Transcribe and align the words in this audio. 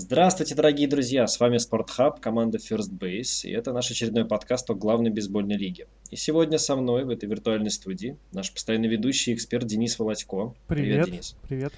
Здравствуйте, 0.00 0.54
дорогие 0.54 0.86
друзья! 0.86 1.26
С 1.26 1.40
вами 1.40 1.58
Спортхаб, 1.58 2.20
команда 2.20 2.58
First 2.58 2.96
Base, 2.96 3.48
и 3.48 3.50
это 3.50 3.72
наш 3.72 3.90
очередной 3.90 4.24
подкаст 4.24 4.70
о 4.70 4.74
главной 4.74 5.10
бейсбольной 5.10 5.56
лиге. 5.56 5.88
И 6.12 6.14
сегодня 6.14 6.58
со 6.58 6.76
мной 6.76 7.04
в 7.04 7.10
этой 7.10 7.28
виртуальной 7.28 7.72
студии 7.72 8.16
наш 8.30 8.52
постоянный 8.52 8.86
ведущий 8.86 9.34
эксперт 9.34 9.66
Денис 9.66 9.98
Володько. 9.98 10.54
Привет, 10.68 11.02
Привет 11.02 11.06
Денис. 11.06 11.36
Привет. 11.48 11.72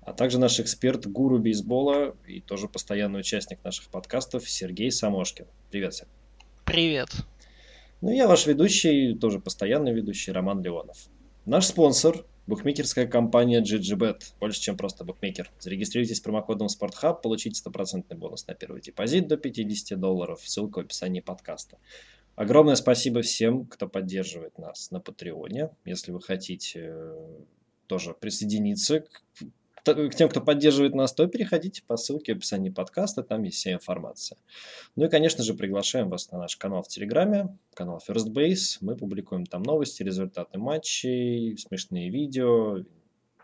А 0.00 0.14
также 0.14 0.38
наш 0.38 0.58
эксперт, 0.60 1.06
гуру 1.06 1.38
бейсбола 1.40 2.16
и 2.26 2.40
тоже 2.40 2.68
постоянный 2.68 3.20
участник 3.20 3.62
наших 3.62 3.88
подкастов 3.90 4.48
Сергей 4.48 4.90
Самошкин. 4.90 5.44
Привет, 5.70 5.92
Сергей. 5.92 6.14
Привет. 6.64 7.10
Ну, 8.00 8.10
я 8.10 8.28
ваш 8.28 8.46
ведущий, 8.46 9.14
тоже 9.14 9.40
постоянный 9.40 9.92
ведущий, 9.92 10.32
Роман 10.32 10.62
Леонов. 10.62 10.96
Наш 11.44 11.66
спонсор 11.66 12.24
Букмекерская 12.48 13.06
компания 13.06 13.60
GGBet. 13.60 14.22
Больше, 14.40 14.62
чем 14.62 14.78
просто 14.78 15.04
букмекер. 15.04 15.50
Зарегистрируйтесь 15.58 16.20
промокодом 16.20 16.68
SportHub, 16.68 17.20
получите 17.20 17.56
стопроцентный 17.56 18.16
бонус 18.16 18.46
на 18.46 18.54
первый 18.54 18.80
депозит 18.80 19.28
до 19.28 19.36
50 19.36 20.00
долларов. 20.00 20.40
Ссылка 20.42 20.78
в 20.78 20.80
описании 20.80 21.20
подкаста. 21.20 21.76
Огромное 22.36 22.76
спасибо 22.76 23.20
всем, 23.20 23.66
кто 23.66 23.86
поддерживает 23.86 24.56
нас 24.56 24.90
на 24.90 24.98
Патреоне. 24.98 25.68
Если 25.84 26.10
вы 26.10 26.22
хотите 26.22 26.86
э, 26.90 27.40
тоже 27.86 28.14
присоединиться 28.14 29.00
к 29.00 29.22
к 29.94 30.14
тем, 30.14 30.28
кто 30.28 30.40
поддерживает 30.40 30.94
нас, 30.94 31.12
то 31.12 31.26
переходите 31.26 31.82
по 31.86 31.96
ссылке 31.96 32.34
в 32.34 32.38
описании 32.38 32.70
подкаста, 32.70 33.22
там 33.22 33.42
есть 33.42 33.58
вся 33.58 33.72
информация. 33.72 34.38
Ну 34.96 35.06
и, 35.06 35.08
конечно 35.08 35.44
же, 35.44 35.54
приглашаем 35.54 36.08
вас 36.08 36.30
на 36.30 36.38
наш 36.38 36.56
канал 36.56 36.82
в 36.82 36.88
Телеграме, 36.88 37.56
канал 37.74 38.02
First 38.06 38.32
Base. 38.32 38.78
Мы 38.80 38.96
публикуем 38.96 39.46
там 39.46 39.62
новости, 39.62 40.02
результаты 40.02 40.58
матчей, 40.58 41.56
смешные 41.58 42.10
видео 42.10 42.78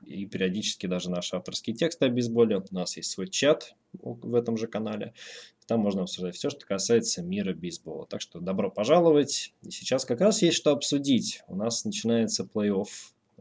и 0.07 0.27
периодически 0.27 0.87
даже 0.87 1.11
наши 1.11 1.37
авторские 1.37 1.75
тексты 1.75 2.07
о 2.07 2.09
бейсболе. 2.09 2.59
У 2.59 2.75
нас 2.75 2.97
есть 2.97 3.11
свой 3.11 3.29
чат 3.29 3.75
в 3.93 4.35
этом 4.35 4.57
же 4.57 4.67
канале. 4.67 5.15
Там 5.67 5.81
можно 5.81 6.03
обсуждать 6.03 6.35
все, 6.35 6.51
что 6.51 6.67
касается 6.67 7.23
мира 7.23 7.55
бейсбола. 7.55 8.07
Так 8.07 8.21
что 8.21 8.41
добро 8.41 8.71
пожаловать. 8.71 9.55
И 9.63 9.71
сейчас 9.71 10.05
как 10.05 10.21
раз 10.21 10.43
есть 10.43 10.57
что 10.59 10.73
обсудить. 10.73 11.43
У 11.49 11.57
нас 11.57 11.85
начинается 11.85 12.45
плей-офф 12.45 12.89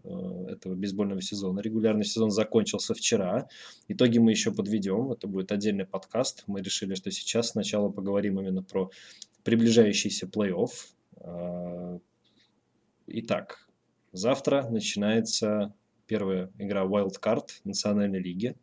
этого 0.04 0.76
бейсбольного 0.76 1.22
сезона. 1.22 1.60
Регулярный 1.60 2.06
сезон 2.06 2.32
закончился 2.32 2.94
вчера. 2.94 3.48
Итоги 3.88 4.18
мы 4.18 4.32
еще 4.32 4.52
подведем. 4.52 5.12
Это 5.12 5.28
будет 5.28 5.52
отдельный 5.52 5.86
подкаст. 5.86 6.44
Мы 6.48 6.62
решили, 6.62 6.96
что 6.96 7.12
сейчас 7.12 7.50
сначала 7.50 7.90
поговорим 7.90 8.40
именно 8.40 8.64
про 8.64 8.92
приближающийся 9.44 10.28
плей-офф. 10.28 10.70
Э, 11.22 12.00
итак, 13.08 13.68
завтра 14.12 14.68
начинается 14.70 15.74
первая 16.08 16.52
игра 16.58 16.84
Wild 16.84 17.20
Card 17.22 17.50
Национальной 17.64 18.20
лиги. 18.20 18.56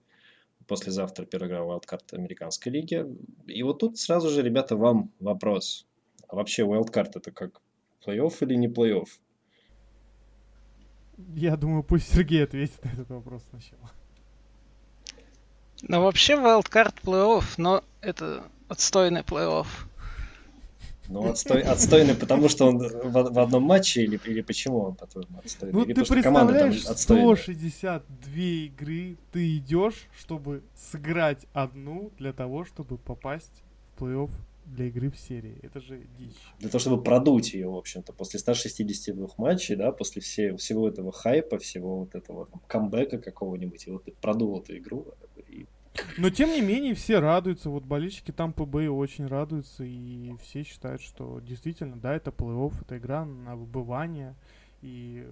Послезавтра 0.67 1.25
первая 1.25 1.51
игра 1.51 1.61
Wild 1.61 1.85
Card 1.91 2.15
Американской 2.15 2.71
лиги. 2.71 3.05
И 3.47 3.63
вот 3.63 3.79
тут 3.81 3.99
сразу 3.99 4.29
же, 4.29 4.43
ребята, 4.43 4.77
вам 4.77 5.11
вопрос. 5.21 5.87
А 6.29 6.37
вообще 6.37 6.63
Wild 6.63 6.93
Card 6.93 7.13
это 7.15 7.33
как 7.33 7.61
плей-офф 8.07 8.35
или 8.43 8.55
не 8.55 8.69
плей-офф? 8.69 9.09
Я 11.35 11.57
думаю, 11.57 11.83
пусть 11.83 12.13
Сергей 12.13 12.45
ответит 12.45 12.85
на 12.85 12.91
этот 12.91 13.11
вопрос 13.11 13.43
сначала. 13.51 13.91
Ну, 15.83 16.03
вообще, 16.03 16.35
wildcard 16.35 16.95
плей-офф, 17.03 17.45
но 17.57 17.83
это 18.01 18.45
отстойный 18.69 19.23
плей-офф. 19.23 19.67
Ну, 21.09 21.29
отстой, 21.29 21.63
отстойный, 21.63 22.15
потому 22.15 22.49
что 22.49 22.67
он 22.67 22.79
в, 22.79 23.33
в 23.33 23.39
одном 23.39 23.65
матче 23.65 24.05
или, 24.05 24.21
или 24.27 24.43
почему 24.43 24.81
он, 24.81 24.95
по-твоему, 24.95 25.41
отстойный? 25.45 25.73
Ну, 25.73 25.85
или 25.85 25.93
ты 25.93 26.05
представляешь, 26.05 26.85
162 26.85 28.33
игры 28.33 29.17
ты 29.33 29.57
идешь, 29.57 30.07
чтобы 30.17 30.63
сыграть 30.77 31.47
одну 31.53 32.13
для 32.19 32.33
того, 32.33 32.65
чтобы 32.65 32.97
попасть 32.97 33.65
в 33.97 34.03
плей-офф 34.03 34.31
для 34.71 34.87
игры 34.87 35.11
в 35.11 35.19
серии. 35.19 35.59
Это 35.63 35.81
же 35.81 36.01
дичь. 36.19 36.37
Для 36.59 36.69
того, 36.69 36.81
чтобы 36.81 37.03
продуть 37.03 37.55
ее, 37.55 37.69
в 37.69 37.77
общем-то, 37.77 38.13
после 38.13 38.39
162 38.39 39.29
матчей, 39.37 39.77
да, 39.77 39.93
после 39.93 40.23
все, 40.23 40.57
всего 40.57 40.89
этого 40.89 41.13
хайпа, 41.13 41.59
всего 41.59 42.01
вот 42.01 42.15
этого 42.15 42.47
там, 42.47 42.61
камбэка 42.67 43.19
какого-нибудь, 43.19 43.87
и 43.87 43.91
вот 43.91 44.05
ты 44.05 44.13
продул 44.13 44.61
эту 44.61 44.77
игру. 44.77 45.07
И... 45.49 45.67
Но 46.19 46.31
тем 46.31 46.51
не 46.51 46.61
менее 46.61 46.95
все 46.95 47.19
радуются, 47.19 47.71
вот 47.71 47.85
болельщики 47.85 48.31
там 48.31 48.53
ПБ 48.53 48.89
очень 48.89 49.27
радуются, 49.27 49.85
и 49.85 50.35
все 50.43 50.63
считают, 50.63 51.03
что 51.03 51.41
действительно, 51.41 51.97
да, 51.97 52.15
это 52.15 52.31
плей-офф, 52.31 52.75
это 52.83 52.99
игра 52.99 53.25
на 53.25 53.57
выбывание, 53.57 54.35
и 54.83 55.27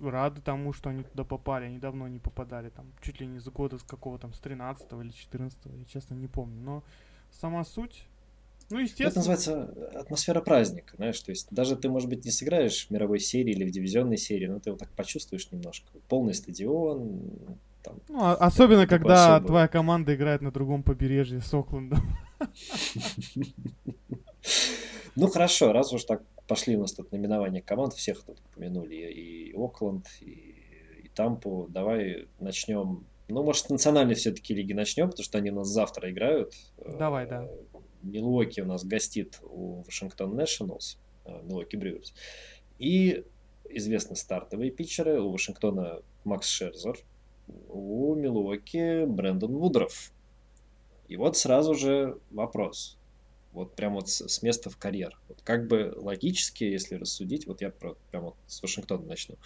рады 0.00 0.40
тому, 0.40 0.72
что 0.72 0.90
они 0.90 1.02
туда 1.02 1.24
попали. 1.24 1.66
Они 1.66 1.78
давно 1.78 2.08
не 2.08 2.18
попадали, 2.18 2.70
там, 2.70 2.86
чуть 3.02 3.20
ли 3.20 3.26
не 3.26 3.38
с 3.38 3.48
года 3.48 3.78
с 3.78 3.82
какого 3.82 4.18
там, 4.18 4.32
с 4.32 4.38
13 4.38 4.92
или 4.92 5.10
14 5.10 5.58
я 5.66 5.84
честно 5.84 6.14
не 6.14 6.26
помню. 6.26 6.60
Но 6.60 6.84
сама 7.30 7.64
суть 7.64 8.06
ну, 8.70 8.78
естественно. 8.78 9.08
Это 9.08 9.18
называется 9.18 9.90
атмосфера 9.94 10.40
праздника, 10.40 10.96
знаешь, 10.96 11.20
то 11.20 11.30
есть 11.30 11.48
даже 11.50 11.76
ты, 11.76 11.88
может 11.88 12.08
быть, 12.08 12.24
не 12.24 12.30
сыграешь 12.30 12.86
в 12.86 12.90
мировой 12.90 13.18
серии 13.18 13.52
или 13.52 13.64
в 13.64 13.70
дивизионной 13.70 14.16
серии, 14.16 14.46
но 14.46 14.60
ты 14.60 14.70
вот 14.70 14.80
так 14.80 14.90
почувствуешь 14.90 15.50
немножко. 15.50 15.90
Полный 16.08 16.34
стадион. 16.34 17.58
Там, 17.82 18.00
ну, 18.08 18.20
а, 18.20 18.34
особенно, 18.34 18.86
когда 18.86 19.36
особое. 19.36 19.46
твоя 19.48 19.68
команда 19.68 20.14
играет 20.14 20.42
на 20.42 20.52
другом 20.52 20.82
побережье 20.82 21.40
с 21.40 21.52
Оклендом. 21.52 22.00
Ну, 25.16 25.26
хорошо, 25.26 25.72
раз 25.72 25.92
уж 25.92 26.04
так 26.04 26.22
пошли 26.46 26.76
у 26.76 26.80
нас 26.80 26.92
тут 26.92 27.12
номинования 27.12 27.60
команд, 27.60 27.92
всех 27.94 28.22
тут 28.22 28.38
упомянули, 28.46 28.94
и 28.94 29.52
Окленд, 29.54 30.06
и, 30.20 30.30
и 31.04 31.10
Тампу, 31.14 31.66
давай 31.68 32.28
начнем 32.38 33.04
ну, 33.30 33.42
может, 33.42 33.66
с 33.66 33.68
национальной 33.68 34.14
все-таки 34.14 34.54
лиги 34.54 34.72
начнем, 34.72 35.08
потому 35.08 35.24
что 35.24 35.38
они 35.38 35.50
у 35.50 35.54
нас 35.54 35.68
завтра 35.68 36.10
играют. 36.10 36.52
Давай, 36.98 37.28
да. 37.28 37.48
Милуоки 38.02 38.60
у 38.60 38.66
нас 38.66 38.84
гостит 38.84 39.38
у 39.42 39.82
Вашингтон 39.82 40.38
Nationals, 40.38 40.96
Милуоки 41.26 41.76
Брюерс. 41.76 42.14
И 42.78 43.24
известны 43.68 44.16
стартовые 44.16 44.70
питчеры. 44.70 45.20
У 45.20 45.30
Вашингтона 45.30 46.02
Макс 46.24 46.48
Шерзер, 46.48 46.98
у 47.68 48.14
Милуоки 48.14 49.04
Брэндон 49.06 49.56
Вудров. 49.56 50.12
И 51.08 51.16
вот 51.16 51.36
сразу 51.36 51.74
же 51.74 52.18
вопрос. 52.30 52.96
Вот 53.52 53.74
прям 53.74 53.94
вот 53.94 54.08
с, 54.08 54.42
места 54.42 54.70
в 54.70 54.76
карьер. 54.76 55.18
Вот 55.28 55.40
как 55.42 55.66
бы 55.66 55.92
логически, 55.96 56.64
если 56.64 56.94
рассудить, 56.94 57.46
вот 57.46 57.60
я 57.60 57.70
про, 57.70 57.96
прям 58.10 58.24
вот 58.24 58.36
с 58.46 58.62
Вашингтона 58.62 59.04
начну. 59.04 59.36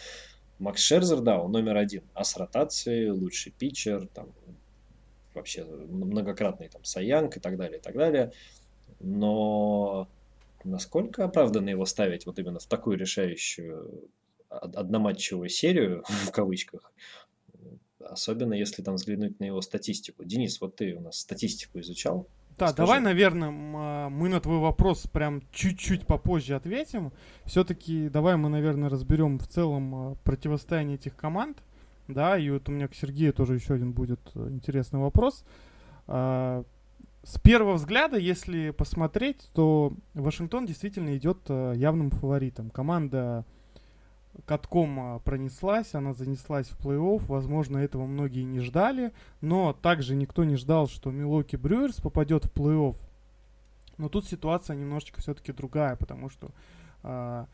Макс 0.58 0.80
Шерзер, 0.82 1.20
да, 1.20 1.40
он 1.40 1.52
номер 1.52 1.76
один. 1.76 2.04
А 2.12 2.24
с 2.24 2.36
ротацией, 2.36 3.10
лучший 3.10 3.52
питчер, 3.52 4.06
там, 4.08 4.32
вообще 5.34 5.64
многократный 5.64 6.68
там 6.68 6.84
Саянг 6.84 7.36
и 7.36 7.40
так 7.40 7.56
далее, 7.56 7.78
и 7.78 7.82
так 7.82 7.94
далее. 7.94 8.32
Но 9.00 10.08
насколько 10.64 11.24
оправданно 11.24 11.70
его 11.70 11.84
ставить 11.84 12.26
вот 12.26 12.38
именно 12.38 12.58
в 12.58 12.66
такую 12.66 12.96
решающую 12.96 14.08
одноматчевую 14.48 15.48
серию, 15.48 16.04
в 16.26 16.30
кавычках, 16.30 16.92
особенно 18.00 18.54
если 18.54 18.82
там 18.82 18.96
взглянуть 18.96 19.40
на 19.40 19.44
его 19.44 19.60
статистику. 19.60 20.24
Денис, 20.24 20.60
вот 20.60 20.76
ты 20.76 20.94
у 20.94 21.00
нас 21.00 21.18
статистику 21.18 21.80
изучал. 21.80 22.28
Да, 22.56 22.68
Скажи. 22.68 22.76
давай, 22.76 23.00
наверное, 23.00 23.50
а, 23.50 24.08
мы 24.08 24.28
на 24.28 24.40
твой 24.40 24.58
вопрос 24.58 25.08
прям 25.08 25.42
чуть-чуть 25.52 26.06
попозже 26.06 26.54
ответим. 26.54 27.12
Все-таки 27.46 28.08
давай 28.08 28.36
мы, 28.36 28.48
наверное, 28.48 28.88
разберем 28.88 29.38
в 29.38 29.48
целом 29.48 29.94
а, 29.94 30.14
противостояние 30.22 30.96
этих 30.96 31.16
команд. 31.16 31.58
Да, 32.08 32.36
и 32.38 32.50
вот 32.50 32.68
у 32.68 32.72
меня 32.72 32.88
к 32.88 32.94
Сергею 32.94 33.32
тоже 33.32 33.54
еще 33.54 33.74
один 33.74 33.92
будет 33.92 34.20
э, 34.34 34.48
интересный 34.50 35.00
вопрос. 35.00 35.44
А, 36.06 36.64
с 37.22 37.38
первого 37.38 37.74
взгляда, 37.74 38.18
если 38.18 38.70
посмотреть, 38.70 39.48
то 39.54 39.94
Вашингтон 40.12 40.66
действительно 40.66 41.16
идет 41.16 41.38
э, 41.48 41.72
явным 41.76 42.10
фаворитом. 42.10 42.68
Команда 42.68 43.46
катком 44.44 45.16
э, 45.16 45.20
пронеслась, 45.20 45.94
она 45.94 46.12
занеслась 46.12 46.68
в 46.68 46.78
плей-офф. 46.78 47.24
Возможно, 47.26 47.78
этого 47.78 48.04
многие 48.06 48.42
не 48.42 48.60
ждали, 48.60 49.12
но 49.40 49.72
также 49.72 50.14
никто 50.14 50.44
не 50.44 50.56
ждал, 50.56 50.88
что 50.88 51.10
Милоки 51.10 51.56
Брюерс 51.56 51.96
попадет 52.00 52.44
в 52.44 52.52
плей-офф. 52.52 52.96
Но 53.96 54.08
тут 54.08 54.26
ситуация 54.26 54.76
немножечко 54.76 55.20
все-таки 55.20 55.52
другая, 55.52 55.96
потому 55.96 56.28
что 56.28 56.50
э, 57.04 57.46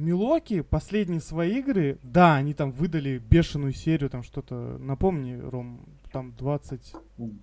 Милоки 0.00 0.62
последние 0.62 1.20
свои 1.20 1.58
игры, 1.58 1.98
да, 2.02 2.36
они 2.36 2.54
там 2.54 2.72
выдали 2.72 3.18
бешеную 3.18 3.74
серию, 3.74 4.08
там 4.08 4.22
что-то, 4.22 4.54
напомни, 4.78 5.38
Ром, 5.38 5.84
там 6.10 6.34
20... 6.36 6.94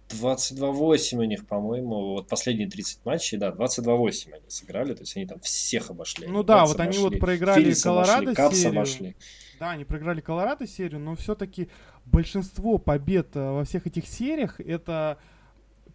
22-8 0.10 1.18
у 1.18 1.24
них, 1.24 1.46
по-моему, 1.46 2.14
вот 2.14 2.28
последние 2.28 2.68
30 2.68 3.06
матчей, 3.06 3.38
да, 3.38 3.50
22-8 3.52 4.34
они 4.34 4.50
сыграли, 4.50 4.96
то 4.96 5.02
есть 5.02 5.16
они 5.16 5.28
там 5.28 5.40
всех 5.40 5.92
обошли. 5.92 6.26
Ну 6.28 6.42
да, 6.42 6.66
вот 6.66 6.80
обошли, 6.80 7.00
они 7.00 7.10
вот 7.10 7.20
проиграли 7.20 7.74
Колорадо 7.76 8.34
серию. 8.56 8.72
обошли. 8.72 9.16
Да, 9.60 9.72
они 9.72 9.86
проиграли 9.86 10.22
Колорадо 10.22 10.66
серию, 10.66 11.00
но 11.00 11.16
все-таки 11.16 11.70
большинство 12.06 12.80
побед 12.80 13.36
э, 13.36 13.52
во 13.52 13.66
всех 13.66 13.86
этих 13.86 14.08
сериях, 14.08 14.60
это 14.60 15.20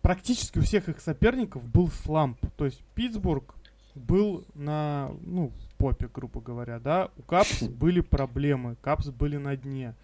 практически 0.00 0.58
у 0.58 0.62
всех 0.62 0.88
их 0.88 1.00
соперников 1.00 1.64
был 1.64 1.88
сламп. 1.88 2.38
То 2.56 2.66
есть 2.66 2.80
Питтсбург 2.94 3.56
был 3.94 4.44
на, 4.54 5.10
ну, 5.22 5.52
попе, 5.82 6.08
грубо 6.14 6.40
говоря, 6.40 6.78
да, 6.78 7.10
у 7.18 7.22
Капс 7.22 7.62
были 7.68 8.00
проблемы, 8.00 8.76
Капс 8.82 9.08
были 9.08 9.36
на 9.36 9.56
дне. 9.56 9.96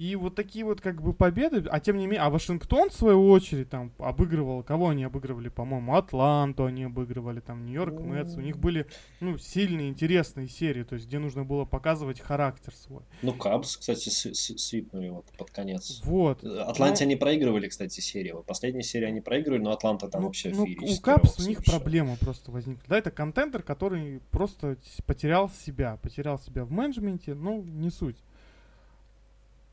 И 0.00 0.16
вот 0.16 0.34
такие 0.34 0.64
вот 0.64 0.80
как 0.80 1.02
бы 1.02 1.12
победы, 1.12 1.62
а 1.70 1.78
тем 1.78 1.98
не 1.98 2.06
менее, 2.06 2.22
а 2.22 2.30
Вашингтон 2.30 2.88
в 2.88 2.94
свою 2.94 3.28
очередь 3.28 3.68
там 3.68 3.92
обыгрывал, 3.98 4.62
кого 4.62 4.88
они 4.88 5.04
обыгрывали, 5.04 5.50
по-моему, 5.50 5.94
Атланту 5.94 6.64
они 6.64 6.84
обыгрывали, 6.84 7.40
там 7.40 7.66
Нью-Йорк 7.66 8.00
Мэтс, 8.00 8.34
у 8.34 8.40
них 8.40 8.56
были, 8.56 8.86
ну, 9.20 9.36
сильные, 9.36 9.90
интересные 9.90 10.48
серии, 10.48 10.84
то 10.84 10.94
есть 10.94 11.06
где 11.06 11.18
нужно 11.18 11.44
было 11.44 11.66
показывать 11.66 12.18
характер 12.18 12.72
свой. 12.74 13.02
Ну, 13.20 13.34
Кабс, 13.34 13.76
кстати, 13.76 14.08
свипнули 14.08 15.10
вот 15.10 15.26
под 15.36 15.50
конец. 15.50 16.00
Вот. 16.02 16.42
Атланте 16.44 17.04
но... 17.04 17.08
они 17.08 17.16
проигрывали, 17.16 17.68
кстати, 17.68 18.00
серию. 18.00 18.36
Вот 18.36 18.46
последней 18.46 18.82
серии 18.82 19.04
они 19.04 19.20
проигрывали, 19.20 19.60
но 19.60 19.72
Атланта 19.72 20.08
там 20.08 20.22
ну, 20.22 20.28
вообще 20.28 20.48
ну, 20.48 20.64
У 20.64 21.00
Кабс 21.02 21.38
у 21.40 21.46
них 21.46 21.62
проблема 21.62 22.16
просто 22.16 22.50
возникла. 22.50 22.84
Да, 22.88 22.96
это 22.96 23.10
контентер, 23.10 23.62
который 23.62 24.22
просто 24.30 24.78
потерял 25.04 25.50
себя, 25.50 25.98
потерял 25.98 26.38
себя 26.38 26.64
в 26.64 26.70
менеджменте, 26.70 27.34
ну, 27.34 27.62
не 27.62 27.90
суть 27.90 28.16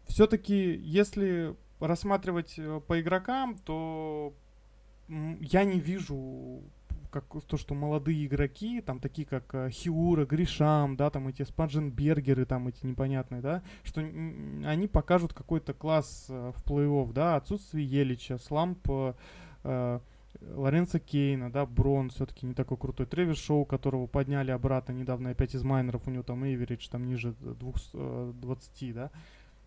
все-таки, 0.08 0.76
если 0.84 1.56
рассматривать 1.80 2.56
э, 2.58 2.82
по 2.88 3.00
игрокам, 3.00 3.58
то 3.58 4.34
я 5.08 5.64
не 5.64 5.80
вижу 5.80 6.64
как 7.10 7.26
то, 7.46 7.58
что 7.58 7.74
молодые 7.74 8.26
игроки, 8.26 8.82
там 8.82 9.00
такие 9.00 9.26
как 9.28 9.54
э, 9.54 9.70
Хиура, 9.70 10.26
Гришам, 10.26 10.96
да, 10.96 11.10
там 11.10 11.28
эти 11.28 11.44
Спадженбергеры, 11.44 12.46
там 12.46 12.68
эти 12.68 12.86
непонятные, 12.86 13.42
да, 13.42 13.64
что 13.84 14.02
они 14.02 14.88
покажут 14.88 15.34
какой-то 15.34 15.74
класс 15.74 16.28
э, 16.30 16.52
в 16.56 16.64
плей-офф, 16.64 17.14
да, 17.14 17.36
отсутствие 17.36 17.86
Елича, 17.86 18.38
Сламп, 18.38 18.88
э, 19.64 20.00
Лоренцо 20.42 21.00
Кейна, 21.00 21.52
да, 21.52 21.66
Брон 21.66 22.10
все-таки 22.10 22.46
не 22.46 22.54
такой 22.54 22.78
крутой. 22.78 23.08
Тревис 23.08 23.38
Шоу, 23.38 23.66
которого 23.66 24.06
подняли 24.06 24.52
обратно 24.52 24.92
недавно 24.92 25.32
опять 25.32 25.56
из 25.56 25.64
майнеров, 25.64 26.08
у 26.08 26.12
него 26.12 26.24
там 26.24 26.44
эйверидж 26.44 26.88
там 26.90 27.08
ниже 27.08 27.34
220, 27.42 28.94
да 28.94 29.12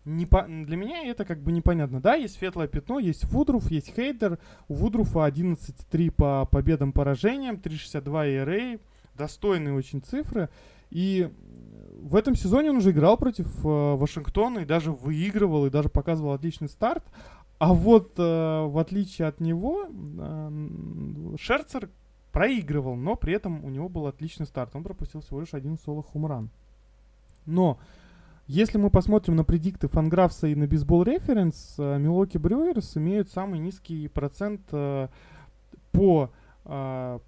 не 0.05 0.25
по... 0.25 0.43
для 0.43 0.77
меня 0.77 1.03
это 1.05 1.25
как 1.25 1.39
бы 1.39 1.51
непонятно. 1.51 2.01
Да, 2.01 2.15
есть 2.15 2.37
светлое 2.37 2.67
пятно, 2.67 2.99
есть 2.99 3.25
Вудруф, 3.25 3.69
есть 3.69 3.93
Хейдер. 3.95 4.39
У 4.67 4.73
Вудруфа 4.73 5.27
11-3 5.27 6.11
по 6.11 6.47
победам-поражениям, 6.49 7.59
362 7.59 8.27
ERA. 8.27 8.79
Достойные 9.15 9.75
очень 9.75 10.01
цифры. 10.01 10.49
И 10.89 11.29
в 12.01 12.15
этом 12.15 12.35
сезоне 12.35 12.71
он 12.71 12.77
уже 12.77 12.91
играл 12.91 13.17
против 13.17 13.47
э, 13.63 13.95
Вашингтона 13.95 14.59
и 14.59 14.65
даже 14.65 14.91
выигрывал, 14.91 15.65
и 15.65 15.69
даже 15.69 15.89
показывал 15.89 16.33
отличный 16.33 16.69
старт. 16.69 17.03
А 17.59 17.73
вот 17.73 18.13
э, 18.17 18.21
в 18.21 18.77
отличие 18.79 19.27
от 19.27 19.39
него, 19.39 19.85
э, 19.87 21.35
Шерцер 21.39 21.89
проигрывал, 22.31 22.95
но 22.95 23.15
при 23.15 23.33
этом 23.33 23.63
у 23.63 23.69
него 23.69 23.87
был 23.87 24.07
отличный 24.07 24.47
старт. 24.47 24.75
Он 24.75 24.83
пропустил 24.83 25.21
всего 25.21 25.41
лишь 25.41 25.53
один 25.53 25.77
соло 25.77 26.01
хумран. 26.01 26.49
Но 27.45 27.79
если 28.51 28.77
мы 28.77 28.89
посмотрим 28.89 29.37
на 29.37 29.45
предикты 29.45 29.87
Фанграфса 29.87 30.47
и 30.47 30.55
на 30.55 30.67
Бейсбол 30.67 31.03
Референс, 31.03 31.75
Милоки 31.77 32.37
Брюерс 32.37 32.97
имеют 32.97 33.29
самый 33.29 33.59
низкий 33.59 34.09
процент 34.09 34.59
э, 34.73 35.07
по 35.93 36.29
э, 36.65 37.19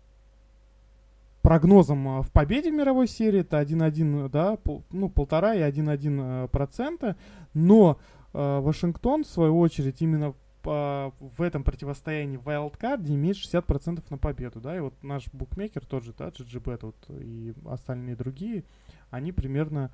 прогнозам 1.42 2.24
в 2.24 2.30
победе 2.30 2.72
в 2.72 2.74
мировой 2.74 3.08
серии. 3.08 3.40
Это 3.40 3.62
1,1, 3.62 4.28
да, 4.28 4.58
ну, 4.92 5.08
полтора 5.08 5.56
и 5.56 5.60
1,1 5.60 6.50
процента. 6.50 7.16
Но 7.54 7.98
э, 8.34 8.60
Вашингтон, 8.60 9.24
в 9.24 9.28
свою 9.28 9.58
очередь, 9.60 10.02
именно 10.02 10.34
в 10.66 11.42
этом 11.42 11.64
противостоянии 11.64 12.38
в 12.38 12.48
Wildcard 12.48 13.06
имеет 13.08 13.38
60% 13.38 14.02
на 14.10 14.18
победу, 14.18 14.62
да, 14.62 14.78
и 14.78 14.80
вот 14.80 14.94
наш 15.04 15.26
букмекер, 15.34 15.86
тот 15.86 16.06
же, 16.06 16.14
да, 16.18 16.30
GGBet 16.30 16.80
вот, 16.84 16.96
и 17.10 17.54
остальные 17.66 18.16
другие, 18.16 18.64
они 19.10 19.34
примерно 19.34 19.92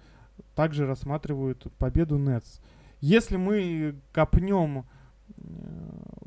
также 0.55 0.85
рассматривают 0.85 1.67
победу 1.77 2.17
Нетс. 2.17 2.59
Если 3.01 3.37
мы 3.37 3.95
копнем 4.11 4.79
э, 4.79 4.83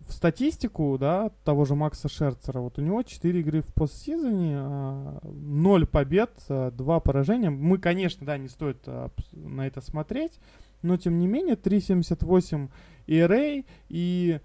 в 0.09 0.13
статистику, 0.13 0.97
да, 0.99 1.31
того 1.45 1.65
же 1.65 1.75
Макса 1.75 2.09
Шерцера, 2.09 2.61
вот 2.61 2.79
у 2.79 2.83
него 2.83 3.03
4 3.03 3.41
игры 3.41 3.61
в 3.61 3.73
постсезоне, 3.75 4.59
0 5.23 5.83
а, 5.83 5.87
побед, 5.87 6.31
2 6.49 6.71
а, 6.71 7.01
поражения. 7.01 7.51
Мы, 7.51 7.79
конечно, 7.79 8.25
да, 8.27 8.39
не 8.39 8.49
стоит 8.49 8.79
а, 8.87 9.11
на 9.33 9.67
это 9.67 9.81
смотреть, 9.81 10.39
но 10.81 10.97
тем 10.97 11.19
не 11.19 11.27
менее 11.27 11.57
3.78 11.57 12.69
ERA, 13.07 13.65
и 13.89 14.41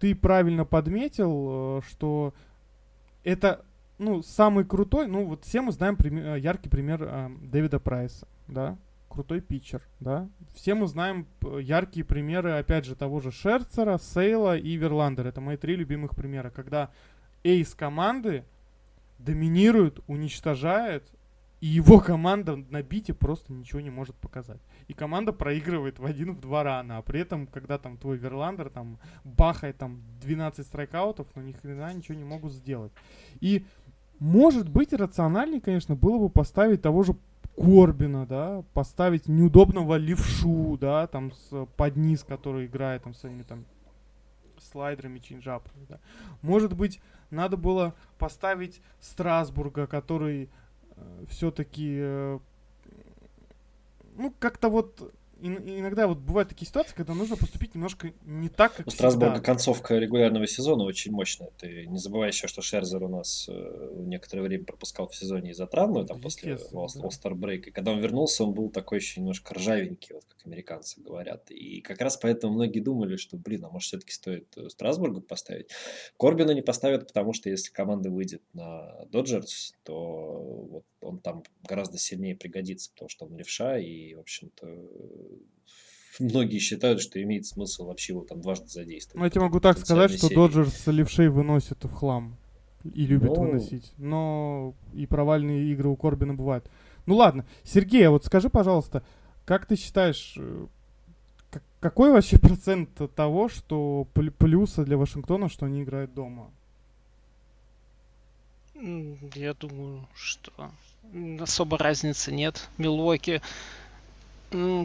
ты 0.00 0.14
правильно 0.16 0.64
подметил, 0.64 1.78
э, 1.78 1.80
что 1.88 2.34
это 3.22 3.64
ну, 3.98 4.22
самый 4.22 4.64
крутой, 4.64 5.06
ну, 5.06 5.26
вот 5.26 5.44
все 5.44 5.60
мы 5.60 5.70
знаем 5.70 5.96
пример, 5.96 6.34
яркий 6.34 6.68
пример 6.68 7.02
э, 7.04 7.30
Дэвида 7.42 7.78
Прайса 7.78 8.26
да, 8.48 8.76
крутой 9.08 9.40
питчер, 9.40 9.82
да. 10.00 10.28
Все 10.54 10.74
мы 10.74 10.86
знаем 10.86 11.26
яркие 11.60 12.04
примеры, 12.04 12.52
опять 12.52 12.84
же, 12.84 12.94
того 12.94 13.20
же 13.20 13.30
Шерцера, 13.30 13.98
Сейла 13.98 14.56
и 14.56 14.74
Верландера. 14.76 15.28
Это 15.28 15.40
мои 15.40 15.56
три 15.56 15.76
любимых 15.76 16.16
примера, 16.16 16.50
когда 16.50 16.90
эйс 17.44 17.74
команды 17.74 18.44
доминирует, 19.18 20.00
уничтожает, 20.06 21.04
и 21.60 21.66
его 21.66 22.00
команда 22.00 22.56
на 22.56 22.82
бите 22.82 23.14
просто 23.14 23.52
ничего 23.52 23.80
не 23.80 23.90
может 23.90 24.16
показать. 24.16 24.60
И 24.88 24.94
команда 24.94 25.32
проигрывает 25.32 26.00
в 26.00 26.04
один, 26.04 26.34
в 26.34 26.40
два 26.40 26.64
рана. 26.64 26.98
А 26.98 27.02
при 27.02 27.20
этом, 27.20 27.46
когда 27.46 27.78
там 27.78 27.96
твой 27.98 28.16
Верландер 28.16 28.68
там 28.68 28.98
бахает 29.22 29.78
там 29.78 30.02
12 30.22 30.66
страйкаутов, 30.66 31.28
но 31.36 31.42
ни 31.42 31.52
хрена 31.52 31.94
ничего 31.94 32.16
не 32.16 32.24
могут 32.24 32.52
сделать. 32.52 32.90
И 33.40 33.64
может 34.18 34.68
быть 34.68 34.92
рациональнее, 34.92 35.60
конечно, 35.60 35.94
было 35.94 36.18
бы 36.18 36.30
поставить 36.30 36.82
того 36.82 37.04
же 37.04 37.14
Корбина, 37.56 38.26
да, 38.26 38.64
поставить 38.72 39.28
неудобного 39.28 39.96
левшу, 39.96 40.78
да, 40.80 41.06
там 41.06 41.32
с, 41.32 41.66
под 41.76 41.96
низ, 41.96 42.24
который 42.24 42.66
играет 42.66 43.02
там 43.02 43.14
своими 43.14 43.42
там 43.42 43.64
слайдерами, 44.58 45.18
чинджапами, 45.18 45.84
да. 45.88 46.00
Может 46.40 46.74
быть, 46.74 47.00
надо 47.30 47.56
было 47.56 47.94
поставить 48.18 48.80
Страсбурга, 49.00 49.86
который 49.86 50.48
э, 50.96 51.24
все-таки, 51.28 51.96
э, 52.00 52.38
ну, 54.16 54.32
как-то 54.38 54.68
вот 54.68 55.12
иногда 55.42 56.06
вот 56.06 56.18
бывают 56.18 56.48
такие 56.48 56.68
ситуации, 56.68 56.94
когда 56.94 57.14
нужно 57.14 57.36
поступить 57.36 57.74
немножко 57.74 58.12
не 58.22 58.48
так, 58.48 58.74
как 58.74 58.86
У 58.86 58.90
Страсбурга 58.90 59.34
всегда. 59.34 59.44
концовка 59.44 59.98
регулярного 59.98 60.46
сезона 60.46 60.84
очень 60.84 61.12
мощная. 61.12 61.50
Ты 61.58 61.86
не 61.86 61.98
забывай 61.98 62.28
еще, 62.28 62.46
что 62.46 62.62
Шерзер 62.62 63.02
у 63.02 63.08
нас 63.08 63.46
э, 63.48 63.92
некоторое 64.06 64.42
время 64.42 64.64
пропускал 64.64 65.08
в 65.08 65.14
сезоне 65.14 65.50
из-за 65.50 65.66
травмы, 65.66 66.06
там, 66.06 66.20
после 66.20 66.54
All-Star 66.54 67.32
Break. 67.32 67.66
И 67.66 67.70
когда 67.70 67.92
он 67.92 68.00
вернулся, 68.00 68.44
он 68.44 68.52
был 68.52 68.70
такой 68.70 68.98
еще 68.98 69.20
немножко 69.20 69.54
ржавенький, 69.54 70.14
вот 70.14 70.24
как 70.24 70.46
американцы 70.46 71.00
говорят. 71.00 71.50
И 71.50 71.80
как 71.80 72.00
раз 72.00 72.16
поэтому 72.16 72.54
многие 72.54 72.80
думали, 72.80 73.16
что, 73.16 73.36
блин, 73.36 73.64
а 73.64 73.70
может 73.70 73.88
все-таки 73.88 74.12
стоит 74.12 74.46
э, 74.56 74.68
Страсбургу 74.68 75.20
поставить. 75.20 75.68
Корбина 76.18 76.52
не 76.52 76.62
поставят, 76.62 77.08
потому 77.08 77.32
что 77.32 77.50
если 77.50 77.72
команда 77.72 78.10
выйдет 78.10 78.42
на 78.52 79.04
Доджерс, 79.06 79.74
то 79.82 80.66
вот 80.70 80.84
он 81.02 81.18
там 81.18 81.42
гораздо 81.62 81.98
сильнее 81.98 82.36
пригодится, 82.36 82.90
потому 82.92 83.08
что 83.08 83.26
он 83.26 83.36
левша 83.36 83.78
и, 83.78 84.14
в 84.14 84.20
общем-то, 84.20 84.66
многие 86.20 86.58
считают, 86.58 87.00
что 87.00 87.22
имеет 87.22 87.46
смысл 87.46 87.86
вообще 87.86 88.12
его 88.12 88.24
там 88.24 88.40
дважды 88.40 88.68
задействовать. 88.68 89.18
Ну, 89.18 89.24
я 89.24 89.30
тебе 89.30 89.42
могу 89.42 89.60
так 89.60 89.78
сказать, 89.78 90.10
что 90.12 90.28
серии. 90.28 90.34
Доджерс 90.34 90.86
левшей 90.86 91.28
выносит 91.28 91.84
в 91.84 91.92
хлам 91.92 92.36
и 92.84 93.06
любит 93.06 93.30
ну... 93.30 93.42
выносить. 93.42 93.92
Но 93.98 94.74
и 94.94 95.06
провальные 95.06 95.72
игры 95.72 95.88
у 95.88 95.96
Корбина 95.96 96.34
бывают. 96.34 96.68
Ну 97.06 97.16
ладно, 97.16 97.46
Сергей, 97.64 98.06
а 98.06 98.10
вот 98.10 98.24
скажи, 98.24 98.48
пожалуйста, 98.48 99.02
как 99.44 99.66
ты 99.66 99.76
считаешь, 99.76 100.34
э, 100.36 100.66
какой 101.80 102.12
вообще 102.12 102.38
процент 102.40 102.90
того, 103.14 103.48
что 103.48 104.06
плюса 104.38 104.84
для 104.84 104.96
Вашингтона, 104.96 105.48
что 105.48 105.66
они 105.66 105.82
играют 105.82 106.14
дома? 106.14 106.50
Я 109.34 109.54
думаю, 109.54 110.08
что 110.14 110.72
особо 111.40 111.78
разницы 111.78 112.32
нет. 112.32 112.68
Милуоки 112.78 113.42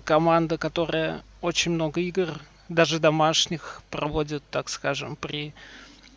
команда, 0.03 0.57
которая 0.57 1.23
очень 1.41 1.71
много 1.71 2.01
игр, 2.01 2.39
даже 2.69 2.99
домашних, 2.99 3.81
проводит, 3.89 4.43
так 4.49 4.69
скажем, 4.69 5.15
при 5.15 5.53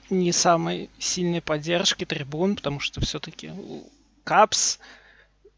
не 0.09 0.33
самой 0.33 0.91
сильной 0.99 1.41
поддержке 1.41 2.05
трибун, 2.05 2.57
потому 2.57 2.81
что 2.81 3.01
все-таки 3.01 3.53
Капс 4.25 4.79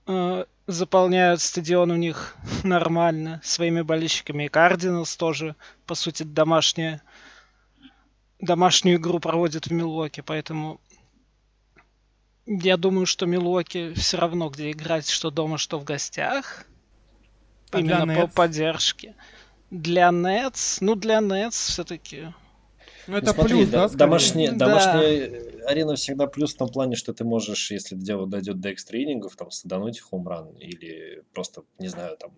э, 0.07 0.45
заполняют 0.67 1.41
стадион 1.41 1.91
у 1.91 1.97
них 1.97 2.37
нормально 2.63 3.41
своими 3.43 3.81
болельщиками. 3.81 4.45
И 4.45 4.49
Кардиналс 4.49 5.17
тоже, 5.17 5.57
по 5.87 5.95
сути, 5.95 6.23
домашняя, 6.23 7.03
домашнюю 8.41 8.99
игру 8.99 9.21
проводит 9.21 9.67
в 9.67 9.73
Милуоке, 9.73 10.23
поэтому 10.23 10.81
я 12.47 12.77
думаю, 12.77 13.07
что 13.07 13.27
Милуоки 13.27 13.93
все 13.95 14.19
равно 14.19 14.49
где 14.49 14.71
играть, 14.71 15.09
что 15.09 15.31
дома, 15.31 15.59
что 15.59 15.79
в 15.79 15.85
гостях. 15.85 16.65
А 17.71 17.81
Именно 17.81 18.15
по 18.23 18.27
поддержке. 18.27 19.15
Для 19.71 20.09
Nets, 20.09 20.79
ну 20.81 20.95
для 20.95 21.19
Nets 21.19 21.53
все-таки. 21.53 22.33
Ну 23.07 23.17
это 23.17 23.27
ну, 23.29 23.33
смотри, 23.33 23.57
плюс, 23.57 23.69
да? 23.69 23.89
да 23.89 23.95
домашние, 23.95 24.53
да. 24.53 24.67
домашние 24.67 25.62
арена 25.67 25.97
всегда 25.97 26.27
плюс 26.27 26.55
в 26.55 26.59
том 26.59 26.69
плане, 26.69 26.97
что 26.97 27.13
ты 27.13 27.25
можешь, 27.25 27.71
если 27.71 27.97
дело 27.97 28.27
дойдет 28.27 28.61
до 28.61 28.73
экстра-инингов, 28.73 29.37
там, 29.37 29.51
садануть 29.51 30.01
хомран 30.01 30.55
или 30.57 31.23
просто, 31.33 31.63
не 31.79 31.89
знаю, 31.89 32.17
там, 32.17 32.33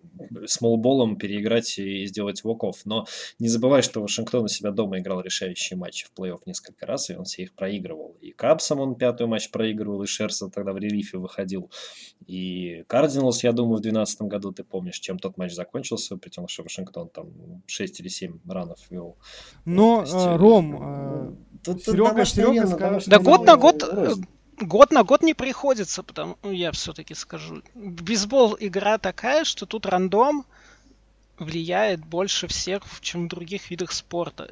смолболом 0.47 1.17
переиграть 1.17 1.77
и 1.77 2.05
сделать 2.05 2.43
воков. 2.43 2.81
Но 2.85 3.05
не 3.39 3.47
забывай, 3.47 3.81
что 3.81 4.01
Вашингтон 4.01 4.45
у 4.45 4.47
себя 4.47 4.71
дома 4.71 4.99
играл 4.99 5.21
решающие 5.21 5.77
матчи 5.77 6.05
в 6.05 6.11
плей-офф 6.17 6.41
несколько 6.45 6.85
раз, 6.85 7.09
и 7.09 7.15
он 7.15 7.25
все 7.25 7.43
их 7.43 7.53
проигрывал. 7.53 8.17
И 8.21 8.31
Капсом 8.31 8.79
он 8.79 8.95
пятый 8.95 9.27
матч 9.27 9.49
проигрывал, 9.51 10.03
и 10.03 10.07
Шерса 10.07 10.49
тогда 10.49 10.73
в 10.73 10.77
релифе 10.77 11.17
выходил. 11.17 11.71
И 12.27 12.83
Кардиналс, 12.87 13.43
я 13.43 13.51
думаю, 13.51 13.77
в 13.77 13.81
2012 13.81 14.21
году, 14.23 14.51
ты 14.51 14.63
помнишь, 14.63 14.99
чем 14.99 15.19
тот 15.19 15.37
матч 15.37 15.53
закончился, 15.53 16.17
при 16.17 16.29
том, 16.29 16.47
что 16.47 16.63
Вашингтон 16.63 17.09
там 17.09 17.61
6 17.67 17.99
или 17.99 18.07
7 18.07 18.39
ранов 18.47 18.79
вел. 18.89 19.17
Но, 19.65 20.01
есть, 20.01 20.13
э, 20.13 20.35
Ром, 21.67 21.75
э, 21.75 21.79
Тут, 21.79 21.83
Серега, 21.83 22.25
Серега 22.25 22.67
сказал, 22.67 23.01
Да 23.07 23.19
год 23.19 23.45
на 23.45 23.57
год, 23.57 23.83
э, 23.83 24.13
год 24.59 24.91
на 24.91 25.03
год 25.03 25.23
не 25.23 25.33
приходится, 25.33 26.03
потому 26.03 26.37
ну, 26.43 26.51
я 26.51 26.71
все-таки 26.71 27.13
скажу. 27.13 27.61
Бейсбол 27.73 28.57
игра 28.59 28.97
такая, 28.97 29.43
что 29.43 29.65
тут 29.65 29.85
рандом 29.85 30.45
влияет 31.37 32.05
больше 32.05 32.47
всех, 32.47 32.83
чем 33.01 33.25
в 33.25 33.29
других 33.29 33.69
видах 33.69 33.91
спорта. 33.91 34.49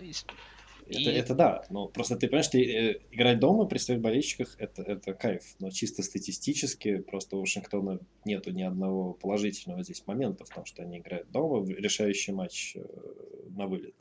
Это, 0.85 0.99
и... 0.99 1.05
это 1.05 1.33
да, 1.33 1.63
но 1.69 1.87
просто 1.87 2.17
ты 2.17 2.27
понимаешь, 2.27 2.45
что 2.45 2.57
э, 2.57 2.99
играть 3.11 3.39
дома 3.39 3.65
при 3.65 3.77
своих 3.77 4.01
болельщиках 4.01 4.55
это, 4.59 4.81
это 4.81 5.13
кайф, 5.13 5.43
но 5.59 5.69
чисто 5.69 6.03
статистически 6.03 6.97
просто 6.97 7.37
у 7.37 7.41
Вашингтона 7.41 7.99
нету 8.25 8.51
ни 8.51 8.63
одного 8.63 9.13
положительного 9.13 9.83
здесь 9.83 10.03
момента 10.05 10.43
в 10.43 10.49
том, 10.49 10.65
что 10.65 10.83
они 10.83 10.97
играют 10.97 11.31
дома 11.31 11.59
в 11.59 11.69
решающий 11.69 12.33
матч 12.33 12.75
э, 12.75 12.81
на 13.55 13.67
вылет 13.67 13.95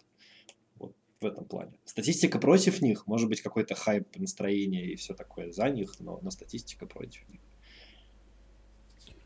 в 1.22 1.26
этом 1.26 1.44
плане. 1.44 1.72
Статистика 1.84 2.38
против 2.38 2.82
них, 2.82 3.06
может 3.06 3.28
быть 3.28 3.40
какой-то 3.40 3.74
хайп, 3.74 4.06
настроение 4.16 4.92
и 4.92 4.96
все 4.96 5.14
такое 5.14 5.52
за 5.52 5.68
них, 5.70 5.94
но, 6.00 6.18
но 6.22 6.30
статистика 6.30 6.86
против 6.86 7.28
них. 7.28 7.40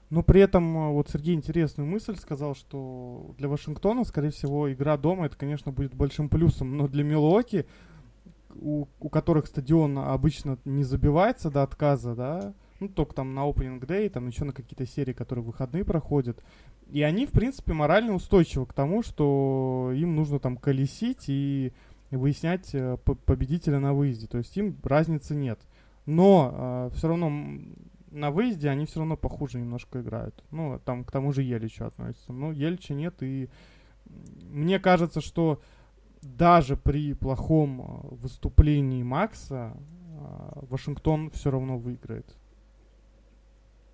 Но 0.09 0.23
при 0.23 0.41
этом 0.41 0.77
э, 0.77 0.93
вот 0.93 1.11
Сергей 1.11 1.35
интересную 1.35 1.89
мысль 1.89 2.17
сказал, 2.17 2.55
что 2.55 3.35
для 3.39 3.49
Вашингтона, 3.49 4.05
скорее 4.05 4.31
всего, 4.31 4.73
игра 4.73 4.97
дома 4.97 5.27
это, 5.27 5.37
конечно, 5.37 5.73
будет 5.73 5.95
большим 5.95 6.29
плюсом, 6.29 6.77
но 6.77 6.87
для 6.87 7.03
Милуоки, 7.03 7.67
у, 8.55 8.87
у 9.01 9.09
которых 9.09 9.47
стадион 9.47 9.99
обычно 9.99 10.59
не 10.65 10.85
забивается 10.85 11.51
до 11.51 11.63
отказа, 11.65 12.15
да, 12.15 12.55
ну, 12.79 12.89
только 12.89 13.15
там 13.15 13.35
на 13.35 13.49
Opening 13.49 13.81
Day, 13.81 14.09
там 14.09 14.29
еще 14.29 14.45
на 14.45 14.53
какие-то 14.53 14.87
серии, 14.87 15.13
которые 15.13 15.43
в 15.43 15.47
выходные 15.47 15.85
проходят. 15.85 16.43
И 16.91 17.03
они, 17.03 17.27
в 17.27 17.31
принципе, 17.31 17.73
морально 17.73 18.15
устойчивы 18.15 18.67
к 18.67 18.73
тому, 18.73 19.03
что 19.03 19.93
им 19.95 20.15
нужно 20.15 20.39
там 20.39 20.57
колесить 20.57 21.25
и 21.29 21.73
выяснять 22.11 22.75
э, 22.75 22.97
победителя 22.99 23.79
на 23.79 23.93
выезде. 23.95 24.27
То 24.27 24.39
есть 24.39 24.57
им 24.57 24.77
разницы 24.83 25.35
нет. 25.35 25.61
Но 26.05 26.91
э, 26.93 26.97
все 26.97 27.09
равно 27.09 27.31
на 28.11 28.31
выезде 28.31 28.71
они 28.71 28.87
все 28.87 29.01
равно 29.01 29.17
похуже 29.17 29.59
немножко 29.59 30.01
играют. 30.01 30.45
Ну, 30.51 30.81
там 30.85 31.05
к 31.05 31.13
тому 31.13 31.33
же 31.33 31.43
Еличу 31.43 31.85
относится. 31.85 32.33
Но 32.33 32.53
Елича 32.53 32.95
нет, 32.95 33.23
и 33.23 33.49
мне 34.51 34.79
кажется, 34.79 35.21
что 35.21 35.61
даже 36.23 36.77
при 36.77 37.15
плохом 37.15 37.81
э, 37.81 38.15
выступлении 38.15 39.03
Макса 39.03 39.77
э, 39.77 40.61
Вашингтон 40.69 41.31
все 41.31 41.51
равно 41.51 41.79
выиграет. 41.79 42.37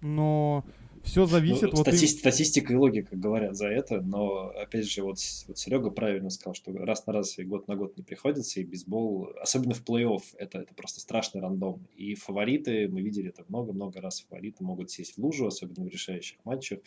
Но 0.01 0.65
все 1.03 1.27
зависит... 1.27 1.73
Ну, 1.73 1.79
вот 1.79 1.89
стати- 1.89 2.03
им... 2.03 2.09
Статистика 2.09 2.73
и 2.73 2.77
логика 2.77 3.17
говорят 3.17 3.57
за 3.57 3.69
это, 3.69 4.01
но, 4.01 4.49
опять 4.51 4.89
же, 4.91 5.03
вот, 5.03 5.19
вот 5.49 5.59
Серега 5.59 5.91
правильно 5.91 6.31
сказал, 6.31 6.55
что 6.55 6.73
раз 6.73 7.07
на 7.07 7.13
раз 7.13 7.39
и 7.39 7.45
год 7.45 7.69
на 7.69 7.77
год 7.77 7.97
не 7.97 8.03
приходится, 8.03 8.61
и 8.61 8.65
бейсбол, 8.65 9.31
особенно 9.41 9.75
в 9.75 9.85
плей-офф, 9.85 10.23
это, 10.39 10.59
это 10.59 10.75
просто 10.75 11.01
страшный 11.01 11.41
рандом. 11.41 11.87
И 11.97 12.15
фавориты, 12.15 12.89
мы 12.89 13.03
видели 13.03 13.29
это 13.29 13.45
много-много 13.49 14.01
раз, 14.01 14.25
фавориты 14.29 14.65
могут 14.65 14.91
сесть 14.91 15.17
в 15.17 15.19
лужу, 15.19 15.47
особенно 15.47 15.85
в 15.85 15.89
решающих 15.89 16.39
матчах, 16.45 16.79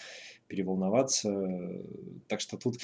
переволноваться. 0.47 1.83
Так 2.27 2.41
что 2.41 2.57
тут 2.57 2.77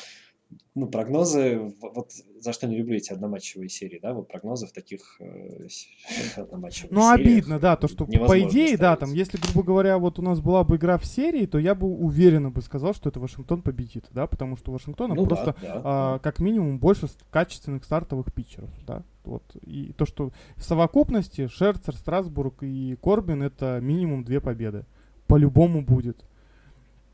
ну, 0.73 0.87
прогнозы, 0.87 1.73
вот 1.81 2.11
за 2.39 2.53
что 2.53 2.65
не 2.67 2.77
люблю 2.77 2.95
эти 2.95 3.11
одноматчевые 3.11 3.69
серии, 3.69 3.99
да, 4.01 4.13
вот 4.13 4.27
прогнозы 4.29 4.67
в 4.67 4.71
таких 4.71 5.17
э, 5.19 5.67
одноматчевых 6.37 6.91
Ну, 6.91 7.09
обидно, 7.09 7.59
да, 7.59 7.75
то, 7.75 7.87
что 7.87 8.05
по 8.05 8.39
идее, 8.39 8.75
ставить. 8.75 8.79
да, 8.79 8.95
там, 8.95 9.13
если, 9.13 9.37
грубо 9.37 9.63
говоря, 9.63 9.97
вот 9.97 10.17
у 10.17 10.21
нас 10.21 10.39
была 10.39 10.63
бы 10.63 10.77
игра 10.77 10.97
в 10.97 11.05
серии, 11.05 11.45
то 11.45 11.57
я 11.57 11.75
бы 11.75 11.87
уверенно 11.87 12.49
бы 12.49 12.61
сказал, 12.61 12.93
что 12.93 13.09
это 13.09 13.19
Вашингтон 13.19 13.61
победит, 13.61 14.05
да, 14.11 14.27
потому 14.27 14.55
что 14.55 14.71
у 14.71 14.73
Вашингтона 14.73 15.13
ну, 15.13 15.25
просто 15.25 15.55
да, 15.61 15.67
да, 15.67 15.81
а, 15.83 16.13
да. 16.13 16.19
как 16.19 16.39
минимум 16.39 16.79
больше 16.79 17.07
качественных 17.29 17.83
стартовых 17.83 18.33
питчеров, 18.33 18.69
да, 18.87 19.03
вот, 19.25 19.43
и 19.61 19.93
то, 19.93 20.05
что 20.05 20.31
в 20.55 20.63
совокупности 20.63 21.47
Шерцер, 21.47 21.95
Страсбург 21.95 22.63
и 22.63 22.97
Корбин 23.01 23.43
это 23.43 23.79
минимум 23.81 24.23
две 24.23 24.39
победы, 24.39 24.85
по-любому 25.27 25.81
будет. 25.81 26.25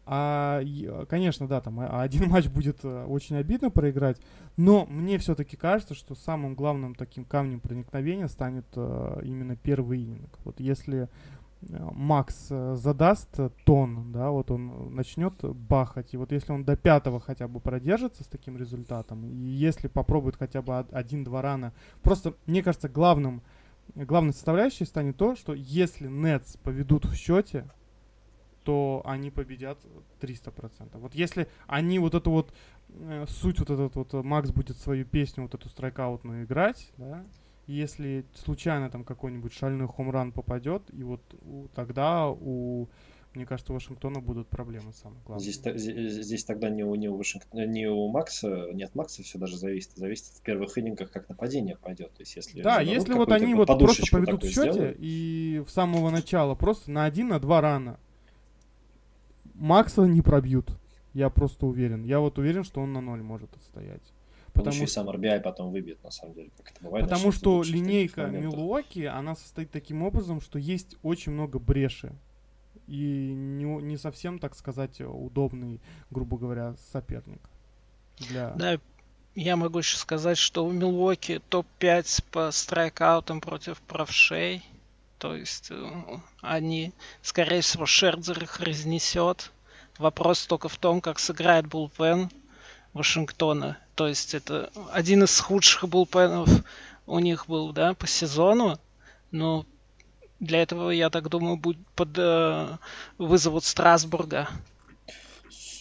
А, 0.10 0.64
конечно, 1.10 1.50
да, 1.50 1.60
там 1.60 1.82
а, 1.82 2.02
один 2.02 2.30
матч 2.30 2.48
будет 2.48 2.80
э, 2.84 3.06
очень 3.10 3.36
обидно 3.36 3.70
проиграть, 3.70 4.18
но 4.56 4.86
мне 4.86 5.18
все-таки 5.18 5.58
кажется, 5.58 5.96
что 5.96 6.16
самым 6.16 6.56
главным 6.56 6.96
таким 6.96 7.26
камнем 7.26 7.60
проникновения 7.60 8.30
станет 8.30 8.66
э, 8.78 9.20
именно 9.24 9.58
первый 9.58 10.02
ининг. 10.02 10.40
Вот 10.46 10.62
если 10.62 11.10
э, 11.62 11.90
Макс 11.92 12.48
задаст 12.48 13.38
тон, 13.66 14.14
да, 14.14 14.30
вот 14.30 14.50
он 14.50 14.96
начнет 14.96 15.34
бахать, 15.44 16.14
и 16.14 16.18
вот 16.18 16.32
если 16.32 16.54
он 16.54 16.64
до 16.64 16.78
пятого 16.78 17.20
хотя 17.20 17.50
бы 17.50 17.60
продержится 17.60 18.24
с 18.24 18.28
таким 18.28 18.56
результатом, 18.56 19.26
и 19.26 19.36
если 19.36 19.90
попробует 19.90 20.38
хотя 20.38 20.62
бы 20.62 20.78
один-два 20.78 21.42
рана, 21.42 21.74
просто, 22.02 22.34
мне 22.46 22.64
кажется, 22.64 22.88
главным, 22.88 23.42
главной 23.94 24.32
составляющей 24.32 24.86
станет 24.86 25.18
то, 25.18 25.36
что 25.36 25.54
если 25.54 26.08
Нетс 26.08 26.56
поведут 26.56 27.04
в 27.04 27.14
счете, 27.14 27.66
то 28.68 29.02
они 29.06 29.32
победят 29.32 29.80
300%. 30.20 30.98
Вот 30.98 31.16
если 31.16 31.48
они 31.68 32.00
вот 32.00 32.16
эту 32.16 32.32
вот 32.32 32.54
э, 32.90 33.26
суть 33.30 33.60
вот 33.60 33.70
этот 33.70 33.96
вот 33.96 34.12
Макс 34.26 34.52
будет 34.52 34.76
свою 34.76 35.06
песню 35.06 35.44
вот 35.44 35.54
эту 35.54 35.70
страйкаутную 35.70 36.44
играть, 36.44 36.92
да, 36.98 37.26
если 37.66 38.26
случайно 38.34 38.90
там 38.90 39.06
какой-нибудь 39.06 39.54
шальной 39.54 39.88
хомран 39.88 40.34
попадет, 40.34 40.84
и 40.92 41.02
вот 41.04 41.22
у, 41.46 41.70
тогда 41.76 42.28
у 42.28 42.90
мне 43.34 43.46
кажется, 43.46 43.72
у 43.72 43.76
Вашингтона 43.76 44.20
будут 44.20 44.50
проблемы 44.50 44.92
самые 44.94 45.22
главные. 45.24 45.52
Здесь, 45.52 45.80
здесь, 45.80 46.26
здесь 46.26 46.44
тогда 46.44 46.70
не 46.70 46.84
у, 46.84 46.96
не, 46.96 47.08
у 47.08 47.16
Вашингтона, 47.16 47.68
не 47.68 47.88
у 47.88 48.10
Макса, 48.10 48.72
не 48.74 48.84
от 48.84 48.96
Макса 48.96 49.24
все 49.24 49.38
даже 49.38 49.58
зависит. 49.58 49.92
Зависит 49.96 50.26
в 50.26 50.42
первых 50.42 50.78
иннингах, 50.78 51.12
как 51.12 51.30
нападение 51.30 51.78
пойдет. 51.78 52.12
То 52.14 52.22
есть, 52.22 52.36
если 52.36 52.62
да, 52.62 52.82
если 52.82 53.14
вот 53.14 53.32
они 53.32 53.54
вот 53.54 53.68
просто 53.68 54.04
поведут 54.12 54.44
в 54.44 54.48
счете 54.48 54.72
сделают. 54.72 54.98
и 55.00 55.64
в 55.66 55.70
самого 55.70 56.10
начала 56.10 56.56
просто 56.56 56.90
на 56.90 57.06
один, 57.06 57.28
на 57.28 57.40
два 57.40 57.62
рана 57.62 58.00
Макса 59.58 60.04
не 60.04 60.22
пробьют. 60.22 60.70
Я 61.14 61.30
просто 61.30 61.66
уверен. 61.66 62.04
Я 62.04 62.20
вот 62.20 62.38
уверен, 62.38 62.64
что 62.64 62.82
он 62.82 62.94
на 62.94 63.02
ноль 63.02 63.22
может 63.22 63.56
отстоять. 63.56 64.14
Потому 64.54 64.76
что 64.76 64.84
и 64.84 64.88
сам 64.88 65.10
RBI 65.10 65.42
потом 65.42 65.72
выбьет, 65.72 66.04
на 66.04 66.12
самом 66.12 66.34
деле, 66.34 66.50
как 66.58 66.72
это 66.72 66.84
бывает. 66.84 67.06
Потому 67.08 67.32
что 67.32 67.64
линейка 67.64 68.26
Милуоки, 68.26 69.06
она 69.06 69.36
состоит 69.36 69.72
таким 69.72 70.04
образом, 70.04 70.42
что 70.42 70.58
есть 70.58 70.98
очень 71.04 71.32
много 71.32 71.60
бреши. 71.60 72.14
И 72.88 73.34
не, 73.36 73.66
не 73.66 73.98
совсем, 73.98 74.40
так 74.40 74.56
сказать, 74.56 75.02
удобный, 75.02 75.82
грубо 76.10 76.38
говоря, 76.38 76.76
соперник. 76.92 77.42
Для... 78.18 78.52
Да, 78.52 78.80
я 79.36 79.56
могу 79.56 79.80
еще 79.80 79.98
сказать, 79.98 80.38
что 80.38 80.66
у 80.66 80.72
Милуоки 80.72 81.42
топ-5 81.50 82.24
по 82.32 82.50
страйкаутам 82.52 83.42
против 83.42 83.82
правшей. 83.82 84.64
То 85.18 85.36
есть 85.36 85.68
э, 85.72 86.20
они, 86.42 86.94
скорее 87.22 87.62
всего, 87.62 87.86
Шердзер 87.86 88.44
их 88.44 88.60
разнесет. 88.60 89.52
Вопрос 89.98 90.46
только 90.46 90.70
в 90.70 90.78
том, 90.78 91.02
как 91.02 91.18
сыграет 91.18 91.66
Булпен 91.68 92.30
Вашингтона. 92.94 93.78
То 93.96 94.08
есть 94.08 94.36
это 94.36 94.72
один 94.92 95.24
из 95.24 95.40
худших 95.40 95.90
булпенов 95.90 96.50
у 97.08 97.20
них 97.20 97.48
был, 97.48 97.74
да, 97.74 97.94
по 97.96 98.06
сезону. 98.06 98.80
Но 99.32 99.66
для 100.40 100.62
этого, 100.62 100.92
я 100.92 101.10
так 101.10 101.30
думаю, 101.30 101.58
будет 101.58 101.86
под, 101.96 102.10
э, 102.18 102.78
вызовут 103.18 103.64
Страсбурга 103.64 104.48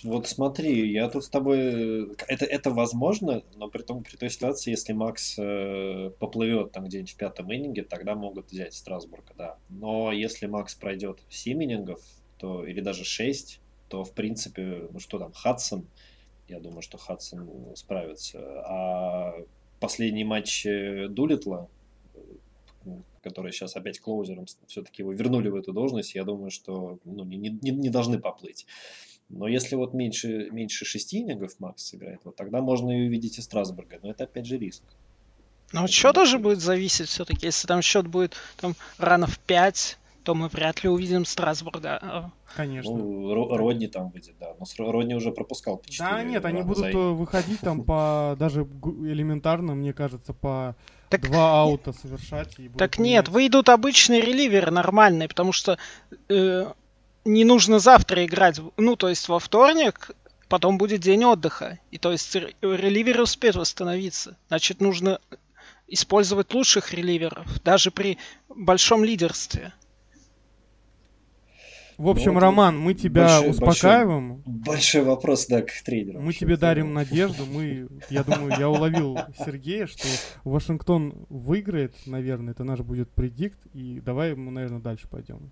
вот 0.07 0.29
смотри, 0.29 0.93
я 0.93 1.09
тут 1.09 1.25
с 1.25 1.29
тобой... 1.29 2.15
Это, 2.29 2.45
это 2.45 2.71
возможно, 2.71 3.43
но 3.57 3.69
при, 3.69 3.83
том, 3.83 4.03
при 4.03 4.17
той 4.17 4.31
ситуации, 4.31 4.71
если 4.71 4.93
Макс 4.93 5.37
э, 5.39 6.11
поплывет 6.19 6.73
там 6.73 6.85
где-нибудь 6.85 7.13
в 7.13 7.17
пятом 7.17 7.53
иннинге, 7.53 7.83
тогда 7.83 8.15
могут 8.15 8.51
взять 8.51 8.75
Страсбурга, 8.75 9.35
да. 9.37 9.59
Но 9.69 10.13
если 10.13 10.47
Макс 10.47 10.75
пройдет 10.75 11.21
7 11.29 11.63
иннингов, 11.63 12.01
то, 12.39 12.65
или 12.65 12.81
даже 12.81 13.05
6, 13.05 13.61
то, 13.89 14.05
в 14.05 14.13
принципе, 14.13 14.89
ну 14.91 14.99
что 15.01 15.19
там, 15.19 15.33
Хадсон, 15.33 15.87
я 16.49 16.61
думаю, 16.61 16.83
что 16.83 16.99
Хадсон 16.99 17.75
справится. 17.75 18.39
А 18.65 19.35
последний 19.81 20.25
матч 20.25 20.67
э, 20.67 21.09
Дулитла, 21.09 21.69
который 23.23 23.51
сейчас 23.51 23.75
опять 23.75 23.99
клоузером, 23.99 24.47
все-таки 24.69 25.03
его 25.03 25.13
вернули 25.13 25.49
в 25.49 25.57
эту 25.57 25.73
должность, 25.73 26.15
я 26.15 26.25
думаю, 26.25 26.51
что 26.51 27.01
ну, 27.05 27.25
не, 27.25 27.37
не, 27.37 27.71
не 27.71 27.91
должны 27.91 28.21
поплыть. 28.21 28.67
Но 29.29 29.49
если 29.49 29.75
вот 29.75 29.93
меньше, 29.93 30.51
меньше 30.51 30.85
шести 30.85 31.19
иннингов 31.19 31.59
Макс 31.59 31.85
сыграет, 31.85 32.21
вот 32.25 32.37
тогда 32.37 32.61
можно 32.61 32.91
и 32.91 33.07
увидеть 33.07 33.39
и 33.39 33.43
Страсбурга. 33.43 33.99
Но 34.03 34.11
это 34.11 34.25
опять 34.25 34.47
же 34.47 34.57
риск. 34.57 34.83
Но 35.73 35.85
от 35.85 35.91
счет 35.91 36.15
тоже 36.15 36.39
будет 36.39 36.61
зависеть 36.61 37.09
все-таки. 37.09 37.47
Если 37.47 37.67
там 37.67 37.83
счет 37.83 38.07
будет 38.07 38.37
там 38.57 38.77
ранов 38.99 39.39
5, 39.41 39.99
то 40.23 40.35
мы 40.35 40.49
вряд 40.49 40.83
ли 40.83 40.89
увидим 40.89 41.25
Страсбурга. 41.25 42.33
Конечно. 42.55 42.93
Ну, 42.93 43.57
Родни 43.57 43.87
там 43.87 44.11
выйдет, 44.11 44.35
да. 44.41 44.55
Но 44.59 44.93
Родни 44.93 45.15
уже 45.15 45.33
пропускал 45.33 45.79
по 45.79 45.85
Да, 45.99 46.23
нет, 46.23 46.45
они 46.45 46.63
будут 46.63 46.93
за... 46.93 46.99
выходить 46.99 47.61
там 47.61 47.85
по 47.85 48.37
даже 48.39 48.63
элементарно, 48.63 49.75
мне 49.75 49.93
кажется, 49.93 50.33
по 50.33 50.77
так, 51.11 51.23
два 51.23 51.63
аута 51.63 51.93
совершать. 51.93 52.59
И 52.59 52.69
так 52.69 52.99
нет, 52.99 53.29
выйдут 53.29 53.69
обычные 53.69 54.21
реливеры 54.21 54.71
нормальные, 54.71 55.29
потому 55.29 55.53
что 55.53 55.79
э, 56.29 56.73
не 57.27 57.45
нужно 57.45 57.79
завтра 57.79 58.25
играть. 58.25 58.61
Ну, 58.77 58.97
то 58.97 59.09
есть 59.09 59.29
во 59.29 59.39
вторник 59.39 60.11
потом 60.49 60.79
будет 60.79 61.01
день 61.01 61.25
отдыха. 61.25 61.79
И 61.91 61.99
то 61.99 62.13
есть 62.13 62.35
реливеры 62.35 63.23
успеют 63.23 63.57
восстановиться. 63.57 64.37
Значит, 64.49 64.81
нужно 64.81 65.21
использовать 65.89 66.55
лучших 66.55 66.95
реливеров, 66.95 67.47
даже 67.63 67.91
при 67.91 68.19
большом 68.49 69.05
лидерстве. 69.05 69.73
В 71.99 72.09
общем, 72.11 72.35
ну, 72.35 72.41
Роман, 72.41 72.79
мы 72.79 72.93
тебя 72.93 73.41
большой, 73.41 73.51
успокаиваем. 73.51 74.35
Большой, 74.45 74.65
большой 74.67 75.03
вопрос, 75.05 75.47
да, 75.47 75.63
к 75.63 75.73
тренеру. 75.83 76.21
Мы 76.21 76.35
тебе 76.35 76.59
дарим 76.59 76.93
надежду. 76.93 77.47
Мы, 77.47 77.89
я 78.11 78.23
думаю, 78.23 78.53
я 78.59 78.69
уловил 78.69 79.19
Сергея, 79.39 79.87
что 79.87 80.07
Вашингтон 80.45 81.27
выиграет, 81.31 81.95
наверное, 82.05 82.53
это 82.53 82.65
наш 82.65 82.81
будет 82.81 83.09
предикт. 83.11 83.59
И 83.73 84.01
давай 84.01 84.35
мы, 84.35 84.51
наверное, 84.51 84.81
дальше 84.81 85.09
пойдем. 85.09 85.51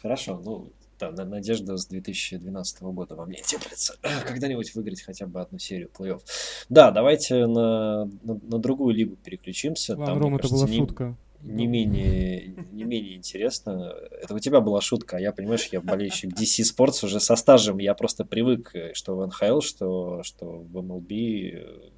Хорошо, 0.00 0.40
ну, 0.42 0.72
да, 1.00 1.24
надежда 1.24 1.76
с 1.76 1.86
2012 1.86 2.82
года 2.82 3.14
во 3.14 3.26
мне 3.26 3.40
теплится. 3.44 3.96
Когда-нибудь 4.26 4.74
выиграть 4.74 5.02
хотя 5.02 5.26
бы 5.26 5.40
одну 5.40 5.58
серию 5.58 5.90
плей-офф. 5.96 6.20
Да, 6.68 6.90
давайте 6.90 7.46
на, 7.46 8.04
на, 8.22 8.34
на 8.42 8.58
другую 8.58 8.94
лигу 8.94 9.16
переключимся. 9.16 9.92
Ладно, 9.92 10.06
Там, 10.06 10.18
Ром, 10.18 10.34
это 10.34 10.42
кажется, 10.42 10.66
была 10.66 10.70
не... 10.70 10.78
шутка 10.78 11.16
не 11.42 11.66
менее, 11.66 12.54
не 12.70 12.84
менее 12.84 13.16
интересно. 13.16 13.94
Это 14.22 14.34
у 14.34 14.38
тебя 14.38 14.60
была 14.60 14.80
шутка, 14.80 15.16
а 15.16 15.20
я, 15.20 15.32
понимаешь, 15.32 15.68
я 15.72 15.80
болельщик 15.80 16.32
DC 16.32 16.64
Sports 16.64 17.04
уже 17.04 17.18
со 17.18 17.34
стажем. 17.36 17.78
Я 17.78 17.94
просто 17.94 18.24
привык, 18.24 18.74
что 18.92 19.16
в 19.16 19.26
НХЛ, 19.26 19.60
что, 19.60 20.22
что 20.22 20.58
в 20.58 20.76
MLB 20.76 21.50
э, 21.54 21.90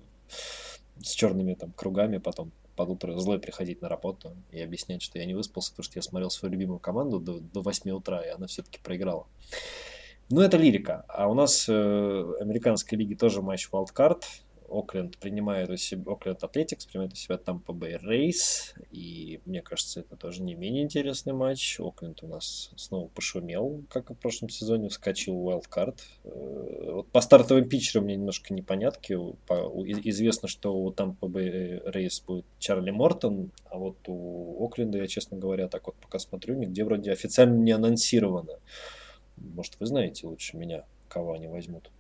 с 1.03 1.11
черными 1.11 1.55
там 1.55 1.73
кругами 1.73 2.19
потом 2.19 2.53
под 2.77 2.89
утро 2.91 3.19
злой 3.19 3.39
приходить 3.39 3.83
на 3.83 3.89
работу 3.89 4.37
и 4.51 4.61
объяснять, 4.61 5.03
что 5.03 5.19
я 5.19 5.27
не 5.27 5.35
выспался, 5.35 5.71
потому 5.71 5.85
что 5.85 5.99
я 5.99 6.03
смотрел 6.03 6.31
свою 6.31 6.53
любимую 6.53 6.79
команду 6.79 7.19
до, 7.19 7.41
до 7.41 7.63
8 7.63 7.91
утра, 7.91 8.21
и 8.23 8.29
она 8.29 8.47
все-таки 8.47 8.79
проиграла. 8.83 9.27
Ну, 10.31 10.41
это 10.41 10.57
лирика. 10.57 11.05
А 11.09 11.29
у 11.29 11.35
нас 11.35 11.69
э, 11.69 11.73
американской 12.41 12.97
лиги 12.97 13.15
тоже 13.15 13.43
матч 13.43 13.69
Wildcard. 13.71 14.23
Окленд 14.73 15.19
принимает 15.19 15.69
у 15.71 15.77
себя, 15.77 16.13
Окленд 16.13 16.43
Атлетикс 16.43 16.87
принимает 16.87 17.13
у 17.13 17.17
себя 17.17 17.37
Тампа 17.37 17.73
Бэй 17.73 17.99
Рейс, 17.99 18.75
и 18.91 19.41
мне 19.45 19.61
кажется, 19.63 20.01
это 20.01 20.17
тоже 20.17 20.43
не 20.43 20.55
менее 20.55 20.83
интересный 20.83 21.33
матч. 21.33 21.79
Окленд 21.79 22.23
у 22.23 22.27
нас 22.27 22.71
снова 22.77 23.09
пошумел, 23.09 23.83
как 23.91 24.11
и 24.11 24.15
в 24.15 24.19
прошлом 24.19 24.49
сезоне, 24.49 24.89
вскочил 24.89 25.35
в 25.37 25.49
wildcard. 25.49 25.99
Э, 26.25 26.91
вот 26.93 27.09
по 27.09 27.21
стартовым 27.21 27.69
питчерам 27.69 28.05
мне 28.05 28.17
немножко 28.17 28.55
непонятки. 28.55 29.19
По, 29.47 29.55
известно, 29.85 30.49
что 30.49 30.75
у 30.75 30.91
Тампа 30.91 31.27
Рейс 31.29 32.21
будет 32.21 32.47
Чарли 32.59 32.91
Мортон, 32.91 33.51
а 33.65 33.79
вот 33.79 33.97
у 34.07 34.65
Окленда, 34.65 34.99
я, 34.99 35.07
честно 35.07 35.37
говоря, 35.37 35.69
так 35.69 35.87
вот 35.87 35.97
пока 35.97 36.19
смотрю, 36.19 36.55
нигде 36.57 36.85
вроде 36.85 37.13
официально 37.13 37.57
не 37.57 37.73
анонсировано. 37.73 38.59
Может, 39.37 39.79
вы 39.81 39.87
знаете 39.87 40.27
лучше 40.27 40.57
меня, 40.57 40.85
кого 41.09 41.33
они 41.33 41.49
возьмут? 41.49 41.91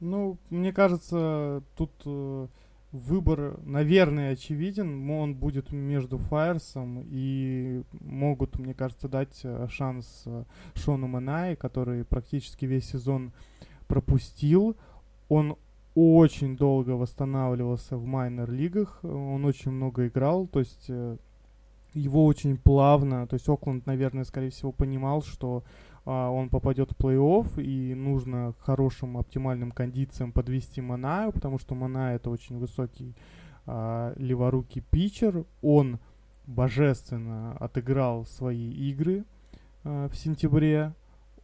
Ну, 0.00 0.38
мне 0.48 0.72
кажется, 0.72 1.62
тут 1.76 1.90
э, 2.06 2.46
выбор, 2.92 3.60
наверное, 3.64 4.32
очевиден. 4.32 5.08
Он 5.10 5.34
будет 5.34 5.72
между 5.72 6.18
Файерсом 6.18 7.02
и 7.04 7.82
могут, 7.92 8.58
мне 8.58 8.74
кажется, 8.74 9.08
дать 9.08 9.40
э, 9.44 9.68
шанс 9.70 10.22
э, 10.26 10.44
Шону 10.74 11.06
Манай, 11.06 11.54
который 11.54 12.04
практически 12.04 12.64
весь 12.64 12.90
сезон 12.90 13.32
пропустил. 13.86 14.76
Он 15.28 15.56
очень 15.94 16.56
долго 16.56 16.90
восстанавливался 16.90 17.96
в 17.96 18.04
майнер-лигах, 18.04 19.00
он 19.02 19.44
очень 19.44 19.72
много 19.72 20.06
играл, 20.06 20.46
то 20.46 20.60
есть 20.60 20.86
э, 20.88 21.16
его 21.94 22.24
очень 22.24 22.56
плавно, 22.56 23.26
то 23.26 23.34
есть 23.34 23.48
Окленд, 23.48 23.86
наверное, 23.86 24.24
скорее 24.24 24.50
всего, 24.50 24.70
понимал, 24.70 25.22
что 25.22 25.64
он 26.04 26.48
попадет 26.48 26.92
в 26.92 26.96
плей-офф, 26.96 27.62
и 27.62 27.94
нужно 27.94 28.54
хорошим 28.60 29.18
оптимальным 29.18 29.70
кондициям 29.70 30.32
подвести 30.32 30.80
Манаю, 30.80 31.32
потому 31.32 31.58
что 31.58 31.74
Мана 31.74 32.14
это 32.14 32.30
очень 32.30 32.58
высокий 32.58 33.14
а, 33.66 34.14
леворукий 34.16 34.82
питчер. 34.82 35.44
Он 35.62 35.98
божественно 36.46 37.56
отыграл 37.58 38.26
свои 38.26 38.70
игры 38.70 39.24
а, 39.84 40.08
в 40.08 40.16
сентябре. 40.16 40.92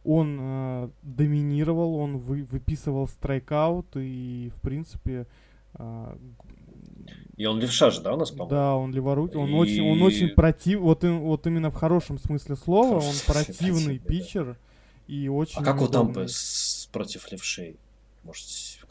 Он 0.03 0.37
а, 0.39 0.91
доминировал, 1.03 1.95
он 1.95 2.17
вы, 2.17 2.43
выписывал 2.43 3.07
страйкаут, 3.07 3.87
и, 3.95 4.51
в 4.55 4.61
принципе, 4.61 5.27
а, 5.73 6.17
и 7.37 7.45
он 7.45 7.59
левша 7.59 7.91
же, 7.91 8.01
да, 8.01 8.15
у 8.15 8.17
нас, 8.17 8.31
по-моему? 8.31 8.49
Да, 8.49 8.75
он 8.75 8.91
леворукий. 8.91 9.39
Он, 9.39 9.49
и... 9.49 9.53
очень, 9.53 9.89
он 9.89 10.01
очень 10.01 10.29
против... 10.29 10.79
Вот, 10.79 11.03
вот 11.03 11.45
именно 11.45 11.69
в 11.69 11.75
хорошем 11.75 12.17
смысле 12.17 12.55
слова, 12.55 12.95
он 12.95 13.13
противный 13.27 13.99
питчер. 13.99 14.57
И 15.07 15.29
очень 15.29 15.61
а 15.61 15.63
как 15.63 15.81
у 15.81 15.87
Тампы 15.87 16.25
против 16.91 17.31
левшей? 17.31 17.77
Может, 18.23 18.47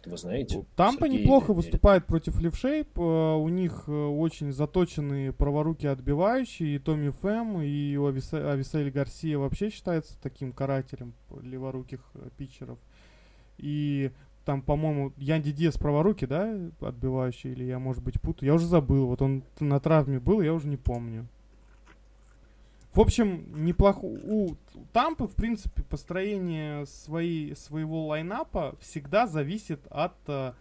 вы 0.06 0.16
знаете? 0.16 0.64
Тампа 0.76 1.06
Сергей 1.06 1.22
неплохо 1.22 1.52
или... 1.52 1.56
выступает 1.56 2.06
против 2.06 2.40
левшей. 2.40 2.87
У 2.94 3.48
них 3.48 3.85
э, 3.88 3.90
очень 3.90 4.52
заточенные 4.52 5.32
праворуки 5.32 5.87
отбивающие. 5.87 6.76
И 6.76 6.78
Томми 6.78 7.11
Фэм, 7.11 7.61
и 7.62 7.96
Ависа... 7.96 8.52
Ависель 8.52 8.90
Гарсия 8.92 9.38
вообще 9.38 9.70
считается 9.70 10.16
таким 10.22 10.52
карателем 10.52 11.14
леворуких 11.42 12.00
э, 12.14 12.28
питчеров. 12.38 12.78
И 13.59 14.12
там, 14.46 14.62
по-моему, 14.62 15.12
Янди 15.18 15.50
Диас 15.50 15.76
праворуки, 15.76 16.24
да, 16.24 16.56
отбивающий, 16.80 17.50
или 17.50 17.64
я, 17.64 17.80
может 17.80 18.02
быть, 18.02 18.20
путаю. 18.20 18.46
Я 18.46 18.54
уже 18.54 18.66
забыл, 18.66 19.09
вот 19.09 19.20
он 19.20 19.42
на 19.59 19.80
травме 19.80 20.20
был, 20.20 20.40
я 20.40 20.54
уже 20.54 20.68
не 20.68 20.76
помню. 20.76 21.26
В 22.94 23.00
общем, 23.00 23.44
неплохо. 23.64 23.98
У 24.02 24.56
Тампы, 24.92 25.26
в 25.26 25.35
принципе, 25.35 25.82
построение 25.82 26.87
своей, 26.87 27.54
своего 27.56 28.06
лайнапа 28.06 28.76
всегда 28.80 29.26
зависит 29.26 29.80
от 29.90 30.14
э, 30.28 30.52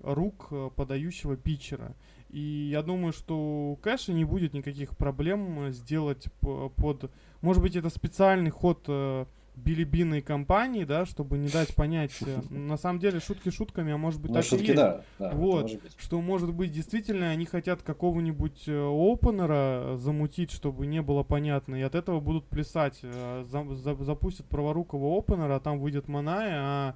рук 0.00 0.48
э, 0.50 0.70
подающего 0.74 1.36
питчера. 1.36 1.94
И 2.30 2.40
я 2.72 2.82
думаю, 2.82 3.12
что 3.12 3.36
у 3.72 3.76
Кэша 3.76 4.12
не 4.12 4.24
будет 4.24 4.54
никаких 4.54 4.96
проблем 4.96 5.70
сделать 5.70 6.26
под... 6.40 7.10
Может 7.42 7.62
быть, 7.62 7.76
это 7.76 7.90
специальный 7.90 8.50
ход 8.50 8.84
э, 8.88 9.26
билибиной 9.56 10.20
компании, 10.20 10.84
да, 10.84 11.06
чтобы 11.06 11.38
не 11.38 11.48
дать 11.48 11.74
понять, 11.74 12.12
э, 12.22 12.40
на 12.50 12.76
самом 12.76 12.98
деле 12.98 13.20
шутки 13.20 13.50
шутками, 13.50 13.92
а 13.92 13.96
может 13.96 14.20
быть 14.20 14.30
ну, 14.30 14.36
так 14.36 14.44
шутки, 14.44 14.64
и 14.64 14.66
есть. 14.68 14.76
Да, 14.76 15.02
да, 15.18 15.30
вот, 15.30 15.62
может 15.62 15.82
быть. 15.82 15.92
что 15.96 16.20
может 16.20 16.52
быть 16.52 16.72
действительно 16.72 17.30
они 17.30 17.46
хотят 17.46 17.82
какого-нибудь 17.82 18.64
э, 18.66 18.72
опенера 18.72 19.96
замутить, 19.96 20.50
чтобы 20.50 20.86
не 20.86 21.02
было 21.02 21.22
понятно, 21.22 21.76
и 21.76 21.82
от 21.82 21.94
этого 21.94 22.20
будут 22.20 22.44
плясать, 22.46 22.98
э, 23.02 23.44
за, 23.48 23.64
за, 23.74 23.94
запустят 24.02 24.46
праворукого 24.46 25.18
опенера, 25.18 25.56
а 25.56 25.60
там 25.60 25.78
выйдет 25.78 26.08
Маная, 26.08 26.58
а 26.60 26.94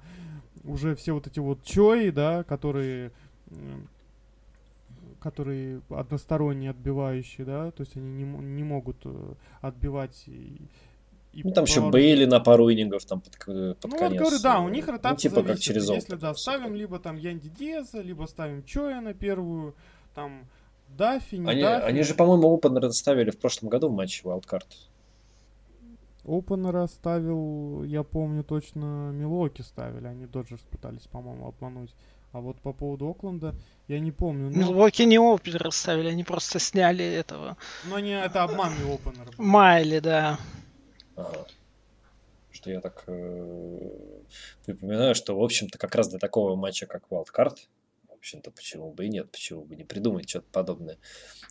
уже 0.63 0.95
все 0.95 1.13
вот 1.13 1.27
эти 1.27 1.39
вот 1.39 1.63
чои, 1.63 2.09
да, 2.09 2.43
которые 2.43 3.11
которые 5.19 5.81
односторонние 5.89 6.69
отбивающие, 6.69 7.45
да, 7.45 7.71
то 7.71 7.81
есть 7.81 7.97
они 7.97 8.23
не, 8.23 8.23
не 8.23 8.63
могут 8.63 9.05
отбивать 9.59 10.29
и 11.31 11.43
ну, 11.43 11.51
там 11.51 11.65
еще 11.65 11.87
Бейли 11.89 12.25
на 12.25 12.39
пару 12.39 12.71
иннингов 12.71 13.05
там 13.05 13.21
под, 13.21 13.37
под 13.37 13.47
ну, 13.47 13.97
конец. 13.97 13.99
вот 13.99 14.13
говорю, 14.19 14.39
да, 14.41 14.59
у 14.59 14.69
них 14.69 14.87
ну, 14.87 14.93
ротация 14.93 15.11
ну, 15.11 15.17
типа 15.17 15.35
зависит. 15.35 15.55
как 15.55 15.59
через 15.59 15.89
Если, 15.89 16.15
да, 16.15 16.33
ставим 16.33 16.75
либо 16.75 16.99
там 16.99 17.17
Янди 17.17 17.49
Диаза, 17.49 18.01
либо 18.01 18.25
ставим 18.25 18.63
Чоя 18.63 18.99
на 18.99 19.13
первую, 19.13 19.75
там 20.15 20.47
Даффи, 20.87 21.35
не 21.35 21.49
они, 21.49 21.61
Даффи. 21.61 21.85
Они 21.85 22.03
же, 22.03 22.15
по-моему, 22.15 22.51
опенера 22.51 22.89
ставили 22.89 23.29
в 23.29 23.37
прошлом 23.37 23.69
году 23.69 23.89
в 23.89 23.93
матче 23.93 24.23
Wildcard. 24.23 24.65
Опенера 26.25 26.87
ставил, 26.87 27.83
я 27.83 28.03
помню 28.03 28.43
точно, 28.43 29.11
Милоки 29.11 29.61
ставили, 29.61 30.07
они 30.07 30.25
Доджерс 30.25 30.61
пытались, 30.61 31.07
по-моему, 31.11 31.47
обмануть. 31.47 31.93
А 32.31 32.41
вот 32.41 32.57
по 32.61 32.73
поводу 32.73 33.09
Окленда, 33.09 33.55
я 33.87 33.99
не 33.99 34.11
помню. 34.11 34.51
Но... 34.51 34.57
Милуоки 34.57 35.01
не 35.01 35.17
опенера 35.17 35.71
ставили, 35.71 36.09
они 36.09 36.23
просто 36.23 36.59
сняли 36.59 37.03
этого. 37.03 37.57
Но 37.85 37.97
не, 37.99 38.19
это 38.19 38.43
обманный 38.43 38.93
опенер. 38.93 39.31
Майли, 39.37 39.99
да. 39.99 40.37
Что 42.51 42.71
я 42.71 42.81
так 42.81 43.03
э, 43.07 43.79
припоминаю, 44.65 45.15
что, 45.15 45.37
в 45.37 45.43
общем-то, 45.43 45.77
как 45.77 45.95
раз 45.95 46.09
для 46.09 46.19
такого 46.19 46.55
матча, 46.55 46.87
как 46.87 47.03
Wildcard, 47.09 47.57
в 48.07 48.13
общем-то, 48.13 48.51
почему 48.51 48.91
бы 48.91 49.05
и 49.05 49.09
нет, 49.09 49.31
почему 49.31 49.63
бы 49.63 49.75
не 49.75 49.83
придумать 49.83 50.27
что-то 50.29 50.47
подобное. 50.51 50.97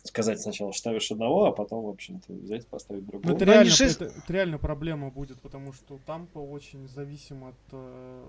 Сказать 0.03 0.39
сначала 0.39 0.71
ставишь 0.71 1.11
одного, 1.11 1.45
а 1.45 1.51
потом, 1.51 1.85
в 1.85 1.89
общем-то, 1.89 2.33
взять, 2.33 2.67
поставить 2.67 3.05
другого. 3.05 3.31
Ну, 3.31 3.35
это, 3.35 3.45
реально, 3.45 3.71
же... 3.71 3.85
это, 3.85 4.05
это 4.05 4.33
реально 4.33 4.57
проблема 4.59 5.09
будет, 5.09 5.41
потому 5.41 5.73
что 5.73 5.99
Тампа 6.05 6.39
очень 6.39 6.87
зависим 6.87 7.45
от 7.45 7.55
э, 7.71 8.23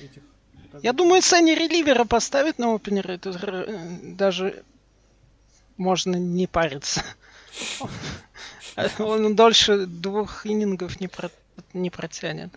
этих 0.00 0.22
Я 0.82 0.92
думаю, 0.92 1.22
Сенни 1.22 1.52
реливера 1.52 2.04
поставить 2.04 2.58
на 2.58 2.74
опенер, 2.74 3.10
это 3.10 3.32
даже 4.02 4.62
можно 5.76 6.16
не 6.16 6.46
париться. 6.46 7.02
Он 8.98 9.34
дольше 9.34 9.86
двух 9.86 10.46
иннингов 10.46 11.00
не, 11.00 11.08
про... 11.08 11.30
не 11.72 11.90
протянет. 11.90 12.50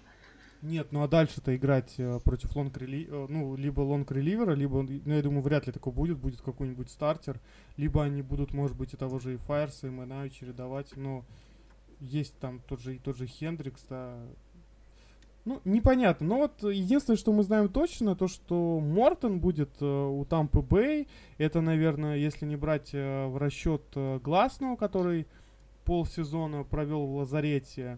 Нет, 0.61 0.91
ну 0.91 1.03
а 1.03 1.07
дальше-то 1.07 1.55
играть 1.55 1.95
э, 1.97 2.19
против 2.23 2.53
лонг 2.55 2.77
рели... 2.77 3.07
Э, 3.09 3.27
ну, 3.29 3.55
либо 3.55 3.79
лонг 3.79 4.11
реливера, 4.11 4.53
либо, 4.53 4.81
ну, 4.83 5.13
я 5.13 5.21
думаю, 5.21 5.41
вряд 5.41 5.67
ли 5.67 5.71
такое 5.71 5.93
будет, 5.93 6.17
будет 6.17 6.41
какой-нибудь 6.41 6.89
стартер, 6.89 7.39
либо 7.77 8.03
они 8.03 8.21
будут, 8.21 8.53
может 8.53 8.75
быть, 8.75 8.93
и 8.93 8.97
того 8.97 9.19
же 9.19 9.35
и 9.35 9.37
Файерса, 9.37 9.87
и 9.87 9.89
Мэнаю 9.89 10.29
чередовать, 10.29 10.97
но 10.97 11.23
есть 12.01 12.37
там 12.39 12.61
тот 12.67 12.81
же, 12.81 12.99
тот 12.99 13.15
же 13.15 13.25
Хендрикс, 13.25 13.85
да, 13.89 14.19
ну, 15.45 15.61
непонятно. 15.65 16.27
Но 16.27 16.37
вот 16.37 16.61
единственное, 16.63 17.17
что 17.17 17.31
мы 17.31 17.43
знаем 17.43 17.69
точно, 17.69 18.15
то, 18.15 18.27
что 18.27 18.79
Мортон 18.79 19.39
будет 19.39 19.69
э, 19.79 19.85
у 19.85 20.25
Тампы 20.25 20.59
Бэй. 20.61 21.07
Это, 21.37 21.61
наверное, 21.61 22.17
если 22.17 22.45
не 22.45 22.55
брать 22.55 22.89
э, 22.93 23.25
в 23.27 23.37
расчет 23.37 23.81
э, 23.95 24.19
Гласного, 24.21 24.75
который 24.75 25.25
полсезона 25.89 26.63
провел 26.63 27.07
в 27.07 27.15
лазарете. 27.15 27.97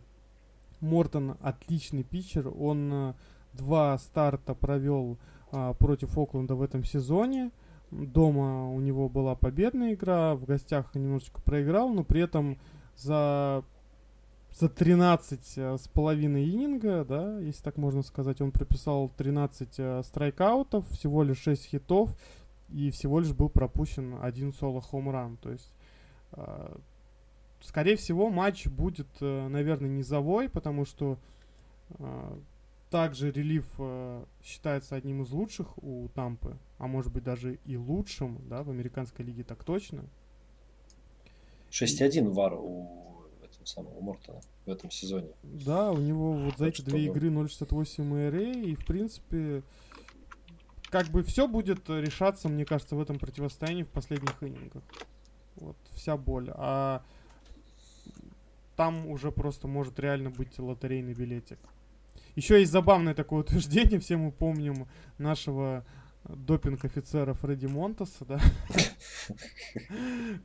Мортон 0.80 1.36
отличный 1.42 2.04
питчер. 2.04 2.48
Он 2.48 2.94
э, 2.94 3.14
два 3.52 3.98
старта 3.98 4.56
провел 4.56 5.18
э, 5.52 5.74
против 5.78 6.18
Окленда 6.18 6.56
в 6.56 6.62
этом 6.62 6.86
сезоне. 6.86 7.52
Дома 7.92 8.72
у 8.72 8.80
него 8.80 9.10
была 9.10 9.36
победная 9.36 9.94
игра, 9.94 10.36
в 10.36 10.46
гостях 10.46 10.96
немножечко 10.96 11.42
проиграл, 11.42 11.90
но 11.90 12.06
при 12.06 12.22
этом 12.22 12.58
за 12.96 13.66
за 14.54 14.70
13 14.70 15.58
э, 15.58 15.78
с 15.78 15.90
половиной 15.90 16.50
ининга, 16.50 17.04
да, 17.04 17.40
если 17.40 17.62
так 17.62 17.76
можно 17.76 18.04
сказать, 18.04 18.40
он 18.40 18.54
прописал 18.54 19.12
13 19.18 19.70
э, 19.78 20.02
страйкаутов, 20.06 20.90
всего 20.92 21.24
лишь 21.24 21.40
6 21.40 21.66
хитов, 21.66 22.16
и 22.70 22.90
всего 22.92 23.20
лишь 23.20 23.34
был 23.34 23.50
пропущен 23.50 24.16
один 24.22 24.54
соло 24.54 24.82
хоумран. 24.82 25.36
То 25.38 25.52
есть, 25.52 25.74
э, 26.32 26.78
скорее 27.62 27.96
всего, 27.96 28.30
матч 28.30 28.68
будет, 28.68 29.08
э, 29.20 29.48
наверное, 29.48 29.90
низовой, 29.90 30.50
потому 30.50 30.86
что 30.86 31.18
э, 31.90 32.38
также 32.90 33.32
релив 33.32 33.66
э, 33.78 34.26
считается 34.44 34.96
одним 34.96 35.24
из 35.24 35.32
лучших 35.32 35.82
у 35.84 36.10
Тампы, 36.10 36.58
а 36.78 36.88
может 36.88 37.12
быть 37.12 37.24
даже 37.24 37.60
и 37.66 37.78
лучшим, 37.78 38.42
да, 38.50 38.64
в 38.64 38.70
американской 38.70 39.26
лиге 39.26 39.44
так 39.44 39.64
точно. 39.64 40.06
6-1 41.72 42.30
вар 42.30 42.54
у 42.54 43.24
этого 43.44 43.66
самого 43.66 44.00
Мортона 44.02 44.42
в 44.66 44.70
этом 44.70 44.92
сезоне. 44.92 45.30
Да, 45.44 45.92
у 45.92 45.98
него 45.98 46.34
вот 46.34 46.58
за 46.58 46.68
эти 46.68 46.82
две 46.82 47.06
игры 47.06 47.30
0.68 47.30 48.04
ERA, 48.12 48.62
и 48.62 48.76
в 48.76 48.86
принципе 48.86 49.64
как 50.90 51.08
бы 51.08 51.24
все 51.24 51.48
будет 51.48 51.90
решаться, 51.90 52.50
мне 52.50 52.66
кажется, 52.66 52.96
в 52.96 53.02
этом 53.02 53.18
противостоянии 53.18 53.84
в 53.84 53.90
последних 53.90 54.36
иннингах. 54.44 54.84
Вот 55.56 55.78
вся 55.94 56.18
боль. 56.18 56.52
А 56.54 57.04
там 58.82 59.06
уже 59.06 59.32
просто 59.32 59.68
может 59.68 60.00
реально 60.00 60.32
быть 60.32 60.58
лотерейный 60.58 61.14
билетик. 61.14 61.60
Еще 62.36 62.60
есть 62.60 62.72
забавное 62.72 63.14
такое 63.14 63.42
утверждение, 63.42 64.00
все 64.00 64.18
мы 64.18 64.32
помним 64.32 64.88
нашего 65.20 65.86
допинг 66.24 66.84
офицера 66.84 67.36
Фредди 67.36 67.68
Монтаса, 67.68 68.26
да. 68.26 68.40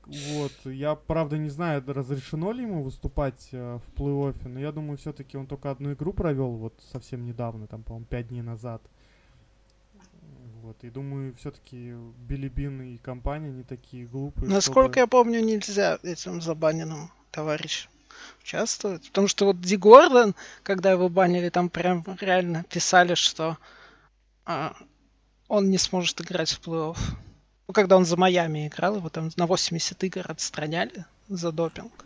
Вот. 0.06 0.52
Я, 0.64 0.96
правда, 0.96 1.38
не 1.38 1.48
знаю, 1.48 1.82
разрешено 1.86 2.52
ли 2.52 2.64
ему 2.64 2.82
выступать 2.82 3.48
э, 3.52 3.78
в 3.78 3.98
плей-оффе, 3.98 4.48
но 4.48 4.60
я 4.60 4.70
думаю, 4.70 4.98
все-таки 4.98 5.38
он 5.38 5.46
только 5.46 5.70
одну 5.70 5.94
игру 5.94 6.12
провел 6.12 6.50
вот 6.56 6.74
совсем 6.92 7.24
недавно, 7.24 7.66
там, 7.66 7.84
по-моему, 7.84 8.04
пять 8.04 8.28
дней 8.28 8.42
назад. 8.42 8.82
Вот. 10.60 10.76
И 10.84 10.90
думаю, 10.90 11.34
все-таки 11.36 11.94
Билли 12.28 12.48
Бин 12.48 12.82
и 12.82 12.98
компания 12.98 13.50
не 13.50 13.62
такие 13.62 14.06
глупые. 14.06 14.50
Насколько 14.50 14.92
чтобы... 14.92 15.00
я 15.00 15.06
помню, 15.06 15.40
нельзя 15.40 15.98
этим 16.02 16.42
забаненным 16.42 17.10
товарищам 17.30 17.90
участвовать. 18.42 19.08
Потому 19.08 19.28
что 19.28 19.46
вот 19.46 19.60
Ди 19.60 19.76
Гордон, 19.76 20.34
когда 20.62 20.90
его 20.92 21.08
банили, 21.08 21.48
там 21.48 21.68
прям 21.68 22.04
реально 22.20 22.64
писали, 22.64 23.14
что 23.14 23.58
а, 24.44 24.74
он 25.48 25.70
не 25.70 25.78
сможет 25.78 26.20
играть 26.20 26.50
в 26.50 26.60
плей-офф. 26.60 26.98
Ну, 27.68 27.74
когда 27.74 27.96
он 27.96 28.04
за 28.04 28.16
Майами 28.16 28.68
играл, 28.68 28.96
его 28.96 29.08
там 29.08 29.30
на 29.36 29.46
80 29.46 30.02
игр 30.04 30.24
отстраняли 30.28 31.04
за 31.28 31.52
допинг. 31.52 32.05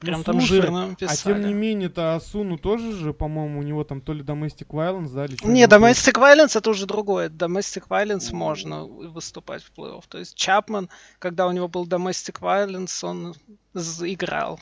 Прям 0.00 0.18
ну, 0.18 0.24
там 0.24 0.40
слушай, 0.40 0.62
жирно 0.62 0.96
писали. 0.98 1.34
А 1.34 1.40
тем 1.40 1.46
не 1.46 1.52
менее-то 1.52 2.14
Асуну 2.14 2.56
тоже 2.56 2.92
же, 2.92 3.12
по-моему, 3.12 3.60
у 3.60 3.62
него 3.62 3.84
там 3.84 4.00
то 4.00 4.14
ли 4.14 4.22
Domestic 4.22 4.68
Violence, 4.68 5.10
да? 5.10 5.26
Или 5.26 5.36
не, 5.44 5.64
Domestic 5.64 6.14
Violence 6.14 6.56
это 6.56 6.70
уже 6.70 6.86
другое. 6.86 7.28
Domestic 7.28 7.84
Violence 7.86 8.30
mm. 8.30 8.34
можно 8.34 8.84
выступать 8.84 9.62
в 9.62 9.70
плей-офф. 9.76 10.02
То 10.08 10.18
есть 10.18 10.34
Чапман, 10.34 10.88
когда 11.18 11.46
у 11.46 11.52
него 11.52 11.68
был 11.68 11.86
Domestic 11.86 12.40
Violence, 12.40 13.04
он 13.06 13.34
играл 13.74 14.58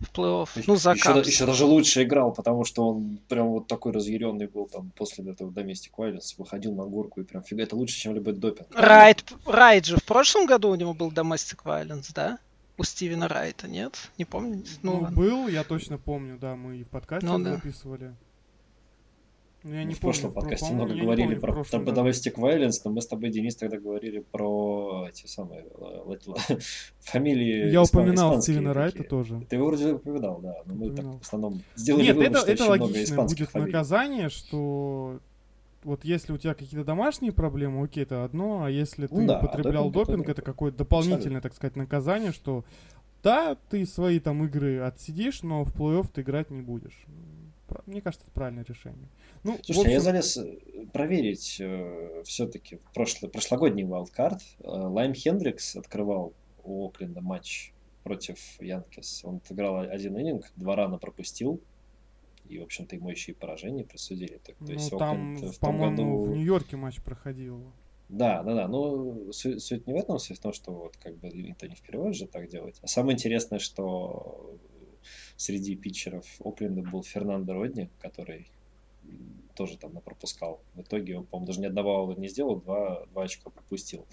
в 0.00 0.12
плей-офф. 0.12 0.64
Ну, 0.66 0.74
за 0.74 0.90
еще, 0.90 1.22
еще 1.24 1.46
даже 1.46 1.64
лучше 1.64 2.02
играл, 2.02 2.32
потому 2.32 2.64
что 2.64 2.88
он 2.88 3.20
прям 3.28 3.50
вот 3.50 3.68
такой 3.68 3.92
разъяренный 3.92 4.48
был 4.48 4.66
там 4.66 4.90
после 4.96 5.30
этого 5.30 5.52
Domestic 5.52 5.92
Violence, 5.96 6.34
выходил 6.36 6.74
на 6.74 6.84
горку 6.84 7.20
и 7.20 7.24
прям 7.24 7.44
фига, 7.44 7.62
это 7.62 7.76
лучше, 7.76 7.96
чем 7.96 8.14
любой 8.16 8.34
допинг. 8.34 8.68
Райт, 8.74 9.24
Райт 9.46 9.86
же 9.86 9.98
в 9.98 10.04
прошлом 10.04 10.46
году 10.46 10.70
у 10.70 10.74
него 10.74 10.94
был 10.94 11.12
Domestic 11.12 11.60
Violence, 11.64 12.10
да? 12.12 12.38
У 12.76 12.82
Стивена 12.82 13.28
Райта, 13.28 13.68
нет? 13.68 14.10
Не 14.18 14.24
помню. 14.24 14.64
Ну, 14.82 15.00
ну 15.00 15.10
был, 15.14 15.48
я 15.48 15.62
точно 15.62 15.96
помню, 15.98 16.38
да, 16.38 16.56
мы 16.56 16.78
и 16.78 16.84
в 16.84 16.88
подкасте 16.88 17.26
ну, 17.26 17.38
да. 17.38 17.54
записывали. 17.54 18.14
Ну, 19.62 19.74
я 19.74 19.84
не 19.84 19.94
в 19.94 20.00
помню, 20.00 20.12
прошлом 20.12 20.32
подкасте 20.32 20.66
про, 20.66 20.74
много 20.74 20.94
говорили 20.94 21.36
помню, 21.36 21.64
про, 21.64 21.80
про 21.80 21.92
domestic 21.92 22.34
violence, 22.34 22.80
но 22.84 22.90
мы 22.90 23.00
с 23.00 23.06
тобой, 23.06 23.30
Денис, 23.30 23.56
тогда 23.56 23.78
говорили 23.78 24.18
про 24.18 25.06
эти 25.08 25.26
самые 25.26 25.64
фамилии 27.00 27.70
Я 27.70 27.82
упоминал 27.82 28.42
Стивена 28.42 28.74
Райта 28.74 29.04
тоже. 29.04 29.40
Ты 29.48 29.56
его 29.56 29.68
вроде 29.68 29.92
упоминал, 29.94 30.40
да. 30.42 30.56
Но 30.66 30.74
мы 30.74 30.90
так 30.90 31.04
в 31.04 31.22
основном 31.22 31.62
сделали 31.76 32.02
Нет, 32.02 32.16
вывод, 32.16 32.36
это, 32.36 32.52
это 32.52 32.64
логично 32.66 33.22
будет 33.22 33.48
фамилий. 33.48 33.72
наказание, 33.72 34.28
что 34.28 35.20
вот 35.84 36.04
если 36.04 36.32
у 36.32 36.38
тебя 36.38 36.54
какие-то 36.54 36.84
домашние 36.84 37.32
проблемы, 37.32 37.84
окей, 37.84 38.02
это 38.02 38.24
одно, 38.24 38.64
а 38.64 38.70
если 38.70 39.06
ты 39.06 39.14
ну, 39.14 39.26
да, 39.26 39.38
употреблял 39.38 39.90
допинг, 39.90 40.06
допинг, 40.08 40.28
это 40.30 40.42
какое-то 40.42 40.78
дополнительное, 40.78 41.40
так 41.40 41.54
сказать, 41.54 41.76
наказание, 41.76 42.32
что 42.32 42.64
да, 43.22 43.56
ты 43.70 43.86
свои 43.86 44.20
там 44.20 44.44
игры 44.44 44.80
отсидишь, 44.80 45.42
но 45.42 45.64
в 45.64 45.74
плей-офф 45.74 46.08
ты 46.12 46.20
играть 46.20 46.50
не 46.50 46.60
будешь. 46.60 47.06
Мне 47.86 48.00
кажется, 48.00 48.26
это 48.26 48.34
правильное 48.34 48.64
решение. 48.64 49.08
Ну, 49.42 49.58
Слушай, 49.62 49.80
общем... 49.80 49.92
я 49.92 50.00
залез 50.00 50.36
э, 50.36 50.86
проверить 50.92 51.56
э, 51.60 52.22
все-таки 52.24 52.78
прошлый, 52.92 53.30
прошлогодний 53.30 53.84
wildcard. 53.84 54.40
Э, 54.60 54.68
Лайм 54.68 55.14
Хендрикс 55.14 55.76
открывал 55.76 56.34
у 56.62 56.88
Окленда 56.88 57.20
матч 57.20 57.72
против 58.04 58.38
Янкис. 58.60 59.22
Он 59.24 59.36
отыграл 59.36 59.80
один 59.80 60.18
иннинг, 60.18 60.52
два 60.56 60.76
рана 60.76 60.98
пропустил. 60.98 61.60
И, 62.48 62.58
в 62.58 62.62
общем-то, 62.64 62.96
ему 62.96 63.10
еще 63.10 63.32
и 63.32 63.34
поражение 63.34 63.84
присудили. 63.84 64.40
Так, 64.44 64.56
то 64.56 64.64
ну, 64.64 64.72
есть 64.72 64.90
там, 64.90 65.34
Окленд 65.34 65.54
в 65.54 65.60
по-моему, 65.60 65.96
году... 65.96 66.32
в 66.32 66.36
Нью-Йорке 66.36 66.76
матч 66.76 67.00
проходил. 67.02 67.72
Да, 68.08 68.42
да, 68.42 68.54
да. 68.54 68.68
Но 68.68 69.32
суть, 69.32 69.62
суть 69.62 69.86
не 69.86 69.94
в 69.94 69.96
этом, 69.96 70.18
суть 70.18 70.38
в 70.38 70.40
том, 70.40 70.52
что 70.52 70.72
вот 70.72 70.96
как 70.98 71.16
бы 71.16 71.28
это 71.28 71.68
не 71.68 71.74
впервые 71.74 72.12
же 72.12 72.26
так 72.26 72.48
делать. 72.48 72.78
А 72.82 72.86
самое 72.86 73.14
интересное, 73.14 73.58
что 73.58 74.58
среди 75.36 75.74
питчеров 75.74 76.26
Окленда 76.40 76.82
был 76.82 77.02
Фернандо 77.02 77.54
Родни, 77.54 77.90
который 77.98 78.50
тоже 79.54 79.78
там 79.78 79.92
пропускал. 80.00 80.60
В 80.74 80.82
итоге 80.82 81.18
он, 81.18 81.26
по-моему, 81.26 81.46
даже 81.46 81.60
ни 81.60 81.66
одного 81.66 81.96
аула 81.96 82.14
не 82.16 82.28
сделал, 82.28 82.60
два, 82.60 83.06
два 83.06 83.24
очка 83.24 83.50
пропустил. 83.50 84.06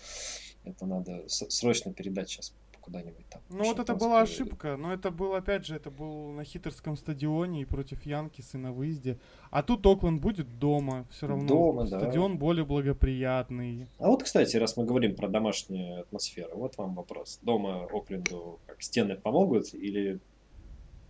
Это 0.64 0.86
надо 0.86 1.28
срочно 1.28 1.92
передать 1.94 2.30
сейчас 2.30 2.54
куда-нибудь 2.82 3.26
там. 3.30 3.42
Ну 3.50 3.64
вот 3.64 3.80
это 3.80 3.96
была 3.96 4.22
ошибка, 4.22 4.76
но 4.78 4.94
это 4.94 5.12
был, 5.12 5.36
опять 5.36 5.66
же, 5.66 5.76
это 5.76 5.90
был 5.90 6.32
на 6.32 6.44
хитерском 6.44 6.98
стадионе 6.98 7.62
и 7.62 7.66
против 7.66 8.06
Янкисы 8.06 8.58
на 8.58 8.72
выезде. 8.72 9.18
А 9.50 9.64
тут 9.64 9.86
Окленд 9.86 10.22
будет 10.22 10.60
дома, 10.60 11.06
все 11.12 11.28
равно. 11.28 11.48
Дома, 11.48 11.86
Стадион 11.86 12.34
да. 12.34 12.40
более 12.40 12.66
благоприятный. 12.66 13.88
А 14.00 14.08
вот, 14.08 14.24
кстати, 14.24 14.58
раз 14.58 14.76
мы 14.78 14.86
говорим 14.86 15.16
про 15.16 15.28
домашнюю 15.30 16.02
атмосферу, 16.02 16.58
вот 16.58 16.78
вам 16.78 16.96
вопрос. 16.96 17.40
Дома 17.42 17.88
Окленду 17.92 18.60
как 18.66 18.82
стены 18.82 19.16
помогут 19.16 19.74
или, 19.74 20.20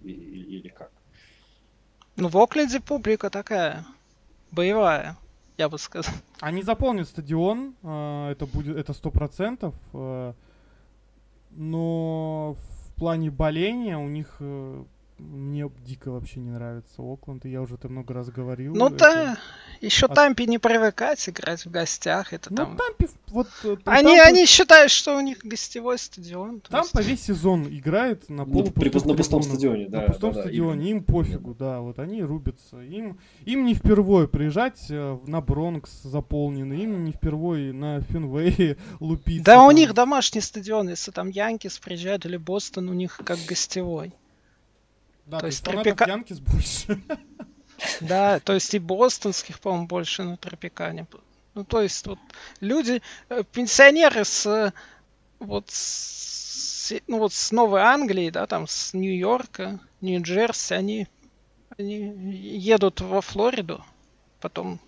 или, 0.02 0.58
или 0.58 0.68
как? 0.68 0.92
Ну, 2.18 2.28
в 2.28 2.38
Окленде 2.38 2.80
публика 2.80 3.30
такая 3.30 3.86
боевая, 4.52 5.18
я 5.58 5.70
бы 5.70 5.78
сказал. 5.78 6.14
Они 6.40 6.62
заполнят 6.62 7.08
стадион, 7.08 7.76
э, 7.82 8.32
это 8.32 8.46
будет, 8.46 8.78
это 8.78 8.94
сто 8.94 9.12
процентов, 9.12 9.74
э, 9.94 10.34
но 11.52 12.56
в 12.58 12.96
плане 12.96 13.32
боления 13.32 13.98
у 13.98 14.08
них, 14.08 14.38
э, 14.40 14.84
мне 15.22 15.70
дико 15.86 16.12
вообще 16.12 16.40
не 16.40 16.50
нравится 16.50 17.02
Окленд, 17.02 17.46
и 17.46 17.50
я 17.50 17.62
уже 17.62 17.76
это 17.76 17.88
много 17.90 18.14
раз 18.14 18.30
говорил. 18.30 18.74
Ну 18.76 18.88
это... 18.88 18.98
да, 18.98 19.38
еще 19.82 20.08
От- 20.08 20.16
Тампе 20.16 20.46
не 20.46 20.58
привыкать 20.58 21.28
играть 21.30 21.66
в 21.66 21.70
гостях. 21.72 22.34
Это 22.34 22.50
Ну, 22.50 22.56
там... 22.58 22.78
Тампе, 22.78 23.08
вот... 23.28 23.48
э, 23.64 23.78
Они, 23.86 24.18
Тампа- 24.18 24.22
они 24.28 24.46
считают, 24.46 24.92
что 24.92 25.16
у 25.18 25.22
них 25.22 25.40
гостевой 25.44 25.98
стадион. 25.98 26.62
то 26.62 26.78
есть- 26.80 26.96
весь 27.08 27.22
сезон 27.24 27.68
играет 27.70 28.30
на 28.30 28.46
Ну, 28.46 28.52
полупустых 28.52 29.04
при 29.04 29.08
на 29.10 29.16
пустом 29.16 29.44
стадионе, 29.44 29.86
На 29.86 30.00
да, 30.02 30.02
пустом 30.08 30.32
да, 30.32 30.36
да, 30.38 30.42
стадионе, 30.44 30.90
именно. 30.90 30.98
им 30.98 31.04
пофигу, 31.04 31.54
да, 31.56 31.80
вот 31.80 32.00
они 32.00 32.24
рубятся. 32.24 32.82
Им, 32.82 33.20
им 33.46 33.66
не 33.66 33.74
впервые 33.74 34.28
приезжать 34.28 34.80
э, 34.90 35.20
на 35.28 35.42
Бронкс 35.42 36.02
заполненный, 36.04 36.84
им 36.84 37.04
не 37.06 37.12
впервые 37.12 37.74
на 37.74 38.02
Финвей 38.02 38.78
лупиться. 39.00 39.44
Да, 39.46 39.64
у 39.64 39.68
там. 39.68 39.76
них 39.76 39.94
домашний 39.94 40.42
стадион, 40.42 40.90
если 40.90 41.12
там 41.12 41.30
Янкис 41.30 41.80
приезжают 41.80 42.26
или 42.26 42.38
Бостон, 42.38 42.90
у 42.90 42.94
них 42.94 43.20
как 43.24 43.38
гостевой. 43.48 44.14
Да, 45.26 45.38
то 45.38 45.42
то 45.42 45.46
есть 45.48 45.64
Тропика- 45.66 46.08
Янкис 46.08 46.40
больше. 46.40 47.02
Да, 48.00 48.40
то 48.40 48.54
есть 48.54 48.74
и 48.76 48.80
бостонских, 48.80 49.60
по-моему, 49.60 49.88
больше 49.88 50.24
на 50.24 50.38
Тропикане. 50.38 51.08
Ну, 51.56 51.64
то 51.64 51.82
есть 51.82 52.06
вот 52.06 52.20
люди, 52.60 53.02
э, 53.30 53.44
пенсионеры 53.52 54.24
с 54.24 54.46
э, 54.46 54.72
вот 55.40 55.66
с, 55.70 56.94
ну 57.08 57.18
вот 57.18 57.34
с 57.34 57.52
Новой 57.52 57.82
Англии, 57.82 58.30
да, 58.30 58.46
там 58.46 58.68
с 58.68 58.94
Нью-Йорка, 58.94 59.80
Нью-Джерси, 60.02 60.74
они, 60.76 61.08
они 61.78 61.98
едут 62.58 63.02
во 63.02 63.22
Флориду, 63.22 63.84
потом 64.40 64.80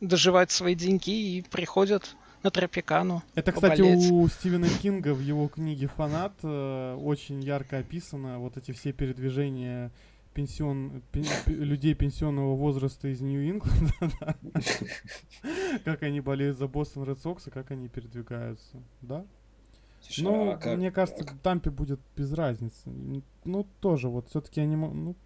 доживают 0.00 0.50
свои 0.50 0.74
деньги 0.74 1.10
и 1.10 1.42
приходят 1.42 2.14
на 2.42 2.50
Тропикану. 2.50 3.22
Это, 3.34 3.52
кстати, 3.52 3.80
поболеть. 3.82 4.10
у 4.10 4.28
Стивена 4.28 4.68
Кинга 4.68 5.14
в 5.14 5.20
его 5.20 5.48
книге 5.48 5.88
«Фанат» 5.88 6.32
э, 6.42 6.94
очень 6.94 7.42
ярко 7.42 7.78
описано 7.78 8.38
вот 8.38 8.56
эти 8.56 8.72
все 8.72 8.92
передвижения 8.92 9.90
пенсион, 10.34 11.02
пен- 11.12 11.24
п- 11.46 11.52
людей 11.52 11.94
пенсионного 11.94 12.54
возраста 12.56 13.08
из 13.08 13.20
Нью-Ингланда, 13.22 13.94
да. 14.20 14.36
как 15.84 16.02
они 16.02 16.20
болеют 16.20 16.58
за 16.58 16.66
Бостон 16.68 17.04
Ред 17.04 17.20
Сокс 17.20 17.46
и 17.46 17.50
как 17.50 17.70
они 17.70 17.88
передвигаются, 17.88 18.82
да? 19.02 19.24
Слушай, 20.02 20.24
Ну, 20.24 20.50
а 20.52 20.56
как- 20.58 20.76
мне 20.78 20.90
кажется, 20.92 21.24
как- 21.24 21.38
Тампе 21.40 21.70
будет 21.70 22.00
без 22.16 22.32
разницы. 22.32 22.90
Ну, 23.44 23.66
тоже, 23.80 24.08
вот 24.08 24.28
все-таки 24.28 24.60
они... 24.60 24.76
Ну, 24.76 25.16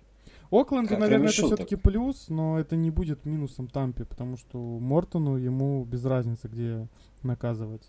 Окленду, 0.51 0.89
Как, 0.91 0.99
наверное, 0.99 1.29
это 1.29 1.47
все-таки 1.47 1.77
плюс, 1.77 2.29
но 2.29 2.59
это 2.59 2.75
не 2.77 2.91
будет 2.91 3.25
минусом 3.25 3.69
Тампе, 3.69 4.05
потому 4.05 4.37
что 4.37 4.59
Мортону 4.59 5.37
ему 5.37 5.85
без 5.85 6.05
разницы, 6.05 6.49
где 6.49 6.89
наказывать. 7.23 7.89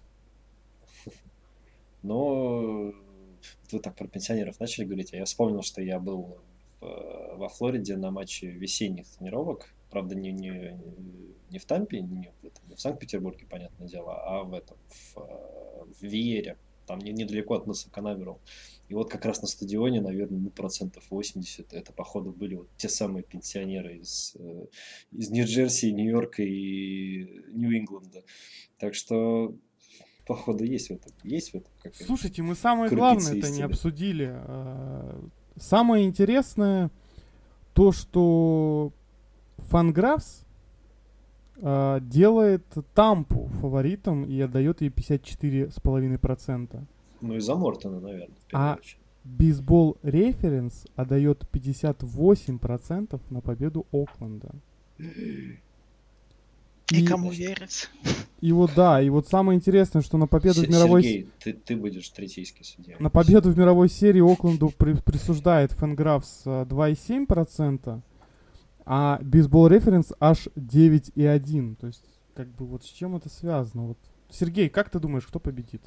Но 2.03 2.93
вы 3.71 3.79
так 3.81 3.95
про 3.95 4.07
пенсионеров 4.07 4.59
начали 4.59 4.85
говорить, 4.85 5.13
а 5.13 5.17
я 5.17 5.25
вспомнил, 5.25 5.61
что 5.61 5.81
я 5.81 5.99
был 5.99 6.37
в- 6.79 7.35
во 7.37 7.49
Флориде 7.49 7.97
на 7.97 8.11
матче 8.11 8.47
весенних 8.47 9.07
тренировок. 9.07 9.73
Правда, 9.89 10.15
не, 10.15 10.31
не, 10.31 10.79
не 11.49 11.59
в 11.59 11.65
Тампе, 11.65 12.01
не 12.01 12.31
в, 12.41 12.45
этом, 12.45 12.67
не 12.69 12.75
в 12.75 12.81
Санкт-Петербурге, 12.81 13.45
понятное 13.49 13.87
дело, 13.87 14.13
а 14.23 14.43
в 14.43 14.53
этом, 14.53 14.77
в, 14.87 15.15
в 15.15 16.01
Виере. 16.01 16.57
Там 16.91 16.99
не- 16.99 17.13
недалеко 17.13 17.53
от 17.53 17.67
мыса 17.67 17.89
Канаверал. 17.89 18.41
И 18.89 18.93
вот 18.93 19.09
как 19.09 19.23
раз 19.23 19.41
на 19.41 19.47
стадионе, 19.47 20.01
наверное, 20.01 20.39
ну, 20.39 20.49
процентов 20.49 21.05
80 21.09 21.71
это, 21.71 21.93
походу, 21.93 22.33
были 22.33 22.55
вот 22.55 22.67
те 22.75 22.89
самые 22.89 23.23
пенсионеры 23.23 23.99
из, 23.99 24.35
э, 24.37 24.65
из 25.13 25.29
Нью-Джерси, 25.29 25.93
Нью-Йорка 25.93 26.43
и 26.43 27.23
Нью-Ингланда. 27.53 28.23
Так 28.77 28.93
что, 28.93 29.55
походу, 30.27 30.65
есть 30.65 30.89
в 30.89 30.91
этом, 30.95 31.13
есть 31.23 31.51
в 31.51 31.55
этом 31.55 31.71
какая-то 31.77 32.03
Слушайте, 32.03 32.41
мы 32.41 32.55
самое 32.55 32.89
главное 32.89 33.37
это 33.37 33.49
не 33.49 33.61
обсудили. 33.61 34.29
А, 34.33 35.23
Самое 35.55 36.05
интересное 36.05 36.91
то, 37.73 37.91
что 37.93 38.91
Фанграфс 39.57 40.45
а, 41.61 41.99
делает 41.99 42.63
Тампу 42.93 43.49
фаворитом 43.61 44.25
и 44.25 44.39
отдает 44.41 44.81
ей 44.81 44.89
54,5%. 44.89 46.83
Ну, 47.21 47.35
из-за 47.35 47.55
Мортона, 47.55 47.99
наверное, 47.99 48.35
А- 48.51 48.75
очередь. 48.79 48.97
Бейсбол 49.23 49.97
референс 50.01 50.87
отдает 50.95 51.43
58% 51.51 53.21
на 53.29 53.39
победу 53.41 53.85
Окленда. 53.91 54.49
И 56.91 57.05
кому 57.05 57.31
верить? 57.31 57.89
И 58.41 58.51
вот 58.51 58.71
да, 58.75 59.01
и 59.01 59.09
вот 59.09 59.27
самое 59.27 59.55
интересное, 59.57 60.01
что 60.01 60.17
на 60.17 60.25
победу 60.27 60.61
Се- 60.61 60.65
в 60.67 60.69
мировой... 60.71 61.03
Сергей, 61.03 61.29
ты, 61.39 61.53
ты 61.53 61.75
будешь 61.77 62.09
третейский 62.09 62.65
судья. 62.65 62.95
На 62.99 63.09
победу 63.11 63.51
в 63.51 63.57
мировой 63.57 63.87
серии 63.87 64.19
Окленду 64.21 64.73
при- 64.75 64.95
присуждает 64.95 65.71
Фэнграфс 65.73 66.41
а, 66.45 66.65
2,7%, 66.65 68.01
а 68.85 69.19
бейсбол 69.21 69.67
референс 69.67 70.13
аж 70.19 70.47
9,1%. 70.55 71.75
То 71.75 71.87
есть, 71.87 72.03
как 72.35 72.47
бы 72.49 72.65
вот 72.65 72.83
с 72.83 72.87
чем 72.87 73.15
это 73.15 73.29
связано? 73.29 73.87
Вот. 73.87 73.97
Сергей, 74.29 74.69
как 74.69 74.89
ты 74.89 74.99
думаешь, 74.99 75.25
кто 75.25 75.39
победит? 75.39 75.81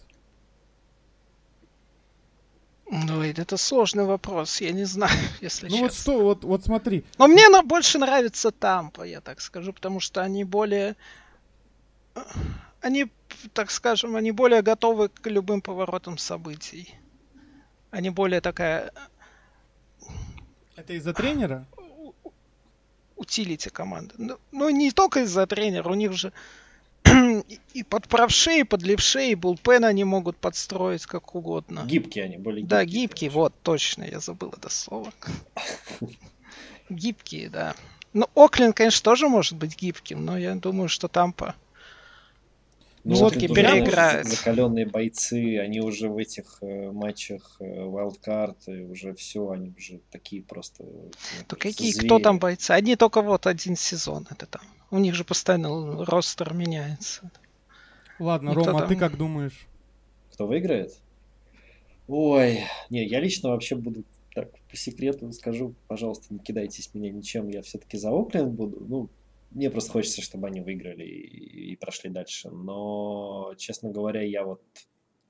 Ну, 2.90 3.22
это 3.22 3.56
сложный 3.56 4.04
вопрос, 4.04 4.60
я 4.60 4.72
не 4.72 4.84
знаю, 4.84 5.18
если 5.40 5.68
Ну 5.68 5.78
вот 5.78 5.90
честно. 5.90 6.12
что, 6.12 6.22
вот, 6.22 6.44
вот 6.44 6.64
смотри, 6.64 7.04
Но 7.18 7.26
мне 7.26 7.48
на, 7.48 7.62
больше 7.62 7.98
нравится 7.98 8.50
Тампа, 8.50 9.02
я 9.02 9.20
так 9.20 9.40
скажу, 9.40 9.72
потому 9.72 10.00
что 10.00 10.22
они 10.22 10.44
более... 10.44 10.96
Они, 12.80 13.10
так 13.54 13.70
скажем, 13.70 14.14
они 14.14 14.30
более 14.30 14.60
готовы 14.60 15.08
к 15.08 15.26
любым 15.26 15.62
поворотам 15.62 16.18
событий. 16.18 16.94
Они 17.90 18.10
более 18.10 18.40
такая 18.40 18.92
это 20.76 20.92
из-за 20.94 21.14
тренера? 21.14 21.66
Утилити 23.16 23.70
команда. 23.70 24.14
Ну, 24.18 24.38
ну, 24.52 24.70
не 24.70 24.90
только 24.90 25.20
из-за 25.20 25.46
тренера, 25.46 25.88
у 25.90 25.94
них 25.94 26.12
же 26.12 26.32
и- 27.74 27.82
под 27.82 28.08
правшей, 28.08 28.60
и 28.60 28.64
под 28.64 28.82
левшей, 28.82 29.30
и 29.30 29.34
булпен 29.34 29.84
они 29.84 30.04
могут 30.04 30.36
подстроить 30.36 31.06
как 31.06 31.34
угодно. 31.34 31.84
Гибкие 31.88 32.24
они, 32.24 32.36
Да, 32.38 32.84
гибкие. 32.84 33.02
гибкие, 33.02 33.30
конечно. 33.30 33.40
вот, 33.40 33.52
точно, 33.62 34.04
я 34.04 34.20
забыл 34.20 34.52
это 34.56 34.68
слово. 34.70 35.12
Гибкие, 36.90 37.48
да. 37.50 37.74
Ну, 38.12 38.26
Окленд, 38.34 38.76
конечно, 38.76 39.02
тоже 39.02 39.28
может 39.28 39.56
быть 39.58 39.76
гибким, 39.76 40.24
но 40.24 40.38
я 40.38 40.54
думаю, 40.54 40.88
что 40.88 41.08
Тампа... 41.08 41.54
Ну, 43.04 43.14
всё-таки 43.14 43.48
вот 43.48 43.56
тоже, 43.56 43.68
знаешь, 43.68 43.84
переиграет. 43.84 44.26
Закаленные 44.26 44.86
бойцы, 44.86 45.58
они 45.58 45.80
уже 45.80 46.08
в 46.08 46.16
этих 46.16 46.58
э, 46.62 46.90
матчах 46.90 47.56
э, 47.60 47.64
Wildcard, 47.64 48.56
и 48.66 48.82
уже 48.84 49.14
все, 49.14 49.50
они 49.50 49.74
уже 49.76 50.00
такие 50.10 50.42
просто... 50.42 50.84
мне 50.84 51.44
То 51.46 51.56
какие, 51.56 51.92
звери. 51.92 52.06
кто 52.06 52.18
там 52.18 52.38
бойцы? 52.38 52.70
Они 52.70 52.96
только 52.96 53.20
вот 53.20 53.46
один 53.46 53.76
сезон, 53.76 54.26
это 54.30 54.46
там. 54.46 54.62
У 54.90 54.98
них 54.98 55.14
же 55.14 55.24
постоянно 55.24 56.04
ростер 56.06 56.54
меняется. 56.54 57.30
Ладно, 58.18 58.50
Никто 58.50 58.64
Рома, 58.64 58.84
а 58.84 58.86
ты 58.86 58.94
там- 58.94 58.98
как 59.10 59.18
думаешь? 59.18 59.66
Кто 60.32 60.46
выиграет? 60.46 60.98
Ой, 62.08 62.64
не, 62.90 63.06
я 63.06 63.20
лично 63.20 63.50
вообще 63.50 63.76
буду 63.76 64.04
так 64.34 64.48
по 64.70 64.76
секрету 64.76 65.30
скажу, 65.32 65.74
пожалуйста, 65.88 66.26
не 66.30 66.38
кидайтесь 66.38 66.90
меня 66.94 67.10
ничем, 67.10 67.48
я 67.48 67.62
все-таки 67.62 67.96
за 67.96 68.10
Окленд 68.10 68.52
буду. 68.52 68.84
Ну, 68.88 69.08
мне 69.54 69.70
просто 69.70 69.92
хочется, 69.92 70.20
чтобы 70.20 70.48
они 70.48 70.60
выиграли 70.60 71.04
и, 71.04 71.72
и 71.72 71.76
прошли 71.76 72.10
дальше. 72.10 72.50
Но, 72.50 73.54
честно 73.56 73.90
говоря, 73.90 74.22
я 74.22 74.44
вот 74.44 74.62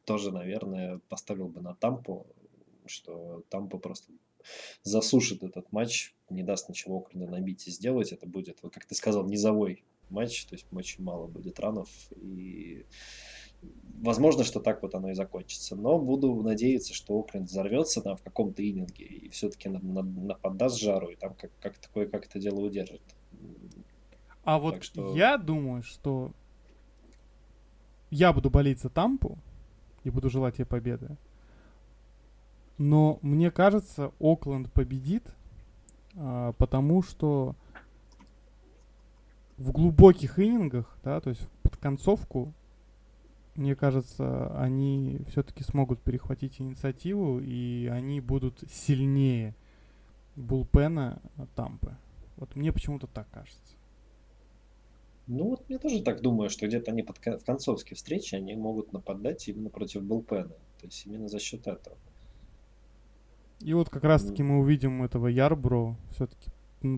тоже, 0.05 0.33
наверное, 0.33 1.01
поставил 1.09 1.49
бы 1.49 1.61
на 1.61 1.75
Тампу, 1.75 2.27
что 2.87 3.45
Тампа 3.51 3.79
просто 3.79 4.13
засушит 4.83 5.43
этот 5.43 5.73
матч, 5.73 6.15
не 6.31 6.43
даст 6.43 6.69
ничего 6.69 6.99
Окленда 6.99 7.31
набить 7.31 7.67
и 7.67 7.71
сделать. 7.71 8.13
Это 8.13 8.27
будет, 8.27 8.63
вот 8.63 8.73
как 8.73 8.85
ты 8.85 8.95
сказал, 8.95 9.27
низовой 9.27 9.85
матч, 10.11 10.47
то 10.47 10.55
есть 10.55 10.67
очень 10.73 11.03
мало 11.03 11.27
будет 11.27 11.61
ранов. 11.61 11.89
И 12.17 12.87
возможно, 14.01 14.45
что 14.45 14.61
так 14.61 14.83
вот 14.83 14.95
оно 14.95 15.11
и 15.11 15.15
закончится. 15.15 15.77
Но 15.77 15.99
буду 15.99 16.35
надеяться, 16.43 16.95
что 16.95 17.19
Окленд 17.19 17.49
взорвется 17.49 18.01
там 18.01 18.17
в 18.17 18.23
каком-то 18.23 18.67
ининге 18.67 19.05
и 19.05 19.29
все-таки 19.31 19.69
нападаст 19.69 20.79
жару, 20.79 21.11
и 21.11 21.17
там 21.17 21.35
как, 21.35 21.51
как 21.61 21.79
такое, 21.79 22.07
как 22.07 22.27
это 22.27 22.39
дело 22.39 22.61
удержит. 22.61 23.03
А 24.44 24.59
вот 24.59 24.74
Так 24.74 24.83
что- 24.85 25.16
я 25.16 25.37
думаю, 25.38 25.83
что 25.83 26.33
я 28.11 28.33
буду 28.33 28.50
болеть 28.50 28.80
за 28.80 28.88
Тампу 28.90 29.38
и 30.04 30.11
буду 30.11 30.30
желать 30.30 30.59
ей 30.59 30.64
победы. 30.64 31.16
Но 32.78 33.18
мне 33.22 33.50
кажется, 33.50 34.12
Окленд 34.20 34.70
победит, 34.72 35.24
а, 36.16 36.52
потому 36.52 37.02
что 37.02 37.54
в 39.57 39.70
глубоких 39.72 40.38
иннингах, 40.38 40.96
да, 41.04 41.20
то 41.20 41.30
есть 41.30 41.48
под 41.62 41.76
концовку, 41.76 42.52
мне 43.54 43.76
кажется, 43.76 44.61
они 44.61 45.20
все-таки 45.28 45.62
смогут 45.62 46.00
перехватить 46.00 46.61
инициативу, 46.61 47.38
и 47.40 47.87
они 47.87 48.20
будут 48.20 48.64
сильнее 48.68 49.54
Булпена 50.35 51.20
Тампы. 51.54 51.96
Вот 52.37 52.57
мне 52.57 52.72
почему-то 52.72 53.07
так 53.07 53.28
кажется. 53.30 53.61
Ну 55.27 55.51
вот 55.51 55.65
я 55.69 55.79
тоже 55.79 56.03
так 56.03 56.21
думаю, 56.21 56.51
что 56.51 56.67
где-то 56.67 56.91
они 56.91 57.03
под, 57.03 57.19
кон- 57.19 57.39
в 57.39 57.45
концовской 57.45 57.97
встрече 57.97 58.37
они 58.37 58.55
могут 58.55 58.93
нападать 58.93 59.49
именно 59.49 59.71
против 59.71 60.03
Булпена. 60.03 60.49
То 60.81 60.87
есть 60.87 61.07
именно 61.07 61.29
за 61.29 61.39
счет 61.39 61.67
этого. 61.67 61.97
И 63.61 63.73
вот 63.73 63.89
как 63.89 64.05
раз-таки 64.05 64.43
мы 64.43 64.59
увидим 64.59 65.03
этого 65.03 65.29
Ярбро, 65.29 65.97
все-таки 66.11 66.51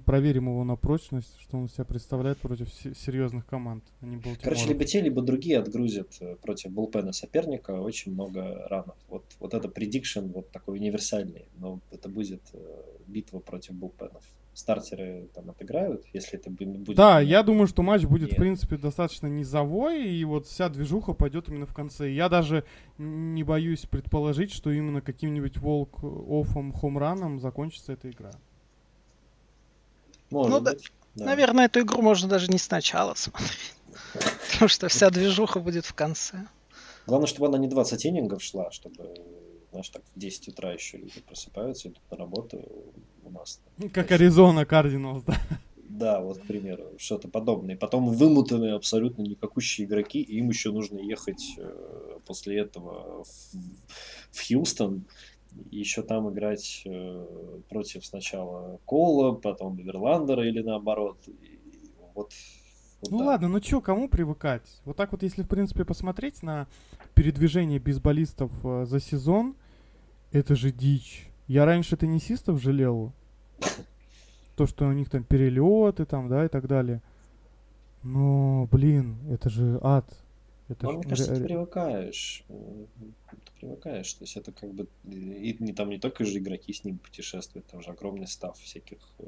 проверим 0.05 0.49
его 0.49 0.65
на 0.65 0.75
прочность, 0.75 1.39
что 1.41 1.59
он 1.59 1.69
себя 1.69 1.85
представляет 1.85 2.39
против 2.39 2.69
серьезных 2.73 3.47
команд. 3.47 3.85
А 4.01 4.07
не 4.07 4.21
Короче, 4.43 4.67
либо 4.67 4.85
те, 4.85 5.01
либо 5.01 5.23
другие 5.23 5.59
отгрузят 5.61 6.09
э, 6.19 6.35
против 6.43 6.73
булпена 6.73 7.12
соперника 7.12 7.81
очень 7.81 8.12
много 8.12 8.67
ранов. 8.69 8.97
Вот, 9.09 9.25
вот 9.39 9.55
это 9.55 9.69
предикшн 9.69 10.27
вот 10.35 10.51
такой 10.51 10.79
универсальный, 10.79 11.45
но 11.59 11.79
это 11.93 12.09
будет 12.09 12.43
э, 12.53 12.83
битва 13.07 13.39
против 13.39 13.75
булпенов 13.75 14.25
стартеры 14.57 15.29
там 15.35 15.51
отыграют, 15.51 16.07
если 16.14 16.38
это 16.38 16.49
будет... 16.49 16.97
Да, 16.97 17.21
я 17.21 17.42
думаю, 17.42 17.66
что 17.66 17.83
матч 17.83 18.05
будет, 18.05 18.31
Нет. 18.31 18.38
в 18.38 18.40
принципе, 18.40 18.79
достаточно 18.79 19.27
низовой, 19.27 20.09
и 20.09 20.25
вот 20.25 20.47
вся 20.47 20.71
движуха 20.71 21.12
пойдет 21.12 21.49
именно 21.49 21.66
в 21.66 21.75
конце. 21.75 22.11
Я 22.11 22.31
даже 22.31 22.64
не 22.97 23.45
боюсь 23.45 23.85
предположить, 23.85 24.51
что 24.53 24.71
именно 24.71 25.03
каким-нибудь 25.03 25.59
волк-оффом, 25.59 26.73
хомраном 26.73 27.38
закончится 27.38 27.92
эта 27.92 28.11
игра. 28.11 28.31
Может 30.31 30.51
ну, 30.51 30.61
быть. 30.62 30.90
Да. 31.14 31.27
Наверное, 31.27 31.66
эту 31.66 31.81
игру 31.81 32.01
можно 32.01 32.27
даже 32.27 32.49
не 32.49 32.59
сначала 32.59 33.12
смотреть. 33.12 33.75
Потому 34.53 34.69
что 34.69 34.88
вся 34.88 35.11
движуха 35.11 35.61
будет 35.61 35.85
в 35.85 35.92
конце. 35.92 36.47
Главное, 37.07 37.27
чтобы 37.27 37.49
она 37.49 37.59
не 37.59 37.69
20 37.69 38.07
иннингов 38.07 38.42
шла, 38.42 38.71
чтобы, 38.71 39.14
знаешь, 39.71 39.88
так 39.90 40.03
в 40.14 40.19
10 40.19 40.49
утра 40.49 40.73
еще 40.73 40.97
люди 40.97 41.21
просыпаются, 41.21 41.88
идут 41.88 42.01
на 42.11 42.16
работу, 42.16 42.66
у 43.27 43.31
нас. 43.31 43.61
Как 43.93 44.11
Аризона 44.11 44.65
Кардиналс, 44.65 45.23
да. 45.25 45.37
Да, 45.89 46.21
вот, 46.21 46.39
к 46.39 46.47
примеру, 46.47 46.85
что-то 46.99 47.29
подобное. 47.29 47.77
Потом 47.77 48.11
вымотанные 48.11 48.75
абсолютно 48.75 49.23
никакущие 49.23 49.87
игроки, 49.87 50.21
и 50.21 50.39
им 50.39 50.49
еще 50.49 50.71
нужно 50.73 50.99
ехать 50.99 51.55
э, 51.59 52.19
после 52.27 52.59
этого 52.59 53.25
в, 53.25 53.55
в 54.31 54.47
Хьюстон, 54.47 55.05
еще 55.71 56.03
там 56.03 56.31
играть 56.31 56.83
э, 56.85 57.27
против 57.69 58.05
сначала 58.05 58.79
Кола, 58.85 59.33
потом 59.33 59.77
Верландера 59.77 60.47
или 60.47 60.61
наоборот. 60.61 61.19
И 61.29 61.59
вот, 62.15 62.33
вот 63.01 63.11
ну 63.11 63.19
так. 63.19 63.27
ладно, 63.27 63.49
ну 63.49 63.61
чё, 63.61 63.81
кому 63.81 64.09
привыкать? 64.09 64.81
Вот 64.85 64.97
так 64.97 65.12
вот, 65.12 65.23
если, 65.23 65.43
в 65.43 65.49
принципе, 65.49 65.85
посмотреть 65.85 66.43
на 66.43 66.67
передвижение 67.15 67.79
бейсболистов 67.79 68.53
э, 68.65 68.85
за 68.87 69.01
сезон, 69.01 69.55
это 70.33 70.55
же 70.57 70.73
дичь. 70.73 71.29
Я 71.48 71.64
раньше 71.64 71.96
теннисистов 71.96 72.61
жалел. 72.61 73.12
То, 74.56 74.66
что 74.66 74.87
у 74.87 74.92
них 74.92 75.11
там 75.11 75.22
перелеты 75.22 76.06
там, 76.06 76.28
да, 76.28 76.44
и 76.44 76.48
так 76.48 76.66
далее. 76.66 77.02
Но, 78.02 78.68
блин, 78.70 79.18
это 79.30 79.50
же 79.50 79.78
ад. 79.82 80.06
Это 80.68 80.87
ну, 80.87 80.92
ж... 80.92 80.94
мне 80.96 81.04
кажется, 81.04 81.35
ты 81.35 81.44
привыкаешь. 81.44 82.44
Ты 82.48 83.61
привыкаешь. 83.61 84.12
То 84.14 84.24
есть 84.24 84.37
это 84.37 84.50
как 84.50 84.72
бы 84.72 84.88
и 85.04 85.56
не 85.61 85.72
там 85.72 85.90
не 85.90 85.98
только 85.98 86.24
же 86.24 86.38
игроки 86.38 86.72
с 86.72 86.82
ним 86.85 86.98
путешествуют, 86.98 87.66
там 87.66 87.82
же 87.82 87.90
огромный 87.90 88.26
став 88.26 88.59
всяких 88.59 88.98
э, 89.18 89.24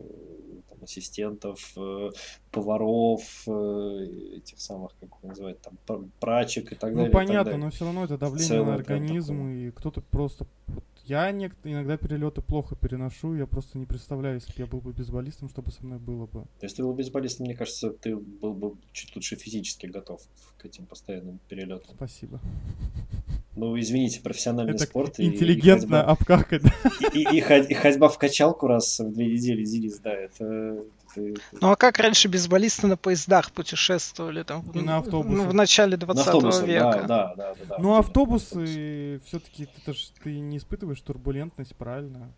там, 0.68 0.78
ассистентов, 0.82 1.72
э, 1.76 2.10
поваров, 2.50 3.44
э, 3.46 4.38
этих 4.38 4.60
самых, 4.60 4.92
как 4.98 5.10
его 5.20 5.28
называют, 5.28 5.60
там 5.86 6.10
прачек 6.18 6.72
и 6.72 6.74
так 6.74 6.90
ну, 6.90 6.96
далее. 6.96 7.12
Ну 7.12 7.18
понятно, 7.18 7.56
но 7.56 7.70
все 7.70 7.84
равно 7.84 8.04
это 8.04 8.18
давление 8.18 8.48
Целое 8.48 8.64
на 8.66 8.74
организм, 8.74 9.48
и 9.48 9.70
кто-то 9.70 10.00
просто 10.00 10.46
я 11.08 11.30
иногда 11.30 11.96
перелеты 11.96 12.42
плохо 12.42 12.76
переношу, 12.76 13.34
я 13.34 13.46
просто 13.46 13.78
не 13.78 13.86
представляю, 13.86 14.36
если 14.36 14.52
бы 14.52 14.58
я 14.58 14.66
был 14.66 14.80
бы 14.80 14.92
бейсболистом, 14.92 15.48
что 15.48 15.62
бы 15.62 15.72
со 15.72 15.84
мной 15.84 15.98
было 15.98 16.26
бы. 16.26 16.44
Если 16.60 16.76
ты 16.76 16.82
был 16.82 16.92
бейсболистом, 16.92 17.46
мне 17.46 17.54
кажется, 17.54 17.90
ты 17.90 18.14
был 18.16 18.52
бы 18.52 18.76
чуть 18.92 19.14
лучше 19.16 19.36
физически 19.36 19.86
готов 19.86 20.20
к 20.58 20.66
этим 20.66 20.86
постоянным 20.86 21.40
перелетам. 21.48 21.94
Спасибо. 21.96 22.40
Ну, 23.56 23.78
извините, 23.78 24.20
профессиональный 24.20 24.74
Это 24.74 24.84
спорт. 24.84 25.18
Интеллигентно 25.18 25.96
и, 25.96 25.98
и 25.98 26.02
обкакать. 26.02 26.62
И, 27.12 27.22
и, 27.22 27.38
и, 27.38 27.38
и 27.38 27.74
ходьба 27.74 28.08
в 28.08 28.18
качалку 28.18 28.68
раз 28.68 29.00
в 29.00 29.12
две 29.12 29.26
недели, 29.26 29.64
Зилис, 29.64 29.98
да, 29.98 30.12
это 30.12 30.84
ну 31.60 31.70
а 31.70 31.76
как 31.76 31.98
раньше 31.98 32.28
бейсболисты 32.28 32.86
на 32.86 32.96
поездах 32.96 33.50
путешествовали 33.52 34.42
там? 34.42 34.62
И 34.72 34.80
на 34.80 34.98
автобусах. 34.98 35.36
Ну, 35.36 35.48
в 35.48 35.54
начале 35.54 35.96
20 35.96 36.66
века. 36.66 37.04
Да, 37.06 37.06
да, 37.06 37.34
да, 37.36 37.54
да, 37.68 37.76
ну 37.78 37.96
автобусы, 37.96 39.20
все-таки 39.26 39.66
ты, 39.66 39.94
ты 40.22 40.38
не 40.38 40.58
испытываешь 40.58 41.00
турбулентность, 41.00 41.74
правильно? 41.76 42.32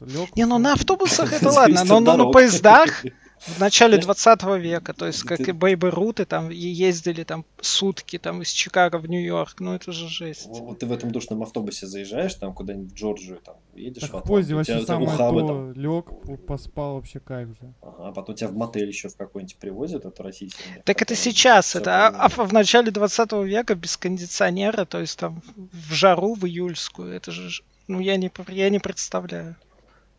Лег, 0.00 0.34
не, 0.36 0.44
ну 0.44 0.58
на 0.58 0.72
автобусах 0.72 1.32
это 1.40 1.50
ладно, 1.50 1.84
но, 1.84 2.00
но 2.00 2.16
на 2.16 2.30
поездах 2.30 3.04
в 3.46 3.60
начале 3.60 3.98
20 3.98 4.42
века, 4.58 4.94
то 4.94 5.06
есть 5.06 5.22
как 5.22 5.40
и 5.40 5.52
Бейбы 5.52 5.90
Руты 5.90 6.24
там 6.24 6.50
ездили 6.50 7.24
там 7.24 7.44
сутки 7.60 8.18
там 8.18 8.42
из 8.42 8.50
Чикаго 8.50 8.96
в 8.96 9.08
Нью-Йорк, 9.08 9.60
ну 9.60 9.74
это 9.74 9.92
же 9.92 10.08
жесть. 10.08 10.46
Вот 10.46 10.78
ты 10.78 10.86
в 10.86 10.92
этом 10.92 11.10
душном 11.10 11.42
автобусе 11.42 11.86
заезжаешь 11.86 12.34
там 12.34 12.54
куда-нибудь 12.54 12.92
в 12.92 12.94
Джорджию, 12.94 13.40
там 13.44 13.56
едешь 13.74 14.02
так 14.02 14.24
в 14.24 14.26
поезде 14.26 14.54
вообще 14.54 14.84
самое 14.84 15.16
то, 15.16 15.72
лег, 15.74 16.06
поспал, 16.46 16.94
вообще 16.94 17.20
кайф 17.20 17.48
же. 17.48 17.74
Ага, 17.82 18.08
а 18.08 18.12
потом 18.12 18.34
тебя 18.34 18.48
в 18.48 18.54
мотель 18.54 18.88
еще 18.88 19.08
в 19.08 19.16
какой-нибудь 19.16 19.56
привозят, 19.56 20.04
это 20.04 20.22
российский. 20.22 20.62
Так 20.84 21.02
это 21.02 21.14
сейчас, 21.14 21.76
это, 21.76 22.08
а, 22.08 22.26
а 22.26 22.28
в 22.28 22.52
начале 22.52 22.90
20 22.90 23.32
века 23.44 23.74
без 23.74 23.96
кондиционера, 23.96 24.84
то 24.84 25.00
есть 25.00 25.18
там 25.18 25.42
в 25.56 25.92
жару, 25.92 26.34
в 26.34 26.44
июльскую, 26.46 27.12
это 27.12 27.30
же, 27.30 27.62
ну 27.88 28.00
я 28.00 28.16
не, 28.16 28.30
я 28.48 28.70
не 28.70 28.78
представляю. 28.78 29.56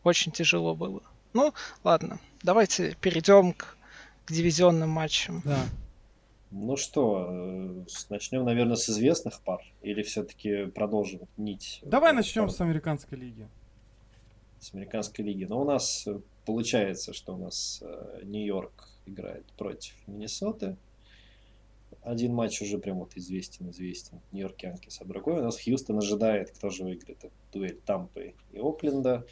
Очень 0.04 0.32
тяжело 0.32 0.76
было. 0.76 1.02
Ну, 1.34 1.54
ладно, 1.84 2.20
давайте 2.45 2.95
перейдем 3.01 3.53
к, 3.53 3.75
к 4.25 4.31
дивизионным 4.31 4.89
матчам. 4.89 5.41
Да. 5.43 5.60
Ну 6.51 6.77
что, 6.77 7.27
э, 7.29 7.84
начнем, 8.10 8.45
наверное, 8.45 8.75
с 8.75 8.89
известных 8.89 9.41
пар, 9.41 9.62
или 9.81 10.03
все-таки 10.03 10.67
продолжим 10.67 11.21
нить? 11.36 11.81
Давай 11.84 12.13
начнем 12.13 12.49
с 12.49 12.62
американской 12.62 13.17
лиги. 13.17 13.47
С 14.60 14.73
американской 14.73 15.25
лиги. 15.25 15.43
Но 15.43 15.62
у 15.62 15.65
нас 15.65 16.08
э, 16.08 16.19
получается, 16.45 17.13
что 17.13 17.36
у 17.36 17.38
нас 17.38 17.79
э, 17.81 18.21
Нью-Йорк 18.23 18.89
играет 19.05 19.45
против 19.58 19.95
Миннесоты. 20.08 20.77
Один 22.03 22.34
матч 22.34 22.62
уже 22.62 22.77
прям 22.77 22.99
вот 22.99 23.17
известен, 23.17 23.69
известен. 23.71 24.21
Нью-Йорк 24.31 24.62
Янкис. 24.62 25.01
А 25.01 25.05
другой 25.05 25.39
у 25.39 25.43
нас 25.43 25.60
Хьюстон 25.60 25.97
ожидает, 25.97 26.51
кто 26.51 26.69
же 26.69 26.84
выиграет 26.84 27.25
эту 27.25 27.34
дуэль 27.51 27.79
Тампы 27.86 28.36
и 28.53 28.60
Окленда. 28.60 29.25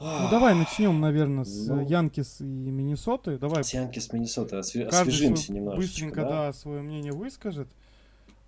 Ну 0.00 0.30
давай 0.30 0.54
начнем, 0.54 0.98
наверное, 0.98 1.44
с 1.44 1.68
ну, 1.68 1.86
Янкис 1.86 2.40
и 2.40 2.44
Миннесоты. 2.44 3.36
Давай. 3.36 3.62
С 3.62 3.74
Янкис 3.74 4.12
Миннесоты, 4.12 4.56
осве- 4.56 4.86
освежимся 4.86 5.52
немножечко. 5.52 5.86
Быстренько, 5.86 6.22
да? 6.22 6.28
да, 6.28 6.52
свое 6.54 6.80
мнение 6.80 7.12
выскажет. 7.12 7.68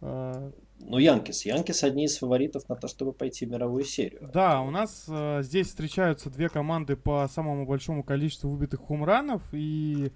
А, 0.01 0.51
ну, 0.81 0.97
Янкис. 0.99 1.45
Янкис 1.45 1.85
одни 1.85 2.07
из 2.07 2.17
фаворитов 2.17 2.69
на 2.71 2.75
то, 2.75 2.89
чтобы 2.89 3.13
пойти 3.13 3.45
в 3.45 3.51
мировую 3.51 3.85
серию. 3.85 4.31
Да, 4.33 4.63
у 4.63 4.71
нас 4.71 5.05
э, 5.09 5.43
здесь 5.43 5.69
встречаются 5.69 6.31
две 6.31 6.49
команды 6.49 6.97
по 6.97 7.29
самому 7.33 7.67
большому 7.67 8.03
количеству 8.03 8.51
выбитых 8.51 8.81
хумранов, 8.81 9.43
и 9.53 10.11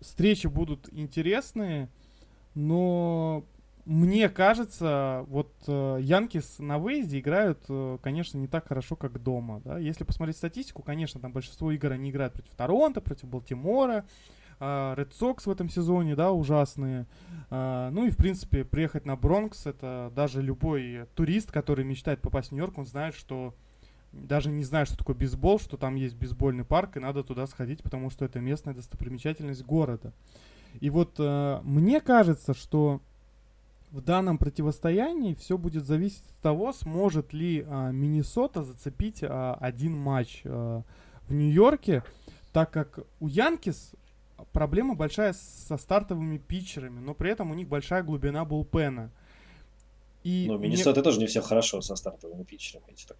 встречи 0.00 0.48
будут 0.48 0.88
интересные, 0.92 1.88
но 2.54 3.44
мне 3.84 4.28
кажется, 4.28 5.24
вот 5.28 5.52
э, 5.66 5.98
Янкис 6.00 6.60
на 6.60 6.78
выезде 6.78 7.18
играют, 7.18 7.64
э, 7.68 7.98
конечно, 8.00 8.38
не 8.38 8.46
так 8.46 8.68
хорошо, 8.68 8.94
как 8.94 9.20
дома. 9.20 9.60
Да? 9.64 9.78
Если 9.78 10.04
посмотреть 10.04 10.36
статистику, 10.36 10.82
конечно, 10.82 11.20
там 11.20 11.32
большинство 11.32 11.72
игр 11.72 11.90
они 11.90 12.10
играют 12.10 12.34
против 12.34 12.54
Торонто, 12.54 13.00
против 13.00 13.28
Балтимора, 13.28 14.04
э, 14.60 14.64
Red 14.64 15.10
Sox 15.10 15.42
в 15.46 15.50
этом 15.50 15.68
сезоне, 15.68 16.14
да, 16.14 16.30
ужасные. 16.30 17.06
Э, 17.50 17.90
ну 17.92 18.06
и, 18.06 18.10
в 18.10 18.16
принципе, 18.16 18.64
приехать 18.64 19.04
на 19.04 19.16
Бронкс, 19.16 19.66
это 19.66 20.12
даже 20.14 20.42
любой 20.42 21.06
турист, 21.16 21.50
который 21.50 21.84
мечтает 21.84 22.20
попасть 22.22 22.50
в 22.50 22.52
Нью-Йорк, 22.52 22.78
он 22.78 22.86
знает, 22.86 23.16
что 23.16 23.52
даже 24.12 24.50
не 24.50 24.62
знает, 24.62 24.86
что 24.86 24.96
такое 24.96 25.16
бейсбол, 25.16 25.58
что 25.58 25.76
там 25.76 25.96
есть 25.96 26.14
бейсбольный 26.14 26.64
парк, 26.64 26.96
и 26.96 27.00
надо 27.00 27.24
туда 27.24 27.48
сходить, 27.48 27.82
потому 27.82 28.10
что 28.10 28.24
это 28.24 28.38
местная 28.38 28.74
достопримечательность 28.74 29.64
города. 29.64 30.12
И 30.80 30.88
вот 30.88 31.16
э, 31.18 31.60
мне 31.64 32.00
кажется, 32.00 32.54
что 32.54 33.00
в 33.92 34.00
данном 34.00 34.38
противостоянии 34.38 35.34
все 35.34 35.58
будет 35.58 35.84
зависеть 35.84 36.24
от 36.30 36.36
того, 36.42 36.72
сможет 36.72 37.32
ли 37.34 37.64
а, 37.68 37.90
Миннесота 37.90 38.64
зацепить 38.64 39.22
а, 39.22 39.56
один 39.60 39.94
матч 39.94 40.40
а, 40.44 40.82
в 41.28 41.34
Нью-Йорке, 41.34 42.02
так 42.52 42.70
как 42.70 43.00
у 43.20 43.28
Янкис 43.28 43.92
проблема 44.52 44.94
большая 44.94 45.34
со 45.34 45.76
стартовыми 45.76 46.38
питчерами, 46.38 47.00
но 47.00 47.14
при 47.14 47.30
этом 47.30 47.50
у 47.50 47.54
них 47.54 47.68
большая 47.68 48.02
глубина 48.02 48.44
булпена. 48.46 49.10
И 50.24 50.46
ну, 50.48 50.56
Миннесота 50.56 51.00
мне... 51.00 51.02
тоже 51.02 51.20
не 51.20 51.26
все 51.26 51.42
хорошо 51.42 51.82
со 51.82 51.94
стартовыми 51.94 52.44
питчерами, 52.44 52.84
я 52.88 52.94
так 53.06 53.18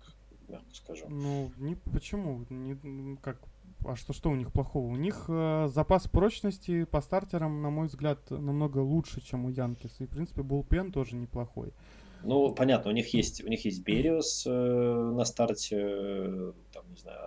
мягко 0.48 0.74
скажу. 0.74 1.06
Ну, 1.08 1.52
не, 1.58 1.74
почему? 1.74 2.46
Не, 2.48 3.16
как 3.16 3.36
а 3.84 3.96
что, 3.96 4.12
что 4.12 4.30
у 4.30 4.34
них 4.34 4.52
плохого? 4.52 4.86
У 4.86 4.96
них 4.96 5.24
э, 5.28 5.68
запас 5.68 6.08
прочности 6.08 6.84
по 6.84 7.00
стартерам, 7.00 7.62
на 7.62 7.70
мой 7.70 7.86
взгляд, 7.88 8.30
намного 8.30 8.78
лучше, 8.78 9.20
чем 9.20 9.44
у 9.44 9.48
Янкис. 9.48 10.00
И, 10.00 10.06
в 10.06 10.08
принципе, 10.08 10.42
Булпен 10.42 10.92
тоже 10.92 11.16
неплохой. 11.16 11.72
Ну, 12.24 12.54
понятно, 12.54 12.90
у 12.90 12.94
них 12.94 13.12
есть, 13.14 13.42
у 13.42 13.48
них 13.48 13.64
есть 13.64 13.82
Бериус 13.82 14.46
э, 14.46 14.50
на 14.50 15.24
старте, 15.24 15.76
э, 15.80 16.52
там, 16.72 16.84
не 16.90 16.96
знаю, 16.96 17.18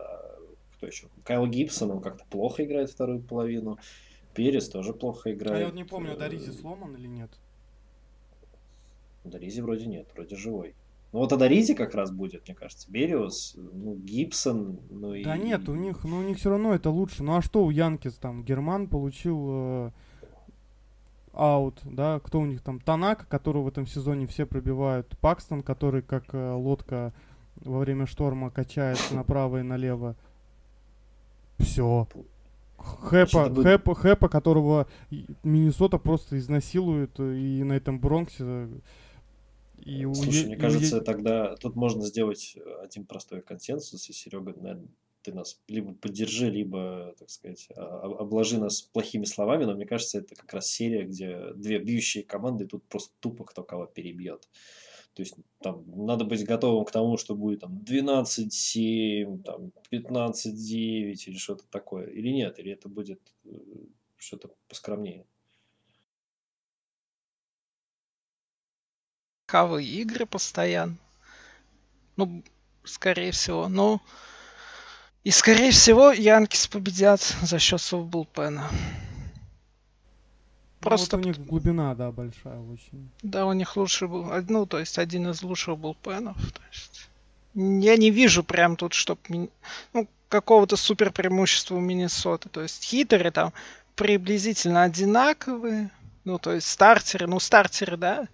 кто 0.77 0.87
еще? 0.87 1.07
Кайл 1.23 1.47
Гибсон, 1.47 1.91
он 1.91 2.01
как-то 2.01 2.23
плохо 2.29 2.63
играет 2.63 2.89
вторую 2.89 3.21
половину. 3.21 3.77
Перес 4.33 4.69
тоже 4.69 4.93
плохо 4.93 5.33
играет. 5.33 5.57
А 5.57 5.59
я 5.59 5.65
вот 5.65 5.75
не 5.75 5.85
помню, 5.85 6.17
Даризи 6.17 6.51
сломан 6.51 6.95
или 6.95 7.07
нет? 7.07 7.31
Даризи 9.23 9.61
вроде 9.61 9.85
нет, 9.87 10.07
вроде 10.13 10.35
живой. 10.35 10.75
Ну 11.15 11.21
вот 11.21 11.29
тогда 11.29 11.47
Ризи 11.47 11.75
как 11.75 11.95
раз 11.95 12.11
будет, 12.11 12.45
мне 12.45 12.55
кажется. 12.55 12.91
Бериус, 12.91 13.55
ну, 13.55 13.95
Гибсон, 13.95 14.81
ну 14.89 15.13
и... 15.13 15.23
Да 15.23 15.37
нет, 15.37 15.69
у 15.69 15.73
них, 15.73 16.03
ну 16.03 16.17
у 16.17 16.21
них 16.21 16.37
все 16.37 16.49
равно 16.49 16.73
это 16.75 16.89
лучше. 16.89 17.23
Ну 17.23 17.37
а 17.37 17.41
что 17.41 17.63
у 17.63 17.69
Янкис 17.69 18.15
там? 18.15 18.43
Герман 18.43 18.89
получил 18.89 19.47
э, 19.49 19.91
аут, 21.31 21.79
да? 21.85 22.19
Кто 22.19 22.41
у 22.41 22.45
них 22.45 22.59
там? 22.59 22.81
Танак, 22.81 23.29
которого 23.29 23.63
в 23.63 23.67
этом 23.69 23.87
сезоне 23.87 24.27
все 24.27 24.45
пробивают. 24.45 25.17
Пакстон, 25.21 25.63
который 25.63 26.01
как 26.01 26.33
э, 26.33 26.51
лодка 26.51 27.13
во 27.63 27.79
время 27.79 28.07
шторма 28.07 28.49
качается 28.49 29.15
направо 29.15 29.61
и 29.61 29.63
налево. 29.63 30.17
Все. 31.59 32.09
Хэпа, 32.77 33.47
будет- 33.47 33.63
Хэпа, 33.63 33.95
Хэпа, 33.95 34.27
которого 34.27 34.85
Миннесота 35.43 35.97
просто 35.97 36.37
изнасилует 36.37 37.17
э, 37.19 37.37
и 37.37 37.63
на 37.63 37.71
этом 37.71 37.99
Бронксе. 37.99 38.67
Э, 39.77 39.81
И 39.89 40.05
у 40.05 40.13
Слушай, 40.13 40.41
Е- 40.41 40.45
мне 40.45 40.55
и 40.55 40.57
у 40.57 40.61
кажется, 40.61 40.95
Е- 40.97 41.01
тогда 41.01 41.55
тут 41.55 41.75
можно 41.75 42.05
сделать 42.05 42.55
один 42.81 43.05
простой 43.05 43.41
консенсус, 43.41 44.09
и 44.09 44.13
Серега, 44.13 44.53
наверное, 44.57 44.87
ты 45.21 45.33
нас 45.33 45.59
либо 45.67 45.93
поддержи, 45.93 46.49
либо, 46.51 47.15
так 47.17 47.29
сказать, 47.29 47.67
а- 47.75 48.01
об- 48.01 48.21
обложи 48.21 48.59
нас 48.59 48.81
плохими 48.81 49.25
словами, 49.25 49.65
но 49.65 49.73
мне 49.73 49.85
кажется, 49.85 50.19
это 50.19 50.35
как 50.35 50.53
раз 50.53 50.67
серия, 50.67 51.03
где 51.03 51.53
две 51.55 51.79
бьющие 51.79 52.23
команды, 52.23 52.65
тут 52.67 52.83
просто 52.83 53.11
тупо 53.19 53.43
кто 53.43 53.63
кого 53.63 53.87
перебьет. 53.87 54.47
То 55.15 55.21
есть 55.21 55.35
там 55.61 55.85
надо 56.05 56.25
быть 56.25 56.43
готовым 56.43 56.83
к 56.83 56.91
тому, 56.91 57.17
что 57.17 57.35
будет 57.35 57.61
там 57.61 57.77
12-7, 57.77 59.41
там 59.43 59.71
15-9 59.89 61.27
или 61.27 61.37
что-то 61.37 61.63
такое. 61.69 62.07
Или 62.07 62.29
нет, 62.29 62.59
или 62.59 62.73
это 62.73 62.89
будет 62.89 63.21
э, 63.45 63.49
что-то 64.17 64.51
поскромнее. 64.67 65.25
Кавы 69.45 69.83
игры 69.83 70.25
постоянно. 70.25 70.97
Ну, 72.17 72.43
скорее 72.83 73.31
всего. 73.31 73.67
Ну, 73.67 74.01
и 75.23 75.31
скорее 75.31 75.71
всего 75.71 76.11
Янкис 76.11 76.67
победят 76.67 77.21
за 77.21 77.59
счет 77.59 77.81
своего 77.81 78.07
булпена. 78.07 78.69
ну, 78.71 78.79
Просто, 80.79 81.17
вот 81.17 81.25
у 81.25 81.29
них 81.29 81.45
глубина, 81.45 81.95
да, 81.95 82.11
большая 82.11 82.59
очень. 82.59 83.09
да, 83.21 83.45
у 83.45 83.53
них 83.53 83.75
лучший 83.75 84.07
был, 84.07 84.31
ну, 84.49 84.65
то 84.65 84.79
есть 84.79 84.97
один 84.97 85.29
из 85.29 85.41
лучших 85.41 85.77
булпенов. 85.77 86.37
То 86.51 86.61
есть, 86.71 87.09
я 87.55 87.97
не 87.97 88.11
вижу 88.11 88.43
прям 88.43 88.75
тут, 88.75 88.93
чтоб, 88.93 89.19
ну, 89.29 90.07
какого-то 90.29 90.75
супер 90.75 91.11
преимущества 91.11 91.75
у 91.75 91.79
Миннесоты. 91.79 92.49
То 92.49 92.61
есть 92.61 92.83
хитеры 92.83 93.31
там 93.31 93.53
приблизительно 93.95 94.83
одинаковые. 94.83 95.91
Ну, 96.23 96.39
то 96.39 96.53
есть 96.53 96.67
стартеры, 96.67 97.27
ну, 97.27 97.39
стартеры, 97.39 97.97
да, 97.97 98.27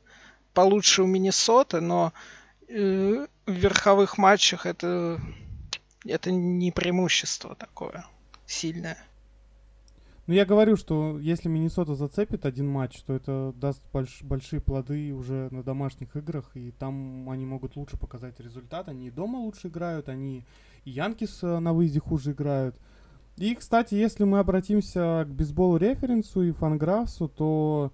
получше 0.54 1.04
у 1.04 1.08
Миннесоты, 1.08 1.82
но 1.82 2.14
э, 2.68 3.28
в 3.46 3.52
верховых 3.52 4.18
матчах 4.18 4.66
это, 4.66 5.20
это 6.06 6.32
не 6.32 6.72
преимущество 6.72 7.56
такое 7.56 8.06
сильное. 8.46 8.98
Ну, 10.28 10.36
я 10.36 10.46
говорю, 10.46 10.78
что 10.78 11.20
если 11.20 11.50
Миннесота 11.50 11.96
зацепит 11.96 12.46
один 12.46 12.68
матч, 12.68 13.02
то 13.02 13.14
это 13.14 13.54
даст 13.56 13.82
больш- 13.92 14.24
большие 14.24 14.62
плоды 14.62 15.14
уже 15.14 15.50
на 15.52 15.64
домашних 15.64 16.16
играх, 16.16 16.52
и 16.54 16.72
там 16.72 17.30
они 17.30 17.46
могут 17.46 17.76
лучше 17.76 17.98
показать 17.98 18.40
результат. 18.40 18.88
Они 18.88 19.08
и 19.08 19.12
дома 19.12 19.38
лучше 19.38 19.68
играют, 19.68 20.10
они 20.10 20.46
и 20.86 20.92
Янкис 20.92 21.40
э, 21.42 21.60
на 21.60 21.74
выезде 21.74 22.00
хуже 22.00 22.32
играют. 22.32 22.76
И, 23.38 23.56
кстати, 23.56 23.96
если 23.96 24.24
мы 24.24 24.40
обратимся 24.40 25.26
к 25.28 25.34
бейсбол-референсу 25.34 26.44
и 26.44 26.52
Фанграфсу, 26.52 27.28
то 27.28 27.92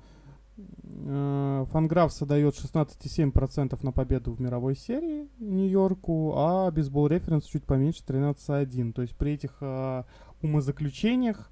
э, 0.58 1.66
Фанграфса 1.72 2.26
дает 2.26 2.56
16,7% 2.56 3.78
на 3.84 3.92
победу 3.92 4.34
в 4.34 4.42
мировой 4.42 4.76
серии 4.76 5.28
Нью-Йорку, 5.40 6.34
а 6.36 6.72
бейсбол-референс 6.72 7.46
чуть 7.46 7.64
поменьше 7.66 8.04
13,1%. 8.06 8.94
То 8.94 9.02
есть 9.04 9.16
при 9.16 9.34
этих 9.34 9.58
э, 9.62 10.04
умозаключениях 10.42 11.50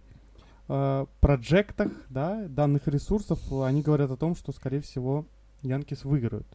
э, 0.68 1.06
проектах, 1.22 1.92
да, 2.10 2.48
данных 2.48 2.88
ресурсов, 2.88 3.40
они 3.52 3.82
говорят 3.82 4.12
о 4.12 4.18
том, 4.18 4.36
что, 4.36 4.52
скорее 4.52 4.82
всего, 4.82 5.26
Янкис 5.62 6.04
выиграют. 6.06 6.48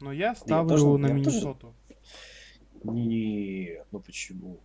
Но 0.00 0.12
я 0.12 0.34
ставлю 0.34 0.68
тоже- 0.68 0.86
на 0.98 1.06
я 1.06 1.14
тоже- 1.24 1.30
Миннесоту. 1.36 1.74
Не, 2.84 3.84
ну 3.92 4.00
почему? 4.00 4.58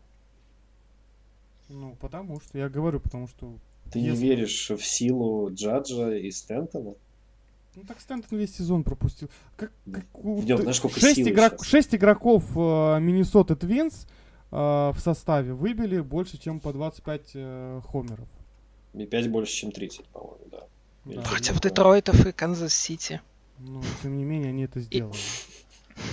Ну, 1.70 1.96
потому 2.00 2.40
что, 2.40 2.58
я 2.58 2.70
говорю, 2.70 3.00
потому 3.00 3.28
что... 3.28 3.54
Ты 3.92 4.00
Если- 4.00 4.12
не 4.12 4.18
веришь 4.30 4.70
в 4.70 4.84
силу 4.86 5.50
Джаджа 5.54 6.16
и 6.16 6.30
Стентона? 6.32 6.94
Ну, 7.76 7.84
так 7.88 8.00
Стэнтон 8.02 8.40
весь 8.40 8.56
сезон 8.56 8.84
пропустил. 8.84 9.30
Как, 9.56 9.72
как 9.92 10.06
у- 10.14 10.42
ты- 10.42 10.58
знаешь, 10.58 10.78
сколько 10.78 11.00
шесть, 11.00 11.20
игрок- 11.20 11.64
шесть 11.64 11.94
игроков 11.94 12.44
э, 12.56 13.00
Миннесоты 13.00 13.56
Твинс 13.56 14.08
э, 14.52 14.56
в 14.56 14.98
составе 15.00 15.54
выбили 15.54 16.00
больше, 16.00 16.40
чем 16.40 16.60
по 16.60 16.74
25 16.74 17.32
э, 17.36 17.82
хомеров. 17.88 18.28
И 18.94 19.06
5 19.06 19.30
больше, 19.30 19.54
чем 19.54 19.72
30, 19.72 20.06
по-моему, 20.06 20.40
да. 20.52 20.64
Да. 21.06 21.22
Против. 21.22 21.62
Детройтов 21.62 22.26
и 22.26 22.32
Канзас-Сити. 22.32 23.22
Ну, 23.60 23.82
тем 24.02 24.18
не 24.18 24.24
менее, 24.24 24.50
они 24.50 24.64
это 24.64 24.80
сделали. 24.80 25.16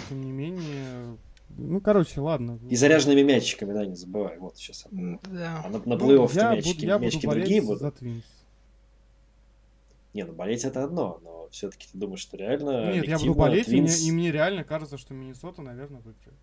Тем 0.09 0.21
не 0.23 0.33
менее... 0.33 1.17
Ну, 1.57 1.81
короче, 1.81 2.21
ладно. 2.21 2.59
И 2.69 2.77
заряженными 2.77 3.23
мячиками, 3.23 3.73
да, 3.73 3.87
не 3.87 3.95
забывай. 3.95 4.39
Вот 4.39 4.57
сейчас. 4.57 4.87
Да. 4.91 5.63
А 5.65 5.69
на, 5.69 5.79
на 5.79 5.97
Ну, 5.97 5.97
плей-офф 5.97 6.35
я 6.35 6.55
мячики, 6.55 6.75
буду, 6.75 6.87
я 6.87 6.95
буду 6.95 7.05
мячики 7.07 7.27
болеть 7.27 7.45
другие 7.45 7.63
за 7.63 7.67
будут. 7.67 7.95
Twins. 7.97 8.25
Не, 10.15 10.25
ну 10.25 10.33
болеть 10.33 10.65
это 10.65 10.85
одно, 10.85 11.21
но 11.25 11.49
все-таки 11.51 11.89
ты 11.91 11.99
думаешь, 11.99 12.21
что 12.21 12.37
реально 12.37 12.93
Нет, 12.93 13.07
я 13.07 13.19
буду 13.19 13.35
болеть, 13.35 13.69
и 13.69 13.73
мне, 13.81 13.89
Twins- 13.89 14.03
и 14.03 14.13
мне 14.13 14.31
реально 14.31 14.65
кажется, 14.65 14.97
что 14.97 15.15
Миннесота, 15.15 15.63
наверное, 15.63 16.01
выиграет. 16.01 16.39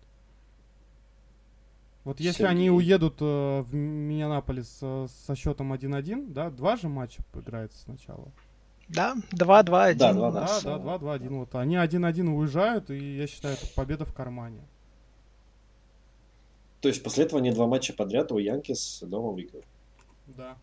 Вот 2.04 2.18
если 2.18 2.38
Сергей. 2.38 2.50
они 2.50 2.70
уедут 2.70 3.18
э, 3.20 3.60
в 3.62 3.74
Миннеаполис 3.74 4.78
э, 4.82 5.06
со 5.26 5.36
счетом 5.36 5.72
1-1, 5.72 6.32
да, 6.32 6.50
два 6.50 6.76
же 6.76 6.88
матча 6.88 7.22
играется 7.34 7.78
сначала. 7.78 8.28
Да, 8.88 9.14
2-2-1. 9.32 9.94
Да, 9.94 10.12
два, 10.12 10.30
Да, 10.32 10.60
да, 10.64 10.78
да, 10.78 10.96
2-2-1. 10.96 11.28
Вот. 11.28 11.54
Они 11.54 11.76
1-1 11.76 12.28
уезжают, 12.28 12.90
и 12.90 13.16
я 13.16 13.26
считаю, 13.26 13.54
это 13.54 13.66
победа 13.74 14.04
в 14.04 14.12
кармане. 14.12 14.60
То 16.82 16.88
есть 16.88 17.02
после 17.02 17.24
этого 17.24 17.40
они 17.40 17.50
два 17.52 17.66
матча 17.66 17.92
подряд 17.94 18.30
у 18.32 18.38
Янкис 18.38 19.02
дома 19.06 19.30
выиграют. 19.30 19.64
Да. 20.26 20.58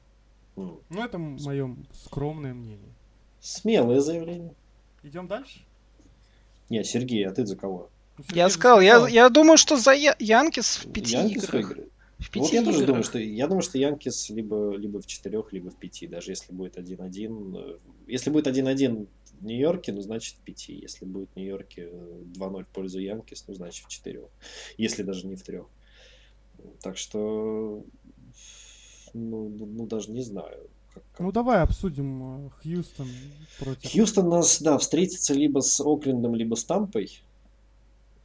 М. 0.58 0.78
Ну, 0.90 1.04
это 1.04 1.18
мое 1.18 1.76
скромное 1.94 2.54
мнение. 2.54 2.94
Смелое 3.40 4.02
заявление. 4.02 4.54
Идем 5.02 5.28
дальше? 5.28 5.62
Не, 6.70 6.84
Сергей, 6.84 7.26
а 7.26 7.32
ты 7.32 7.46
за 7.46 7.56
кого? 7.56 7.90
Ну, 8.18 8.24
Сергей 8.26 8.38
Я 8.38 8.50
сказал, 8.50 8.82
я, 8.82 9.08
я 9.08 9.30
думаю, 9.30 9.58
что 9.58 9.78
за 9.78 9.92
Я- 9.94 10.16
Янкис 10.20 10.84
в 10.86 10.92
пяти 10.92 11.14
Янкис 11.14 11.46
играх. 11.46 11.54
выиграет. 11.68 11.90
В 12.18 12.24
Вот 12.24 12.32
пяти 12.32 12.56
я 12.58 12.64
тоже 12.64 12.78
играх. 12.80 12.88
думаю, 12.88 13.04
что 13.06 13.18
я 13.20 13.48
думаю, 13.48 13.62
что 13.64 13.78
Янкис 13.78 14.30
либо, 14.30 14.76
либо 14.76 15.02
в 15.02 15.08
четырех, 15.08 15.54
либо 15.54 15.70
в 15.72 15.76
пяти. 15.78 16.06
Даже 16.06 16.32
если 16.34 16.52
будет 16.54 16.78
1-1. 16.78 17.56
э, 17.58 17.78
Если 18.08 18.30
будет 18.30 18.46
1-1 18.48 19.08
в 19.40 19.46
Нью-Йорке, 19.46 19.94
ну 19.94 20.02
значит 20.02 20.36
в 20.36 20.40
пяти. 20.40 20.74
Если 20.74 21.06
будет 21.06 21.30
в 21.34 21.38
Нью-Йорке 21.38 21.88
э, 21.94 22.22
2-0 22.36 22.66
в 22.66 22.68
пользу 22.68 23.00
Янкис, 23.00 23.46
ну 23.48 23.54
значит 23.54 23.86
в 23.86 23.90
четырех. 23.90 24.26
Если 24.78 25.04
даже 25.04 25.26
не 25.28 25.36
в 25.38 25.44
трех. 25.44 25.66
Так 26.82 26.98
что 26.98 27.84
ну, 29.14 29.50
ну, 29.50 29.66
ну, 29.66 29.88
даже 29.88 30.12
не 30.12 30.22
знаю. 30.22 30.70
как- 30.94 31.04
как. 31.12 31.20
Ну, 31.20 31.32
давай 31.32 31.62
обсудим 31.62 32.48
э, 32.48 32.50
Хьюстон 32.62 33.08
против... 33.60 33.92
Хьюстон 33.92 34.30
нас, 34.30 34.62
да, 34.62 34.78
встретится 34.78 35.34
либо 35.34 35.60
с 35.60 35.80
Оклендом, 35.82 36.36
либо 36.36 36.56
с 36.56 36.64
Тампой. 36.64 37.22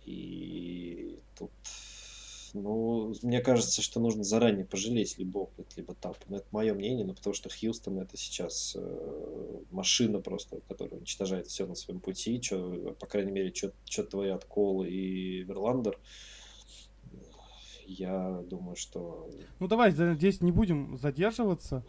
И 0.05 1.19
тут, 1.39 1.51
ну, 2.53 3.15
мне 3.23 3.41
кажется, 3.41 3.81
что 3.81 4.01
нужно 4.01 4.23
заранее 4.23 4.67
пожалеть 4.67 5.17
либо 5.19 5.45
Окленд, 5.45 5.77
либо 5.77 5.95
Тампу. 5.95 6.21
Но 6.29 6.37
это 6.37 6.47
мое 6.51 6.75
мнение, 6.75 7.07
но 7.07 7.15
потому 7.15 7.35
что 7.35 7.49
Хьюстон 7.49 7.99
это 7.99 8.17
сейчас 8.17 8.75
э, 8.77 9.61
машина 9.71 10.21
просто, 10.21 10.61
которая 10.69 10.99
уничтожает 10.99 11.47
все 11.47 11.67
на 11.67 11.75
своем 11.75 12.01
пути. 12.01 12.41
Чё, 12.41 12.95
по 13.01 13.07
крайней 13.07 13.33
мере, 13.33 13.53
что 13.55 14.05
творят 14.05 14.45
Кол 14.45 14.85
и 14.85 15.43
Верландер. 15.45 15.99
Я 17.87 18.41
думаю, 18.49 18.77
что 18.77 19.29
Ну, 19.61 19.69
давай 19.69 19.91
здесь 19.93 20.41
не 20.41 20.53
будем 20.53 20.97
задерживаться. 20.99 21.85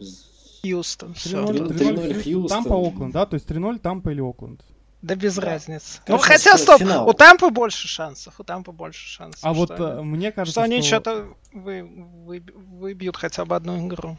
Хьюстон. 0.62 1.14
Все. 1.14 1.44
3-0 1.44 1.68
3-0 1.68 1.76
3-0 1.96 2.22
Хьюстон. 2.22 2.48
Тампа, 2.64 2.74
Окленд, 2.88 3.12
да? 3.12 3.26
То 3.26 3.34
есть 3.34 3.46
3-0 3.46 3.78
Тампа 3.78 4.10
или 4.10 4.20
Окленд. 4.20 4.64
Да 5.02 5.14
без 5.14 5.36
Да. 5.36 5.42
разницы. 5.42 6.00
Ну, 6.08 6.18
Конечно, 6.18 6.28
хотя, 6.52 6.58
с- 6.58 6.62
стоп, 6.62 6.80
финал. 6.80 7.08
у 7.08 7.12
Тампы 7.12 7.50
больше 7.50 7.86
шансов. 7.86 8.40
У 8.40 8.44
Тампы 8.44 8.72
больше 8.72 9.06
шансов. 9.06 9.44
А 9.44 9.52
вот 9.52 9.72
что, 9.72 9.88
э, 9.98 10.02
мне 10.02 10.32
кажется, 10.32 10.60
что 10.60 10.64
они 10.64 10.82
что-то 10.82 11.28
вы, 11.52 11.82
вы- 11.82 12.42
выбьют 12.54 13.16
хотя 13.16 13.44
бы 13.44 13.54
одну 13.54 13.86
игру. 13.86 14.16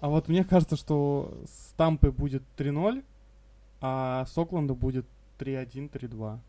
А 0.00 0.08
вот 0.08 0.28
мне 0.28 0.42
кажется, 0.44 0.76
что 0.76 1.32
с 1.46 1.72
Тампой 1.76 2.10
будет 2.10 2.42
3-0, 2.56 3.02
а 3.80 4.26
с 4.26 4.36
Оклендом 4.36 4.76
будет 4.76 5.06
3-1, 5.38 5.88
3-2. 5.88 6.40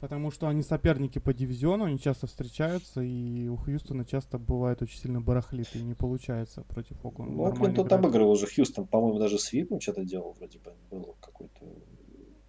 Потому 0.00 0.30
что 0.30 0.48
они 0.48 0.62
соперники 0.62 1.18
по 1.18 1.34
дивизиону, 1.34 1.84
они 1.84 1.98
часто 1.98 2.26
встречаются, 2.26 3.02
и 3.02 3.48
у 3.48 3.56
Хьюстона 3.56 4.06
часто 4.06 4.38
бывает 4.38 4.80
очень 4.80 4.98
сильно 4.98 5.20
барахлит, 5.20 5.68
и 5.74 5.82
не 5.82 5.92
получается 5.92 6.62
против 6.62 7.04
Окленда. 7.04 7.34
Ну, 7.34 7.44
Окленд 7.44 7.76
тут 7.76 7.92
обыгрывал 7.92 8.30
уже 8.30 8.46
Хьюстон, 8.46 8.86
по-моему, 8.86 9.18
даже 9.18 9.38
свип 9.38 9.70
ну, 9.70 9.78
что-то 9.78 10.02
делал 10.04 10.34
вроде 10.38 10.58
бы. 10.58 10.72
Был 10.90 11.16
какой-то 11.20 11.66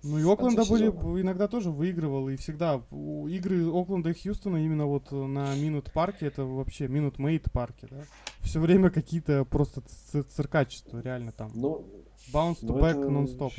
Ну 0.04 0.18
и 0.18 0.24
Окленда 0.24 0.64
были 0.64 0.86
иногда 1.22 1.50
тоже 1.50 1.72
выигрывал, 1.72 2.30
и 2.30 2.38
всегда 2.38 2.82
у 2.90 3.28
игры 3.28 3.70
Окленда 3.70 4.12
и 4.12 4.14
Хьюстона 4.14 4.64
именно 4.64 4.86
вот 4.86 5.12
на 5.12 5.54
Минут 5.56 5.92
парке, 5.92 6.28
это 6.28 6.46
вообще 6.46 6.88
Минут 6.88 7.20
Мейт 7.20 7.52
парке, 7.52 7.88
да, 7.92 8.04
все 8.40 8.62
время 8.62 8.90
какие-то 8.90 9.44
просто 9.44 9.82
циркачества, 10.30 11.02
реально 11.02 11.34
там. 11.34 11.52
Ну, 11.54 11.86
Bounce 12.34 12.62
to 12.62 12.68
ну, 12.68 12.80
back 12.80 12.92
это... 12.92 13.10
нон-стоп. 13.10 13.52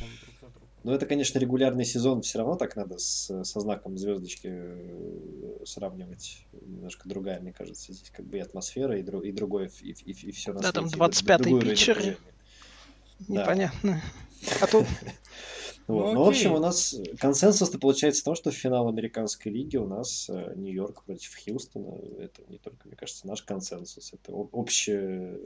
Ну, 0.84 0.92
это, 0.92 1.06
конечно, 1.06 1.38
регулярный 1.38 1.84
сезон, 1.84 2.22
все 2.22 2.38
равно 2.38 2.56
так 2.56 2.74
надо 2.74 2.98
с, 2.98 3.44
со 3.44 3.60
знаком 3.60 3.96
звездочки 3.96 4.48
э, 4.50 5.64
сравнивать. 5.64 6.46
Немножко 6.52 7.08
другая, 7.08 7.40
мне 7.40 7.52
кажется, 7.52 7.92
здесь 7.92 8.10
как 8.10 8.26
бы 8.26 8.38
и 8.38 8.40
атмосфера, 8.40 8.98
и, 8.98 9.02
дру, 9.02 9.20
и 9.20 9.30
другое, 9.30 9.70
и, 9.80 9.92
и, 9.92 10.10
и 10.10 10.32
все 10.32 10.52
на 10.52 10.60
Да, 10.60 10.72
свете, 10.72 10.96
там 10.96 11.08
25-й 11.08 11.60
питчер. 11.60 12.18
Непонятно. 13.28 14.02
Да. 14.42 14.50
А 14.62 14.66
тут 14.66 14.86
Вот. 15.88 16.06
Ну, 16.06 16.14
ну, 16.14 16.24
в 16.24 16.28
общем, 16.28 16.52
у 16.52 16.58
нас 16.58 16.94
консенсус-то 17.18 17.78
получается 17.78 18.22
в 18.22 18.24
том, 18.24 18.34
что 18.34 18.50
в 18.50 18.54
финал 18.54 18.88
американской 18.88 19.50
лиги 19.50 19.76
у 19.76 19.86
нас 19.86 20.28
э, 20.30 20.52
Нью-Йорк 20.56 21.02
против 21.04 21.36
Хьюстона. 21.44 21.98
Это 22.18 22.42
не 22.48 22.58
только, 22.58 22.86
мне 22.86 22.96
кажется, 22.96 23.26
наш 23.26 23.42
консенсус. 23.42 24.12
Это 24.12 24.32
общее... 24.32 25.38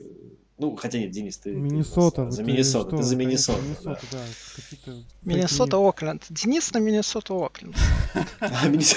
Ну, 0.59 0.77
хотя 0.77 0.99
нет, 0.99 1.11
Денис, 1.11 1.39
ты... 1.39 1.55
Миннесота. 1.55 2.27
Ты 2.27 2.33
за 2.33 2.43
Миннесоту. 2.45 2.99
Ты 2.99 3.03
за 3.03 3.17
Миннесоту. 3.17 3.63
Миннесота, 3.63 4.01
да. 4.13 4.25
да. 4.87 4.93
Миннесота, 5.23 5.77
Окленд. 5.79 6.27
Денис 6.29 6.73
на 6.73 6.79
Миннесота, 6.79 7.35
Окленд. 7.35 7.77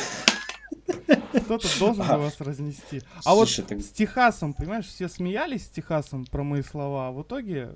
Кто-то 1.46 1.68
должен 1.80 2.06
а. 2.08 2.18
вас 2.18 2.40
разнести. 2.40 3.02
А 3.24 3.34
вот 3.34 3.50
с 3.50 3.90
Техасом, 3.92 4.54
понимаешь, 4.54 4.88
все 4.88 5.08
смеялись 5.08 5.66
с 5.66 5.70
Техасом 5.70 6.26
про 6.26 6.44
мои 6.44 6.62
слова, 6.62 7.08
а 7.08 7.12
в 7.12 7.22
итоге 7.24 7.76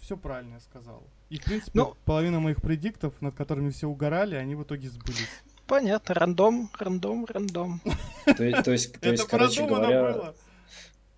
все 0.00 0.16
правильно 0.16 0.54
я 0.54 0.60
сказал. 0.60 1.02
И, 1.30 1.38
в 1.38 1.44
принципе, 1.44 1.70
ну, 1.74 1.94
половина 2.04 2.40
моих 2.40 2.60
предиктов, 2.60 3.20
над 3.20 3.34
которыми 3.34 3.70
все 3.70 3.86
угорали, 3.86 4.34
они 4.34 4.54
в 4.54 4.62
итоге 4.62 4.88
сбылись. 4.88 5.28
Понятно, 5.66 6.14
рандом, 6.14 6.70
рандом, 6.78 7.24
рандом. 7.24 7.80
То 8.36 8.44
есть, 8.44 8.64
то 8.64 8.72
есть, 8.72 9.00
то 9.00 9.10
есть 9.10 9.24
короче 9.24 9.66
говоря, 9.66 10.34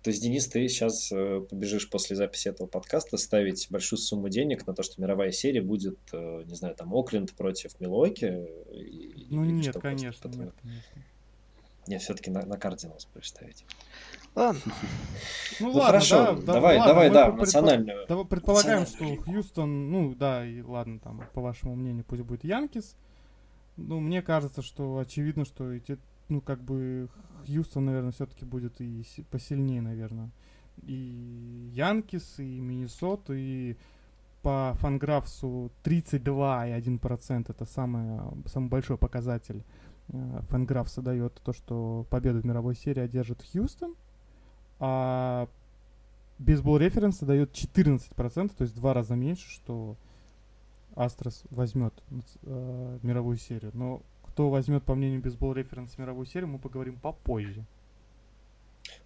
то 0.05 0.11
есть, 0.11 0.21
Денис, 0.21 0.47
ты 0.47 0.67
сейчас 0.67 1.11
э, 1.11 1.41
побежишь 1.49 1.89
после 1.89 2.15
записи 2.15 2.49
этого 2.49 2.67
подкаста 2.67 3.17
ставить 3.17 3.65
большую 3.71 3.97
сумму 3.97 4.29
денег 4.29 4.67
на 4.67 4.75
то, 4.75 4.83
что 4.83 5.01
мировая 5.01 5.31
серия 5.31 5.63
будет, 5.63 5.97
э, 6.13 6.43
не 6.45 6.53
знаю, 6.53 6.75
там, 6.75 6.93
Окленд 6.93 7.33
против 7.33 7.79
Милуоки? 7.79 8.47
Ну 9.31 9.43
нет, 9.45 9.75
конечно, 9.81 10.27
нет, 10.27 10.53
конечно. 10.61 10.93
Нет, 11.87 12.03
все-таки 12.03 12.29
на, 12.29 12.45
на 12.45 12.59
Кардиналс 12.59 13.07
будешь 13.11 13.29
ставить. 13.29 13.65
Ладно. 14.35 14.61
Ну, 15.61 15.67
ну 15.67 15.71
ладно, 15.71 15.85
хорошо, 15.85 16.35
да, 16.35 16.53
давай, 16.53 16.77
ладно, 16.77 16.93
давай, 16.93 17.09
да, 17.09 17.31
национальную. 17.31 18.05
Давай 18.07 18.25
предполагаем, 18.25 18.85
что 18.85 19.05
Хьюстон, 19.15 19.89
ну 19.89 20.13
да, 20.13 20.45
и 20.45 20.61
ладно, 20.61 20.99
там, 20.99 21.23
по 21.33 21.41
вашему 21.41 21.75
мнению, 21.75 22.03
пусть 22.03 22.23
будет 22.23 22.43
Янкис. 22.43 22.97
Ну, 23.77 24.01
мне 24.01 24.21
кажется, 24.21 24.61
что 24.61 24.97
очевидно, 24.97 25.45
что 25.45 25.71
эти, 25.71 25.97
ну, 26.27 26.41
как 26.41 26.61
бы, 26.61 27.07
Хьюстон, 27.45 27.85
наверное, 27.85 28.11
все-таки 28.11 28.43
будет 28.43 28.81
и 28.81 29.05
посильнее, 29.31 29.81
наверное. 29.81 30.29
И 30.83 31.69
Янкис, 31.73 32.39
и 32.39 32.59
Миннесот, 32.59 33.29
и 33.29 33.77
по 34.41 34.73
фанграфсу 34.79 35.71
32,1% 35.83 37.45
это 37.49 37.65
самый, 37.65 38.19
самый 38.47 38.67
большой 38.67 38.97
показатель. 38.97 39.63
Э, 40.09 40.41
Фанграфса 40.49 41.01
дает 41.01 41.41
то, 41.43 41.53
что 41.53 42.05
победу 42.09 42.41
в 42.41 42.45
мировой 42.45 42.75
серии 42.75 43.01
одержит 43.01 43.41
Хьюстон 43.41 43.95
а 44.79 45.47
бейсбол 46.39 46.77
референса 46.77 47.25
дает 47.25 47.51
14%, 47.51 48.51
то 48.55 48.61
есть 48.63 48.75
в 48.75 48.79
два 48.79 48.93
раза 48.93 49.15
меньше, 49.15 49.49
что 49.49 49.95
Астрос 50.95 51.43
возьмет 51.49 51.93
э, 52.43 52.99
мировую 53.03 53.37
серию. 53.37 53.71
Но 53.73 54.01
кто 54.23 54.49
возьмет, 54.49 54.83
по 54.83 54.95
мнению 54.95 55.21
бейсбол 55.21 55.53
референс 55.53 55.97
мировую 55.97 56.25
серию, 56.25 56.49
мы 56.49 56.59
поговорим 56.59 56.97
попозже. 56.97 57.65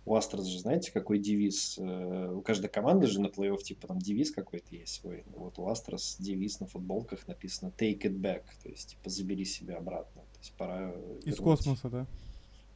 У 0.05 0.15
Астрос 0.15 0.45
же, 0.47 0.59
знаете, 0.59 0.91
какой 0.91 1.19
девиз? 1.19 1.77
Э, 1.77 2.31
у 2.33 2.41
каждой 2.41 2.69
команды 2.69 3.07
же 3.07 3.21
на 3.21 3.27
плей-офф 3.27 3.61
типа 3.61 3.87
там 3.87 3.99
девиз 3.99 4.31
какой-то 4.31 4.75
есть 4.75 5.01
свой. 5.01 5.23
Вот 5.35 5.59
у 5.59 5.67
Астрос 5.67 6.17
девиз 6.19 6.59
на 6.59 6.67
футболках 6.67 7.27
написано 7.27 7.71
«Take 7.77 8.01
it 8.01 8.19
back», 8.19 8.43
то 8.63 8.69
есть 8.69 8.89
типа 8.89 9.09
«забери 9.09 9.45
себя 9.45 9.77
обратно». 9.77 10.21
То 10.21 10.39
есть 10.39 10.53
пора... 10.53 10.91
Из 11.23 11.25
вернуть. 11.25 11.37
космоса, 11.39 11.89
да? 11.89 12.07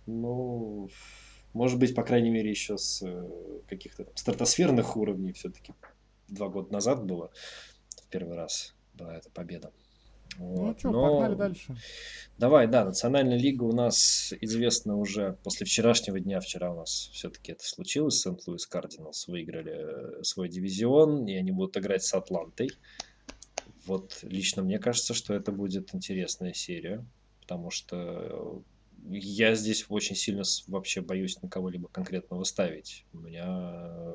Ну, 0.06 0.90
может 1.54 1.80
быть, 1.80 1.96
по 1.96 2.04
крайней 2.04 2.30
мере, 2.30 2.50
еще 2.50 2.78
с 2.78 3.02
э, 3.04 3.30
каких-то 3.68 4.08
стратосферных 4.16 4.98
уровней 4.98 5.34
все-таки 5.34 5.74
два 6.28 6.50
года 6.50 6.74
назад 6.74 7.06
было 7.06 7.32
в 7.90 8.08
первый 8.10 8.36
раз 8.36 8.76
была 8.94 9.16
эта 9.16 9.30
победа. 9.30 9.72
Ну 10.38 10.46
вот. 10.48 10.58
Ну 10.58 10.80
что, 10.80 10.92
Но... 10.92 11.12
погнали 11.12 11.36
дальше. 11.36 11.76
Давай, 12.38 12.68
да, 12.68 12.86
Национальная 12.86 13.38
лига 13.38 13.64
у 13.64 13.72
нас 13.72 14.34
известна 14.42 14.98
уже 14.98 15.38
после 15.44 15.66
вчерашнего 15.66 16.20
дня. 16.20 16.40
Вчера 16.40 16.72
у 16.72 16.78
нас 16.78 17.10
все-таки 17.14 17.52
это 17.52 17.64
случилось. 17.64 18.20
Сент-Луис 18.22 18.66
Кардиналс 18.66 19.28
выиграли 19.28 20.20
э, 20.20 20.24
свой 20.24 20.50
дивизион, 20.50 21.28
и 21.28 21.36
они 21.36 21.52
будут 21.52 21.78
играть 21.78 22.04
с 22.04 22.14
Атлантой. 22.14 22.72
Вот 23.86 24.20
лично 24.24 24.64
мне 24.64 24.80
кажется, 24.80 25.14
что 25.14 25.34
это 25.34 25.52
будет 25.52 25.94
интересная 25.94 26.54
серия, 26.54 27.06
потому 27.42 27.70
что 27.70 28.64
я 29.10 29.56
здесь 29.56 29.86
очень 29.90 30.16
сильно 30.16 30.44
вообще 30.68 31.02
боюсь 31.02 31.42
на 31.42 31.50
кого-либо 31.50 31.88
конкретного 31.90 32.44
ставить. 32.44 33.06
У 33.14 33.20
меня 33.20 34.14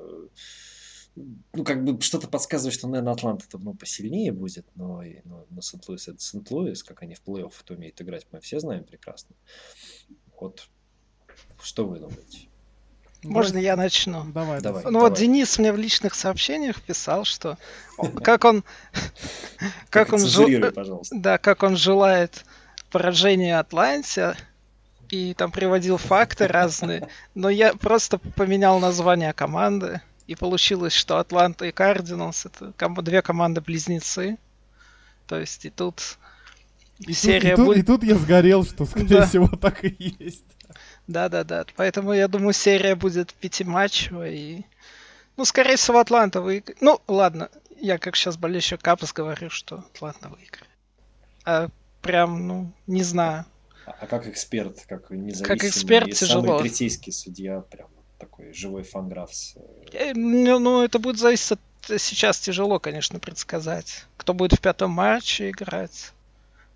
ну, 1.53 1.65
как 1.65 1.85
бы 1.85 2.01
что-то 2.01 2.29
подсказывает, 2.29 2.75
что, 2.75 2.89
наверное, 2.89 3.13
Атланта 3.13 3.49
там, 3.49 3.65
ну, 3.65 3.75
посильнее 3.75 4.33
будет, 4.33 4.67
но, 4.75 5.03
но, 5.25 5.47
но 5.51 5.61
Сент-Луис 5.61 6.09
это 6.09 6.21
Сент-Луис, 6.21 6.83
как 6.83 7.03
они 7.03 7.15
в 7.15 7.23
плей-офф 7.25 7.53
умеют 7.71 8.01
играть, 8.01 8.27
мы 8.31 8.41
все 8.41 8.61
знаем 8.61 8.85
прекрасно. 8.85 9.35
Вот, 10.39 10.69
что 11.63 11.87
вы 11.87 11.99
думаете? 11.99 12.49
Можно 13.25 13.59
я 13.59 13.77
начну? 13.77 14.25
Давай, 14.33 14.61
давай. 14.61 14.85
Ну 14.85 14.93
давай. 14.93 15.11
вот 15.11 15.19
Денис 15.19 15.59
мне 15.59 15.73
в 15.73 15.77
личных 15.77 16.15
сообщениях 16.15 16.81
писал, 16.81 17.25
что 17.25 17.59
как 18.23 18.45
он, 18.45 18.63
как 19.91 20.13
он, 20.13 20.21
да, 21.11 21.39
как 21.39 21.65
он 21.65 21.77
желает 21.77 22.45
поражения 22.91 23.59
Атланте, 23.59 24.37
и 25.11 25.35
там 25.35 25.51
приводил 25.51 25.97
факты 25.97 26.47
разные, 26.47 27.09
но 27.35 27.49
я 27.49 27.75
просто 27.75 28.19
поменял 28.19 28.79
название 28.79 29.33
команды, 29.33 30.01
и 30.27 30.35
получилось, 30.35 30.93
что 30.93 31.19
Атланта 31.19 31.67
и 31.67 31.73
Кардиналс 31.73 32.47
это 32.47 32.73
две 33.03 33.23
команды-близнецы. 33.23 34.37
То 35.27 35.39
есть 35.39 35.65
и 35.65 35.71
тут 35.71 36.19
и 36.99 37.13
серия 37.13 37.57
тут, 37.57 37.65
и, 37.65 37.67
будет... 37.67 37.87
тут, 37.87 38.03
и 38.03 38.07
тут 38.09 38.11
я 38.11 38.19
сгорел, 38.19 38.65
что, 38.65 38.85
скорее 38.85 39.09
да. 39.09 39.27
всего, 39.27 39.49
так 39.49 39.85
и 39.85 39.95
есть. 40.19 40.45
Да-да-да, 41.07 41.65
поэтому 41.77 42.13
я 42.13 42.29
думаю, 42.29 42.53
серия 42.53 42.95
будет 42.95 43.33
пятиматчевая 43.35 44.31
и... 44.33 44.63
Ну, 45.37 45.45
скорее 45.45 45.77
всего, 45.77 46.01
Атланта 46.01 46.41
выиграет. 46.41 46.83
Ну, 46.83 47.01
ладно, 47.07 47.49
я 47.81 47.99
как 47.99 48.17
сейчас 48.17 48.37
болельщик 48.37 48.83
Капс 48.83 49.13
говорю, 49.13 49.51
что 49.51 49.85
Атланта 49.95 50.29
выиграет. 50.29 50.69
А 51.45 51.69
прям, 52.03 52.47
ну, 52.47 52.73
не 52.87 53.03
знаю. 53.03 53.47
А 54.01 54.07
как 54.07 54.27
эксперт, 54.27 54.85
как 54.87 55.11
независимый 55.11 55.49
как 55.49 55.65
эксперт 55.65 56.09
и 56.09 56.13
тяжело. 56.13 56.45
самый 56.45 56.63
третейский 56.63 57.13
судья, 57.13 57.61
прям 57.61 57.89
такой 58.19 58.53
живой 58.53 58.83
фанграфс. 58.83 59.55
Э, 59.93 60.13
ну, 60.15 60.59
ну, 60.59 60.83
это 60.83 60.99
будет 60.99 61.19
зависеть 61.19 61.53
от... 61.53 61.61
Сейчас 62.01 62.39
тяжело, 62.41 62.79
конечно, 62.81 63.19
предсказать. 63.19 64.07
Кто 64.17 64.35
будет 64.35 64.55
в 64.55 64.61
пятом 64.61 64.91
матче 64.91 65.51
играть, 65.51 66.13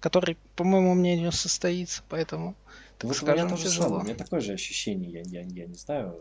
который, 0.01 0.37
по 0.57 0.65
моему 0.65 0.95
мнению, 0.95 1.33
состоится, 1.33 2.03
поэтому... 2.09 2.55
Так 2.99 3.09
вот 3.09 3.17
скажем, 3.17 3.47
у 3.47 3.49
меня 3.49 3.57
тоже 3.57 3.69
тяжело. 3.69 3.89
самое. 3.89 4.03
У 4.03 4.05
меня 4.07 4.15
такое 4.15 4.41
же 4.41 4.53
ощущение, 4.53 5.11
я, 5.11 5.23
я, 5.23 5.41
я 5.43 5.67
не 5.67 5.75
знаю 5.75 6.17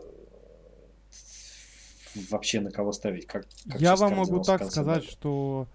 вообще 2.30 2.60
на 2.60 2.70
кого 2.70 2.92
ставить. 2.92 3.26
Как, 3.26 3.46
как 3.70 3.80
я 3.80 3.96
вам 3.96 4.16
могу 4.16 4.42
так 4.42 4.70
сказать, 4.70 5.04
что 5.04 5.66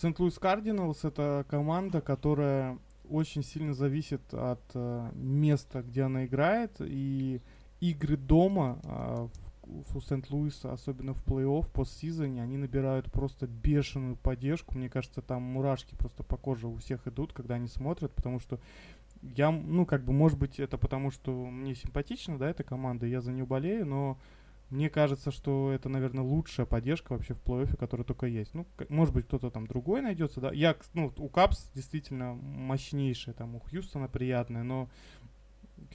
Сент-Луис 0.00 0.38
Кардиналс 0.38 1.04
это 1.04 1.44
команда, 1.48 2.00
которая 2.00 2.78
очень 3.08 3.42
сильно 3.42 3.74
зависит 3.74 4.22
от 4.32 4.62
э, 4.74 5.10
места, 5.14 5.82
где 5.82 6.02
она 6.02 6.26
играет, 6.26 6.76
и 6.80 7.40
игры 7.80 8.16
дома 8.16 8.80
э, 8.82 9.28
в, 9.62 9.96
у 9.96 10.00
Сент-Луиса, 10.00 10.72
особенно 10.72 11.14
в 11.14 11.24
плей-офф, 11.24 11.70
постсезоне, 11.70 12.42
они 12.42 12.56
набирают 12.56 13.10
просто 13.12 13.46
бешеную 13.46 14.16
поддержку. 14.16 14.76
Мне 14.76 14.88
кажется, 14.88 15.22
там 15.22 15.42
мурашки 15.42 15.94
просто 15.94 16.22
по 16.22 16.36
коже 16.36 16.68
у 16.68 16.76
всех 16.76 17.06
идут, 17.06 17.32
когда 17.32 17.56
они 17.56 17.68
смотрят, 17.68 18.14
потому 18.14 18.40
что 18.40 18.58
я, 19.22 19.50
ну, 19.50 19.84
как 19.84 20.04
бы, 20.04 20.12
может 20.12 20.38
быть, 20.38 20.60
это 20.60 20.78
потому, 20.78 21.10
что 21.10 21.32
мне 21.32 21.74
симпатична, 21.74 22.38
да, 22.38 22.50
эта 22.50 22.62
команда, 22.62 23.06
я 23.06 23.20
за 23.20 23.32
нее 23.32 23.46
болею, 23.46 23.86
но 23.86 24.18
мне 24.70 24.90
кажется, 24.90 25.30
что 25.30 25.72
это, 25.72 25.88
наверное, 25.88 26.22
лучшая 26.22 26.66
поддержка 26.66 27.12
вообще 27.12 27.34
в 27.34 27.42
плей-оффе, 27.42 27.76
которая 27.76 28.04
только 28.04 28.26
есть. 28.26 28.52
Ну, 28.54 28.66
может 28.90 29.14
быть, 29.14 29.26
кто-то 29.26 29.50
там 29.50 29.66
другой 29.66 30.02
найдется, 30.02 30.40
да. 30.40 30.52
Я, 30.52 30.76
ну, 30.92 31.12
у 31.16 31.28
Капс 31.28 31.70
действительно 31.74 32.34
мощнейшая, 32.34 33.34
там, 33.34 33.54
у 33.54 33.60
Хьюстона 33.60 34.08
приятная, 34.08 34.62
но 34.62 34.90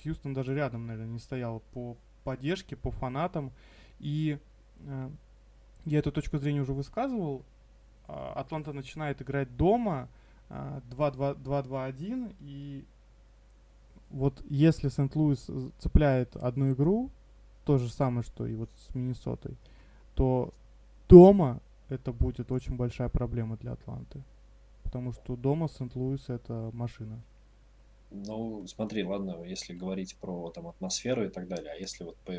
Хьюстон 0.01 0.34
даже 0.34 0.55
рядом, 0.55 0.88
наверное, 0.88 1.13
не 1.13 1.19
стоял 1.19 1.59
по 1.74 1.97
поддержке, 2.24 2.76
по 2.76 2.89
фанатам. 2.89 3.51
И 3.99 4.39
э, 4.80 5.09
я 5.86 5.99
эту 5.99 6.11
точку 6.11 6.38
зрения 6.39 6.61
уже 6.61 6.74
высказывал. 6.74 7.45
А, 8.07 8.34
Атланта 8.34 8.74
начинает 8.74 9.21
играть 9.21 9.55
дома, 9.55 10.09
2-2-1, 10.49 12.28
а, 12.28 12.34
и 12.41 12.86
вот 14.09 14.43
если 14.49 14.89
Сент-Луис 14.89 15.49
цепляет 15.80 16.36
одну 16.36 16.74
игру, 16.74 17.09
то 17.66 17.78
же 17.78 17.89
самое, 17.89 18.24
что 18.24 18.45
и 18.45 18.55
вот 18.55 18.70
с 18.78 18.95
Миннесотой, 18.95 19.57
то 20.16 20.53
дома 21.07 21.59
это 21.89 22.11
будет 22.11 22.51
очень 22.51 22.76
большая 22.76 23.09
проблема 23.09 23.57
для 23.57 23.74
Атланты. 23.74 24.24
Потому 24.84 25.11
что 25.11 25.36
дома 25.36 25.68
Сент-Луис 25.68 26.30
это 26.30 26.70
машина. 26.74 27.22
Ну, 28.11 28.66
смотри, 28.68 29.03
ладно, 29.03 29.43
если 29.43 29.74
говорить 29.74 30.16
про 30.18 30.51
там 30.51 30.68
атмосферу 30.68 31.26
и 31.26 31.30
так 31.30 31.47
далее, 31.47 31.72
а 31.72 31.76
если 31.76 32.03
вот 32.03 32.16
по, 32.18 32.34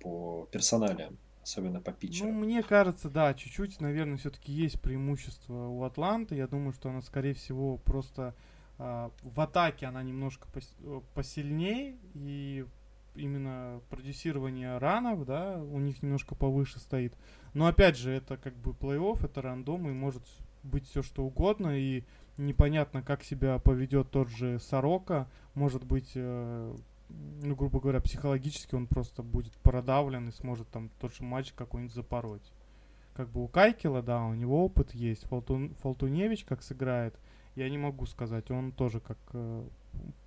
по 0.00 0.48
персоналиям, 0.50 1.16
особенно 1.42 1.80
по 1.80 1.92
питчеру? 1.92 2.32
Ну, 2.32 2.40
мне 2.40 2.62
кажется, 2.62 3.08
да, 3.08 3.32
чуть-чуть, 3.34 3.80
наверное, 3.80 4.16
все-таки 4.16 4.52
есть 4.52 4.80
преимущество 4.80 5.68
у 5.68 5.84
Атланты. 5.84 6.34
Я 6.34 6.48
думаю, 6.48 6.72
что 6.72 6.90
она, 6.90 7.02
скорее 7.02 7.34
всего, 7.34 7.76
просто 7.76 8.34
э, 8.78 9.10
в 9.22 9.40
атаке 9.40 9.86
она 9.86 10.02
немножко 10.02 10.48
пос 10.52 10.74
э, 10.80 11.00
посильнее, 11.14 11.96
и 12.14 12.66
именно 13.14 13.80
продюсирование 13.90 14.78
ранов, 14.78 15.24
да, 15.24 15.58
у 15.58 15.78
них 15.78 16.02
немножко 16.02 16.34
повыше 16.34 16.78
стоит. 16.78 17.14
Но 17.54 17.66
опять 17.66 17.96
же, 17.96 18.10
это 18.10 18.36
как 18.36 18.54
бы 18.56 18.72
плей-офф, 18.72 19.24
это 19.24 19.42
рандом, 19.42 19.88
и 19.88 19.92
может 19.92 20.22
быть 20.62 20.86
все 20.88 21.02
что 21.02 21.24
угодно, 21.24 21.78
и 21.78 22.04
непонятно, 22.36 23.02
как 23.02 23.22
себя 23.22 23.58
поведет 23.58 24.10
тот 24.10 24.28
же 24.28 24.58
Сорока. 24.58 25.28
Может 25.54 25.84
быть, 25.84 26.12
э, 26.14 26.76
ну, 27.42 27.54
грубо 27.54 27.80
говоря, 27.80 28.00
психологически 28.00 28.74
он 28.74 28.86
просто 28.86 29.22
будет 29.22 29.52
продавлен 29.58 30.28
и 30.28 30.32
сможет 30.32 30.68
там 30.68 30.90
тот 31.00 31.14
же 31.14 31.24
матч 31.24 31.52
какой-нибудь 31.52 31.94
запороть. 31.94 32.52
Как 33.14 33.28
бы 33.28 33.44
у 33.44 33.48
Кайкела, 33.48 34.02
да, 34.02 34.24
у 34.24 34.34
него 34.34 34.64
опыт 34.64 34.94
есть. 34.94 35.24
Фалтун, 35.24 35.74
Фалтуневич 35.82 36.44
как 36.44 36.62
сыграет, 36.62 37.18
я 37.54 37.68
не 37.68 37.78
могу 37.78 38.06
сказать. 38.06 38.50
Он 38.50 38.72
тоже 38.72 39.00
как... 39.00 39.18
Э, 39.34 39.64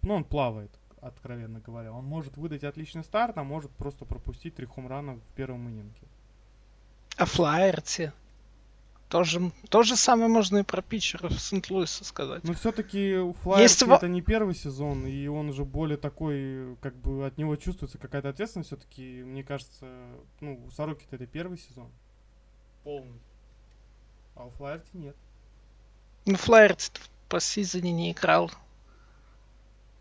ну, 0.04 0.14
он 0.14 0.24
плавает, 0.24 0.72
откровенно 1.08 1.60
говоря. 1.60 1.94
Он 1.94 2.06
может 2.06 2.38
выдать 2.38 2.64
отличный 2.64 3.04
старт, 3.04 3.38
а 3.38 3.44
может 3.44 3.72
просто 3.72 4.06
пропустить 4.06 4.56
три 4.56 4.66
хумрана 4.66 5.16
в 5.16 5.36
первом 5.36 5.70
ининге. 5.70 6.08
А 7.18 7.26
Флайерти? 7.26 8.12
Тоже, 9.10 9.52
то 9.70 9.84
же 9.84 9.96
самое 9.96 10.28
можно 10.28 10.58
и 10.58 10.64
про 10.64 10.82
питчеров 10.82 11.40
Сент-Луиса 11.40 12.04
сказать. 12.04 12.44
Но 12.44 12.54
все-таки 12.54 13.18
у 13.18 13.34
Флайерс 13.34 13.82
это 13.84 14.08
не 14.08 14.22
первый 14.22 14.56
сезон, 14.56 15.06
и 15.06 15.28
он 15.28 15.50
уже 15.50 15.64
более 15.64 15.98
такой, 15.98 16.76
как 16.82 16.96
бы 16.96 17.26
от 17.26 17.38
него 17.38 17.56
чувствуется 17.56 18.00
какая-то 18.00 18.30
ответственность 18.30 18.70
все-таки. 18.70 19.24
Мне 19.24 19.44
кажется, 19.44 19.86
ну, 20.42 20.60
у 20.66 20.72
Сороки 20.72 21.06
это 21.12 21.28
первый 21.28 21.60
сезон. 21.60 21.90
Полный. 22.84 23.22
А 24.36 24.46
у 24.46 24.50
Флайерти 24.50 24.90
нет. 24.94 25.16
Ну, 26.26 26.36
Флайерти 26.36 26.92
по 27.30 27.40
сезоне 27.40 27.92
не 27.92 28.12
играл. 28.12 28.52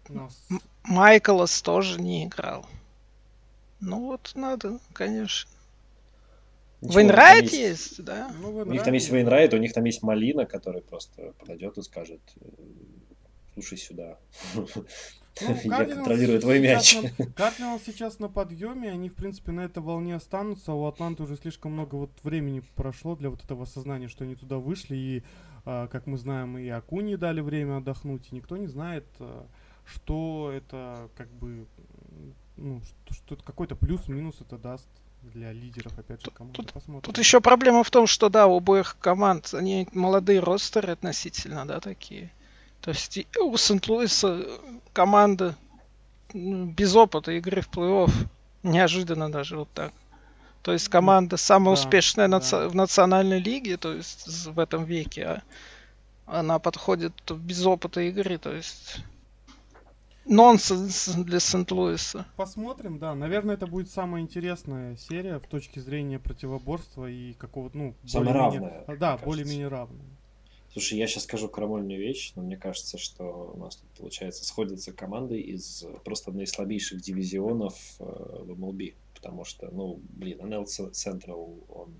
Но... 0.09 0.29
Майклас 0.85 1.63
тоже 1.63 2.01
не 2.01 2.25
играл. 2.25 2.67
Ну 3.81 4.07
вот 4.07 4.33
надо, 4.35 4.79
конечно. 4.93 5.51
Ничего, 6.81 7.01
Вейнрайт 7.01 7.45
есть, 7.45 7.55
есть, 7.55 8.05
да? 8.05 8.31
Ну, 8.41 8.51
у 8.51 8.65
них 8.65 8.83
там 8.83 8.93
есть 8.93 9.11
Вейнрайт, 9.11 9.55
у 9.55 9.57
них 9.57 9.73
там 9.73 9.85
есть 9.85 10.03
Малина, 10.03 10.45
который 10.45 10.83
просто 10.83 11.33
подойдет 11.39 11.79
и 11.79 11.83
скажет, 11.83 12.21
«Э, 12.41 12.47
слушай 13.55 13.79
сюда. 13.79 14.19
Ну, 15.41 15.57
Я 15.65 15.85
контролирую 15.85 16.41
твой 16.41 16.61
мяч. 16.61 16.97
Кардинал 17.37 17.81
сейчас 17.85 18.19
на 18.19 18.29
подъеме, 18.29 18.91
они, 18.91 19.09
в 19.09 19.15
принципе, 19.15 19.53
на 19.53 19.65
этой 19.65 19.83
волне 19.83 20.15
останутся. 20.15 20.73
У 20.73 20.87
Атланты 20.87 21.23
уже 21.23 21.37
слишком 21.37 21.73
много 21.73 21.97
вот 21.97 22.11
времени 22.23 22.63
прошло 22.77 23.17
для 23.17 23.31
вот 23.31 23.43
этого 23.43 23.65
осознания, 23.65 24.09
что 24.09 24.25
они 24.25 24.37
туда 24.37 24.59
вышли. 24.59 24.97
И, 24.97 25.23
а, 25.65 25.89
как 25.89 26.07
мы 26.07 26.19
знаем, 26.19 26.57
и 26.59 26.69
Акуни 26.69 27.17
дали 27.17 27.41
время 27.41 27.79
отдохнуть. 27.79 28.29
И 28.31 28.35
никто 28.35 28.57
не 28.57 28.69
знает, 28.69 29.07
а, 29.19 29.47
что 29.87 30.51
это, 30.53 31.09
как 31.16 31.28
бы, 31.30 31.66
ну, 32.57 32.80
что, 33.05 33.14
что 33.14 33.37
какой-то 33.37 33.76
плюс-минус 33.76 34.37
это 34.41 34.59
даст 34.59 34.89
для 35.22 35.53
лидеров, 35.53 35.99
опять 35.99 36.22
же, 36.22 36.30
команды. 36.30 36.57
Тут, 36.57 36.72
Посмотрим. 36.72 37.03
тут 37.03 37.18
еще 37.18 37.41
проблема 37.41 37.82
в 37.82 37.91
том, 37.91 38.07
что, 38.07 38.28
да, 38.28 38.47
у 38.47 38.59
обоих 38.59 38.97
команд, 39.01 39.55
они 39.55 39.89
молодые 39.93 40.41
ростеры 40.41 40.93
относительно, 40.93 41.66
да, 41.66 41.80
такие. 41.80 42.30
То 42.80 42.91
есть 42.91 43.26
у 43.41 43.57
Сент-Луиса 43.57 44.45
команда 44.93 45.57
ну, 46.35 46.66
без 46.66 46.95
опыта 46.95 47.32
игры 47.32 47.62
в 47.62 47.70
плей-офф. 47.70 48.12
Неожиданно 48.62 49.30
даже 49.30 49.57
вот 49.57 49.68
так. 49.72 49.93
То 50.62 50.72
есть 50.72 50.89
команда 50.89 51.37
самая 51.37 51.76
да, 51.76 51.80
успешная 51.80 52.28
да. 52.28 52.39
Наци- 52.39 52.68
в 52.68 52.74
национальной 52.74 53.39
лиге, 53.39 53.76
то 53.76 53.93
есть 53.93 54.47
в 54.47 54.59
этом 54.59 54.85
веке, 54.85 55.24
а 55.24 55.43
она 56.26 56.59
подходит 56.59 57.12
без 57.30 57.64
опыта 57.66 58.01
игры, 58.01 58.39
то 58.39 58.53
есть 58.53 59.05
нонсенс 60.27 61.09
для 61.16 61.41
Сент-Луиса. 61.41 62.27
Посмотрим, 62.37 62.99
да. 62.99 63.14
Наверное, 63.14 63.55
это 63.55 63.66
будет 63.66 63.91
самая 63.91 64.22
интересная 64.22 64.97
серия 64.97 65.39
в 65.39 65.47
точке 65.47 65.81
зрения 65.81 66.18
противоборства 66.18 67.09
и 67.09 67.35
какого-то, 67.35 67.77
ну, 67.77 67.95
Самая 68.07 68.35
равная. 68.35 68.85
Да, 68.99 69.16
более-менее 69.18 69.68
равная. 69.68 70.07
Слушай, 70.75 70.99
я 70.99 71.07
сейчас 71.07 71.22
скажу 71.22 71.49
крамольную 71.49 72.01
вещь, 72.01 72.33
но 72.35 72.43
мне 72.43 72.57
кажется, 72.57 72.99
что 72.99 73.53
у 73.55 73.59
нас 73.59 73.77
тут, 73.77 73.89
получается, 73.91 74.45
сходятся 74.45 74.93
команды 74.93 75.41
из 75.41 75.85
просто 76.05 76.31
одной 76.31 76.45
из 76.45 76.51
слабейших 76.51 77.01
дивизионов 77.01 77.75
э, 78.01 78.05
в 78.05 78.51
MLB. 78.51 78.95
Потому 79.14 79.45
что, 79.45 79.70
ну, 79.70 80.01
блин, 80.09 80.41
NL 80.41 80.64
Central, 80.64 81.64
он, 81.68 81.95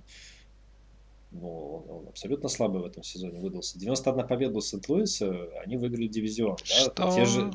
ну, 1.31 1.77
он, 1.77 1.91
он 1.99 2.09
абсолютно 2.09 2.49
слабый 2.49 2.83
в 2.83 2.87
этом 2.87 3.05
сезоне 3.05 3.39
выдался. 3.39 3.79
91 3.79 4.27
победа 4.27 4.59
у 4.59 4.61
Сент-Луиса, 4.61 5.51
они 5.64 5.77
выиграли 5.77 6.09
дивизион. 6.09 6.57
Что? 6.64 6.93
Да? 6.97 7.14
Те 7.14 7.27
же, 7.27 7.53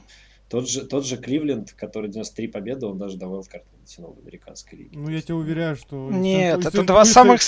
тот 0.50 0.68
же, 0.68 0.86
тот 0.86 1.06
же 1.06 1.18
Кливленд, 1.18 1.74
который 1.74 2.10
93 2.10 2.48
победы, 2.48 2.88
он 2.88 2.98
даже 2.98 3.18
до 3.18 3.28
wildcard 3.28 3.64
не 3.72 3.80
дотянул 3.80 4.14
в 4.14 4.20
американской 4.20 4.80
лиге. 4.80 4.98
Ну, 4.98 5.10
я 5.10 5.22
тебе 5.22 5.36
уверяю, 5.36 5.76
что... 5.76 6.10
Нет, 6.12 6.66
это 6.66 6.84
два 6.84 7.06
самых, 7.06 7.42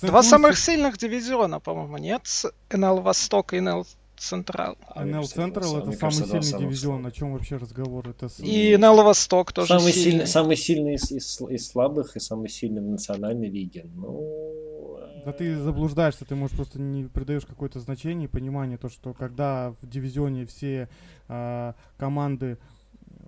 два 0.00 0.22
самых 0.22 0.56
сильных 0.56 0.96
дивизиона, 0.96 1.58
по-моему, 1.58 1.98
нет? 1.98 2.22
НЛ 2.70 3.00
Восток 3.00 3.54
и 3.54 3.60
НЛ 3.60 3.86
Централ. 4.16 4.76
А 4.88 5.04
НЛ 5.04 5.24
Централ 5.24 5.78
это 5.78 5.92
самый 5.92 6.12
сильный 6.12 6.60
дивизион, 6.60 7.06
о 7.06 7.10
чем 7.10 7.32
вообще 7.32 7.56
разговор? 7.56 8.08
Это 8.08 8.28
и 8.38 8.76
НЛ 8.76 9.02
Восток 9.02 9.52
тоже 9.52 9.68
самый 9.68 9.92
сильный. 9.92 10.10
сильный. 10.10 10.26
Самый 10.26 10.56
сильный 10.56 10.94
из, 10.94 11.10
из, 11.10 11.40
из 11.40 11.68
слабых 11.68 12.16
и 12.16 12.20
самый 12.20 12.48
сильный 12.48 12.80
в 12.80 12.86
национальной 12.86 13.48
лиге. 13.48 13.86
Ну, 13.94 14.98
да 15.24 15.32
ты 15.32 15.56
заблуждаешься, 15.56 16.24
ты, 16.24 16.34
может, 16.34 16.56
просто 16.56 16.80
не 16.80 17.04
придаешь 17.04 17.46
какое-то 17.46 17.80
значение 17.80 18.26
и 18.26 18.30
понимание, 18.30 18.78
то, 18.78 18.88
что 18.88 19.14
когда 19.14 19.74
в 19.80 19.88
дивизионе 19.88 20.44
все 20.44 20.88
э, 21.28 21.72
команды 21.96 22.58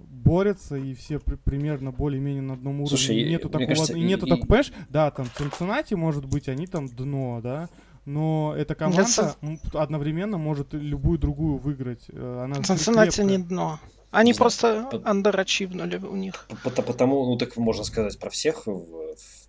борются 0.09 0.77
и 0.77 0.95
все 0.95 1.19
при, 1.19 1.37
примерно 1.37 1.93
более-менее 1.93 2.43
на 2.43 2.55
одном 2.55 2.81
уровне. 2.81 2.89
Слушай, 2.89 3.21
и 3.21 3.29
нету 3.29 3.49
такого, 3.49 3.69
кажется, 3.69 3.95
и 3.95 4.01
нету 4.01 4.27
и, 4.27 4.31
такого, 4.31 4.47
понимаешь, 4.47 4.73
да, 4.89 5.11
там 5.11 5.27
Цинциннати 5.35 5.95
может 5.95 6.27
быть, 6.27 6.49
они 6.49 6.67
там 6.67 6.89
дно, 6.89 7.41
да, 7.43 7.69
но 8.07 8.55
эта 8.57 8.75
команда 8.75 9.37
одновременно 9.75 10.39
может 10.39 10.73
любую 10.73 11.19
другую 11.19 11.59
выиграть. 11.59 12.07
Э, 12.09 12.45
она 12.45 12.63
Цинциннати 12.63 13.21
не 13.21 13.39
дно. 13.39 13.79
Они 14.13 14.31
не 14.31 14.35
просто 14.35 14.89
андерачивнули 15.05 15.99
у 15.99 16.17
них. 16.17 16.49
Потому, 16.63 17.27
ну 17.27 17.37
так 17.37 17.57
можно 17.57 17.85
сказать 17.85 18.19
про 18.19 18.31
всех. 18.31 18.67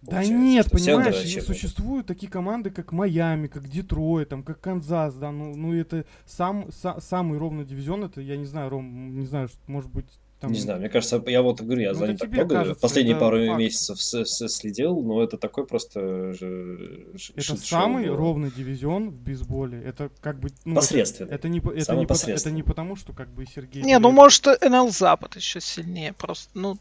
Да 0.01 0.25
нет, 0.25 0.69
понимаешь, 0.71 1.45
существуют 1.45 2.07
такие 2.07 2.29
команды, 2.29 2.71
как 2.71 2.91
Майами, 2.91 3.47
как 3.47 3.69
Детройт, 3.69 4.29
там, 4.29 4.43
как 4.43 4.59
Канзас, 4.59 5.15
да, 5.15 5.31
ну, 5.31 5.55
ну 5.55 5.73
это 5.73 6.05
сам, 6.25 6.71
са, 6.71 6.97
самый 6.99 7.37
ровный 7.39 7.65
дивизион, 7.65 8.05
это, 8.05 8.21
я 8.21 8.37
не 8.37 8.45
знаю, 8.45 8.69
Ром, 8.69 9.17
не 9.19 9.25
знаю, 9.25 9.49
может 9.67 9.91
быть, 9.91 10.07
там... 10.39 10.51
Не 10.51 10.59
знаю, 10.59 10.79
мне 10.79 10.89
кажется, 10.89 11.23
я 11.27 11.41
вот 11.41 11.61
говорю, 11.61 11.81
я 11.81 11.93
ну, 11.93 11.99
за 11.99 12.07
ним 12.07 12.17
так 12.17 12.29
много 12.29 12.55
кажется, 12.55 12.81
последние 12.81 13.15
пару 13.15 13.43
факт. 13.45 13.59
месяцев 13.59 14.01
с, 14.01 14.25
с, 14.25 14.47
следил, 14.49 15.01
но 15.01 15.23
это 15.23 15.38
такой 15.38 15.65
просто 15.65 16.33
же, 16.33 17.07
Это 17.35 17.57
самый 17.57 18.07
был. 18.07 18.15
ровный 18.15 18.51
дивизион 18.51 19.09
в 19.09 19.15
бейсболе. 19.15 19.81
Это 19.81 20.11
как 20.21 20.39
бы... 20.39 20.49
Ну, 20.63 20.75
Посредственно. 20.75 21.27
Это, 21.27 21.35
это, 21.35 21.49
не, 21.49 21.59
это, 21.59 21.95
не, 21.95 22.31
это 22.33 22.51
не 22.51 22.63
потому, 22.63 22.95
что 22.95 23.13
как 23.13 23.29
бы 23.29 23.45
Сергей... 23.45 23.81
Не, 23.81 23.97
ну 23.97 24.11
может 24.11 24.45
НЛ 24.45 24.89
Запад 24.89 25.35
еще 25.35 25.59
сильнее 25.59 26.13
просто, 26.13 26.49
ну... 26.53 26.77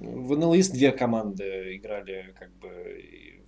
В 0.00 0.36
НЛ 0.36 0.54
есть 0.54 0.72
две 0.72 0.90
команды 0.90 1.76
играли 1.76 2.34
как 2.38 2.50
бы 2.56 3.42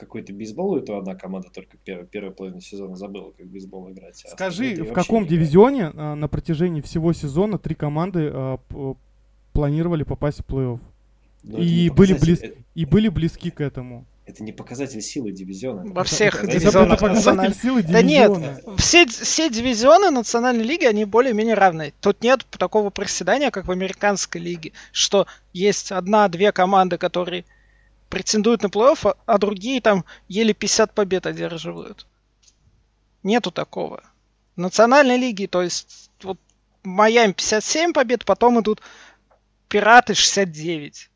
какой-то 0.00 0.32
бейсбол, 0.32 0.78
и 0.78 0.84
то 0.84 0.98
одна 0.98 1.14
команда 1.14 1.48
только 1.52 1.76
первая, 1.76 2.06
первая 2.06 2.32
половина 2.32 2.60
сезона 2.60 2.96
забыла, 2.96 3.32
как 3.36 3.46
бейсбол 3.46 3.90
играть. 3.90 4.24
А 4.24 4.30
Скажи, 4.30 4.82
в 4.82 4.92
каком 4.92 5.26
дивизионе 5.26 5.92
а, 5.94 6.14
на 6.14 6.26
протяжении 6.26 6.80
всего 6.80 7.12
сезона 7.12 7.58
три 7.58 7.74
команды 7.74 8.30
а, 8.32 8.58
планировали 9.52 10.02
попасть 10.02 10.40
в 10.40 10.46
плей-офф? 10.46 10.80
Ну, 11.42 11.58
и, 11.58 11.88
были 11.90 12.14
близ... 12.14 12.42
это... 12.42 12.58
и 12.74 12.84
были 12.84 13.08
близки 13.08 13.50
к 13.50 13.60
этому. 13.60 14.06
Это 14.26 14.44
не 14.44 14.52
показатель 14.52 15.00
силы 15.00 15.32
дивизиона. 15.32 15.92
Во 15.92 16.04
всех 16.04 16.46
дивизионах. 16.46 16.94
Это 16.94 17.06
показатель 17.06 17.54
силы 17.54 17.82
дивизиона. 17.82 18.38
Да 18.38 18.46
нет, 18.46 18.78
все, 18.78 19.06
все 19.06 19.50
дивизионы 19.50 20.10
национальной 20.10 20.64
лиги, 20.64 20.84
они 20.84 21.04
более-менее 21.04 21.54
равны. 21.54 21.92
Тут 22.00 22.22
нет 22.22 22.46
такого 22.50 22.90
проседания, 22.90 23.50
как 23.50 23.66
в 23.66 23.70
американской 23.70 24.40
лиге, 24.40 24.72
что 24.92 25.26
есть 25.52 25.90
одна-две 25.90 26.52
команды, 26.52 26.96
которые 26.96 27.44
претендуют 28.10 28.62
на 28.62 28.66
плей-офф, 28.66 29.08
а, 29.08 29.16
а 29.24 29.38
другие 29.38 29.80
там 29.80 30.04
еле 30.28 30.52
50 30.52 30.94
побед 30.94 31.26
одерживают. 31.26 32.06
Нету 33.22 33.50
такого. 33.50 34.02
национальной 34.56 35.16
лиги, 35.16 35.46
то 35.46 35.62
есть 35.62 36.10
вот 36.22 36.38
Майами 36.82 37.32
57 37.32 37.92
побед, 37.92 38.24
потом 38.24 38.60
идут 38.60 38.82
Пираты 39.68 40.14
69. 40.14 41.10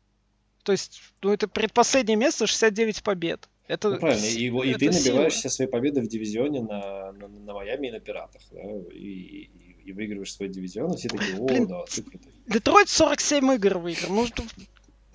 То 0.63 0.71
есть, 0.71 1.01
ну 1.21 1.33
это 1.33 1.47
предпоследнее 1.47 2.15
место 2.15 2.47
69 2.47 3.03
побед. 3.03 3.49
Это, 3.67 3.89
ну, 3.89 3.97
правильно, 3.97 4.25
и, 4.25 4.71
и 4.71 4.73
ты 4.75 4.91
набиваешь 4.91 5.33
все 5.33 5.49
свои 5.49 5.67
победы 5.67 6.01
в 6.01 6.07
дивизионе 6.07 6.61
на, 6.61 7.11
на, 7.13 7.27
на 7.27 7.53
Майами 7.53 7.87
и 7.87 7.91
на 7.91 7.99
Пиратах, 7.99 8.41
да, 8.51 8.61
и, 8.93 8.97
и, 8.97 9.81
и 9.85 9.91
выигрываешь 9.91 10.33
свой 10.33 10.49
дивизион, 10.49 10.93
и 10.93 10.97
все 10.97 11.09
такие, 11.09 11.35
о, 11.35 11.45
Блин, 11.45 11.65
да, 11.67 11.83
ты 11.85 12.03
крутой. 12.03 12.31
Детройт 12.45 12.89
47 12.89 13.55
игр 13.55 13.79
выиграл, 13.79 14.13
ну, 14.13 14.27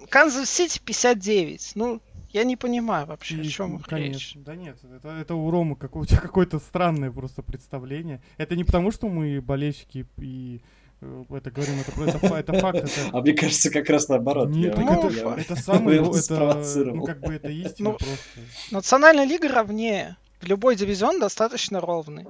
Канзас 0.08 0.50
Сити 0.50 0.80
59, 0.84 1.72
ну, 1.74 2.00
я 2.30 2.44
не 2.44 2.56
понимаю 2.56 3.06
вообще, 3.06 3.36
и, 3.36 3.40
о 3.40 3.44
чем 3.44 3.78
конечно. 3.80 4.12
речь. 4.12 4.32
Да 4.36 4.54
нет, 4.54 4.78
это, 4.84 5.08
это 5.08 5.34
у 5.34 5.50
Ромы 5.50 5.76
какое- 5.76 6.02
у 6.02 6.06
тебя 6.06 6.20
какое-то 6.20 6.58
странное 6.60 7.10
просто 7.10 7.42
представление. 7.42 8.22
Это 8.38 8.56
не 8.56 8.64
потому, 8.64 8.92
что 8.92 9.08
мы 9.08 9.40
болельщики 9.40 10.06
и 10.18 10.60
э, 11.00 11.24
это 11.30 11.50
говорим, 11.50 11.80
это, 11.80 12.04
это, 12.04 12.36
это 12.36 12.52
факт. 12.60 12.78
Это... 12.78 12.90
А 13.12 13.20
мне 13.20 13.32
кажется, 13.32 13.70
как 13.70 13.90
раз 13.90 14.08
наоборот. 14.08 14.50
Нет, 14.50 14.78
я, 14.78 14.84
это, 14.84 15.08
я, 15.08 15.34
это 15.36 15.56
самое, 15.56 16.00
это, 16.00 16.84
ну, 16.84 17.04
как 17.04 17.20
бы 17.20 17.34
это 17.34 17.48
истина 17.48 17.90
ну, 17.90 17.96
просто. 17.96 18.40
Национальная 18.70 19.24
лига 19.24 19.48
ровнее. 19.48 20.16
Любой 20.42 20.76
дивизион 20.76 21.18
достаточно 21.18 21.80
ровный. 21.80 22.26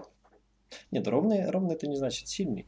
Нет, 0.90 1.06
ровный, 1.06 1.48
ровный 1.50 1.74
это 1.74 1.86
не 1.86 1.96
значит 1.96 2.28
сильный. 2.28 2.66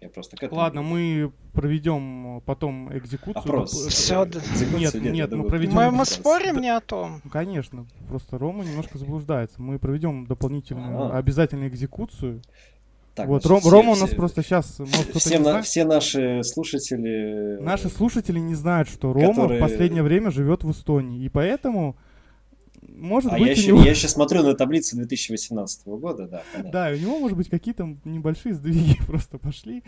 Я 0.00 0.08
просто 0.08 0.36
к 0.36 0.42
этому... 0.42 0.60
Ладно, 0.60 0.82
мы 0.82 1.30
проведем 1.52 2.38
э, 2.38 2.40
потом 2.40 2.96
экзекуцию. 2.96 3.42
Опрос. 3.42 3.72
Все, 3.88 4.24
да. 4.24 4.40
Нет, 4.78 4.94
нет, 4.94 5.12
нет 5.12 5.32
мы 5.32 5.44
проведем... 5.44 5.74
Мы, 5.74 5.90
мы 5.90 6.06
спорим 6.06 6.60
не 6.60 6.74
о 6.74 6.80
том. 6.80 7.20
Конечно, 7.30 7.86
просто 8.08 8.38
Рома 8.38 8.64
немножко 8.64 8.96
заблуждается. 8.96 9.60
Мы 9.60 9.78
проведем 9.78 10.26
дополнительную, 10.26 11.02
А-а-а. 11.02 11.18
обязательную 11.18 11.68
экзекуцию. 11.68 12.40
Так, 13.14 13.28
вот, 13.28 13.42
значит, 13.42 13.64
Ром, 13.66 13.72
Рома 13.72 13.92
у 13.92 13.96
нас 13.96 14.08
все, 14.08 14.16
просто 14.16 14.42
сейчас... 14.42 14.78
Может, 14.78 15.16
все, 15.16 15.38
на, 15.38 15.60
все 15.60 15.84
наши 15.84 16.42
слушатели... 16.44 17.60
Наши 17.60 17.90
слушатели 17.90 18.38
не 18.38 18.54
знают, 18.54 18.88
что 18.88 19.12
Рома 19.12 19.34
которые... 19.34 19.58
в 19.58 19.62
последнее 19.62 20.02
время 20.02 20.30
живет 20.30 20.64
в 20.64 20.70
Эстонии. 20.70 21.22
И 21.22 21.28
поэтому 21.28 21.96
может 23.00 23.32
а 23.32 23.38
быть, 23.38 23.46
я, 23.46 23.52
еще, 23.52 23.68
него... 23.68 23.82
я 23.82 23.90
еще 23.90 24.08
смотрю 24.08 24.42
на 24.42 24.54
таблицу 24.54 24.96
2018 24.96 25.86
года, 25.86 26.28
да. 26.28 26.42
Понятно. 26.52 26.70
Да, 26.70 26.90
у 26.92 26.96
него, 26.96 27.18
может 27.18 27.36
быть, 27.36 27.48
какие-то 27.48 27.96
небольшие 28.04 28.54
сдвиги 28.54 28.96
просто 29.06 29.38
пошли. 29.38 29.82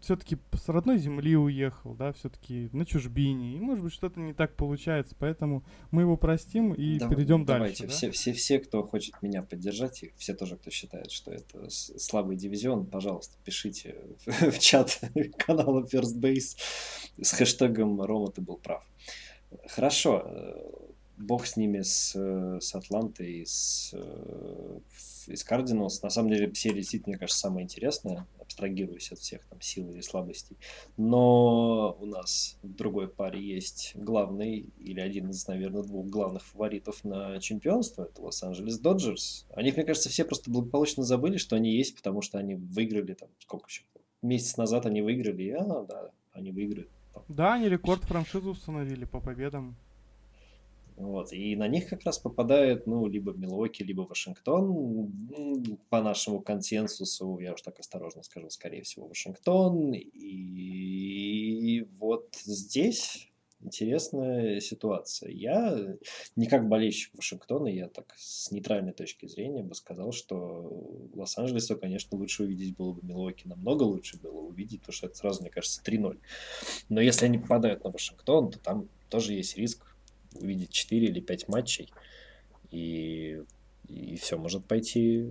Все-таки 0.00 0.38
с 0.54 0.68
родной 0.68 0.98
земли 0.98 1.36
уехал, 1.36 1.94
да, 1.94 2.12
все-таки 2.12 2.68
на 2.72 2.86
чужбине. 2.86 3.56
И, 3.56 3.60
может 3.60 3.82
быть, 3.84 3.92
что-то 3.92 4.20
не 4.20 4.32
так 4.32 4.54
получается. 4.54 5.16
Поэтому 5.18 5.64
мы 5.90 6.02
его 6.02 6.16
простим 6.16 6.72
и 6.72 6.98
да, 6.98 7.08
перейдем 7.08 7.44
давайте. 7.44 7.86
дальше. 7.86 7.96
Все, 7.96 8.06
да? 8.06 8.12
все, 8.12 8.32
все, 8.32 8.58
кто 8.60 8.82
хочет 8.84 9.20
меня 9.22 9.42
поддержать, 9.42 10.04
и 10.04 10.12
все 10.16 10.34
тоже, 10.34 10.56
кто 10.56 10.70
считает, 10.70 11.10
что 11.10 11.32
это 11.32 11.68
слабый 11.68 12.36
дивизион, 12.36 12.86
пожалуйста, 12.86 13.36
пишите 13.44 13.96
в 14.26 14.58
чат 14.58 15.00
канала 15.36 15.84
First 15.84 16.20
Base 16.20 16.56
с 17.20 17.32
хэштегом 17.32 18.00
«Рома, 18.00 18.30
ты 18.30 18.40
был 18.40 18.56
прав». 18.56 18.84
Хорошо 19.68 20.91
бог 21.22 21.46
с 21.46 21.56
ними, 21.56 21.80
с, 21.80 22.14
с 22.14 22.74
Атлантой, 22.74 23.44
с, 23.46 23.94
с 25.26 25.44
Кардиналс. 25.44 26.02
На 26.02 26.10
самом 26.10 26.30
деле 26.30 26.52
серия 26.54 26.76
действительно, 26.76 27.12
мне 27.12 27.18
кажется, 27.18 27.40
самая 27.40 27.64
интересная, 27.64 28.26
абстрагируясь 28.40 29.12
от 29.12 29.18
всех 29.18 29.44
там 29.46 29.60
сил 29.60 29.92
и 29.92 30.02
слабостей. 30.02 30.56
Но 30.96 31.96
у 32.00 32.06
нас 32.06 32.58
в 32.62 32.74
другой 32.74 33.08
паре 33.08 33.40
есть 33.40 33.92
главный, 33.94 34.70
или 34.78 35.00
один 35.00 35.30
из, 35.30 35.46
наверное, 35.46 35.82
двух 35.82 36.06
главных 36.08 36.44
фаворитов 36.44 37.04
на 37.04 37.38
чемпионство. 37.40 38.04
Это 38.04 38.22
Лос-Анджелес 38.22 38.78
Доджерс. 38.78 39.46
О 39.50 39.62
них, 39.62 39.76
мне 39.76 39.84
кажется, 39.84 40.08
все 40.08 40.24
просто 40.24 40.50
благополучно 40.50 41.02
забыли, 41.02 41.36
что 41.36 41.56
они 41.56 41.74
есть, 41.74 41.96
потому 41.96 42.20
что 42.20 42.38
они 42.38 42.56
выиграли 42.56 43.14
там, 43.14 43.28
сколько 43.38 43.66
еще, 43.68 43.82
месяц 44.22 44.56
назад 44.56 44.86
они 44.86 45.02
выиграли, 45.02 45.42
и, 45.42 45.50
а, 45.50 45.84
да, 45.88 46.10
они 46.32 46.50
выиграли. 46.52 46.88
Да, 47.28 47.54
они 47.54 47.68
рекорд 47.68 48.02
франшизы 48.04 48.48
установили 48.48 49.04
по 49.04 49.20
победам. 49.20 49.76
Вот. 51.02 51.32
И 51.32 51.56
на 51.56 51.66
них 51.66 51.88
как 51.88 52.04
раз 52.04 52.18
попадает, 52.18 52.86
ну, 52.86 53.06
либо 53.06 53.32
Милуоки, 53.32 53.82
либо 53.82 54.02
Вашингтон. 54.02 55.12
По 55.90 56.00
нашему 56.00 56.40
консенсусу, 56.40 57.38
я 57.40 57.54
уж 57.54 57.62
так 57.62 57.80
осторожно 57.80 58.22
скажу, 58.22 58.48
скорее 58.50 58.82
всего, 58.82 59.08
Вашингтон. 59.08 59.92
И 59.94 61.86
вот 61.98 62.28
здесь 62.44 63.28
интересная 63.60 64.60
ситуация. 64.60 65.30
Я 65.30 65.96
не 66.36 66.46
как 66.46 66.68
болельщик 66.68 67.14
Вашингтона, 67.14 67.66
я 67.66 67.88
так 67.88 68.14
с 68.16 68.50
нейтральной 68.50 68.92
точки 68.92 69.26
зрения 69.26 69.62
бы 69.62 69.74
сказал, 69.74 70.12
что 70.12 71.08
Лос-Анджелесу, 71.14 71.76
конечно, 71.76 72.16
лучше 72.16 72.44
увидеть 72.44 72.76
было 72.76 72.92
бы 72.92 73.06
Милуоки, 73.06 73.46
намного 73.46 73.82
лучше 73.84 74.18
было 74.18 74.38
увидеть, 74.38 74.80
потому 74.80 74.94
что 74.94 75.06
это 75.06 75.16
сразу, 75.16 75.42
мне 75.42 75.50
кажется, 75.50 75.82
3-0. 75.84 76.18
Но 76.88 77.00
если 77.00 77.26
они 77.26 77.38
попадают 77.38 77.84
на 77.84 77.90
Вашингтон, 77.90 78.50
то 78.50 78.58
там 78.58 78.88
тоже 79.08 79.34
есть 79.34 79.56
риск 79.56 79.91
увидеть 80.40 80.70
4 80.70 81.06
или 81.06 81.20
5 81.20 81.48
матчей, 81.48 81.92
и, 82.70 83.42
и 83.88 84.16
все 84.16 84.38
может 84.38 84.64
пойти 84.64 85.26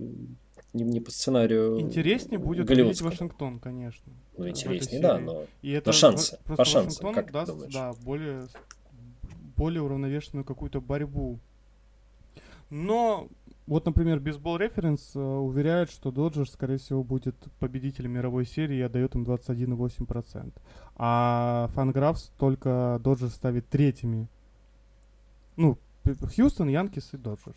не, 0.72 0.84
не 0.84 1.00
по 1.00 1.10
сценарию. 1.10 1.80
Интереснее 1.80 2.38
будет 2.38 2.68
увидеть 2.68 3.00
Вашингтон, 3.00 3.58
конечно. 3.58 4.12
Ну, 4.36 4.48
интереснее, 4.48 5.00
да, 5.00 5.18
но, 5.18 5.44
и 5.60 5.70
это 5.72 5.88
но 5.88 5.92
шансы. 5.92 6.38
По 6.46 6.64
шансам, 6.64 7.12
как 7.12 7.30
даст, 7.30 7.46
ты 7.46 7.52
думаешь? 7.52 7.72
Да, 7.72 7.92
более, 8.02 8.46
более 9.56 9.82
уравновешенную 9.82 10.44
какую-то 10.44 10.80
борьбу. 10.80 11.38
Но 12.70 13.28
вот, 13.66 13.84
например, 13.84 14.18
Бейсбол 14.18 14.56
Референс 14.56 15.14
э, 15.14 15.20
уверяет, 15.20 15.90
что 15.90 16.10
Доджерс, 16.10 16.52
скорее 16.52 16.78
всего, 16.78 17.04
будет 17.04 17.36
победителем 17.58 18.12
мировой 18.12 18.44
серии 18.44 18.78
и 18.78 18.80
отдает 18.80 19.14
им 19.14 19.24
21,8%. 19.24 20.52
А 20.96 21.68
Фанграфс 21.74 22.32
только 22.38 22.98
Доджерс 23.04 23.34
ставит 23.34 23.68
третьими 23.68 24.28
ну, 25.56 25.78
Хьюстон, 26.04 26.68
Янкис 26.68 27.10
и 27.12 27.16
Доджерс. 27.16 27.56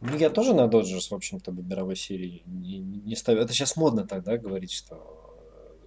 Ну, 0.00 0.16
я 0.16 0.30
тоже 0.30 0.54
на 0.54 0.68
Доджерс, 0.68 1.10
в 1.10 1.14
общем-то, 1.14 1.50
в 1.50 1.66
мировой 1.66 1.96
серии 1.96 2.42
не, 2.46 2.78
не 2.78 3.16
ставлю. 3.16 3.42
Это 3.42 3.52
сейчас 3.52 3.76
модно 3.76 4.06
тогда 4.06 4.36
говорить, 4.36 4.72
что 4.72 5.22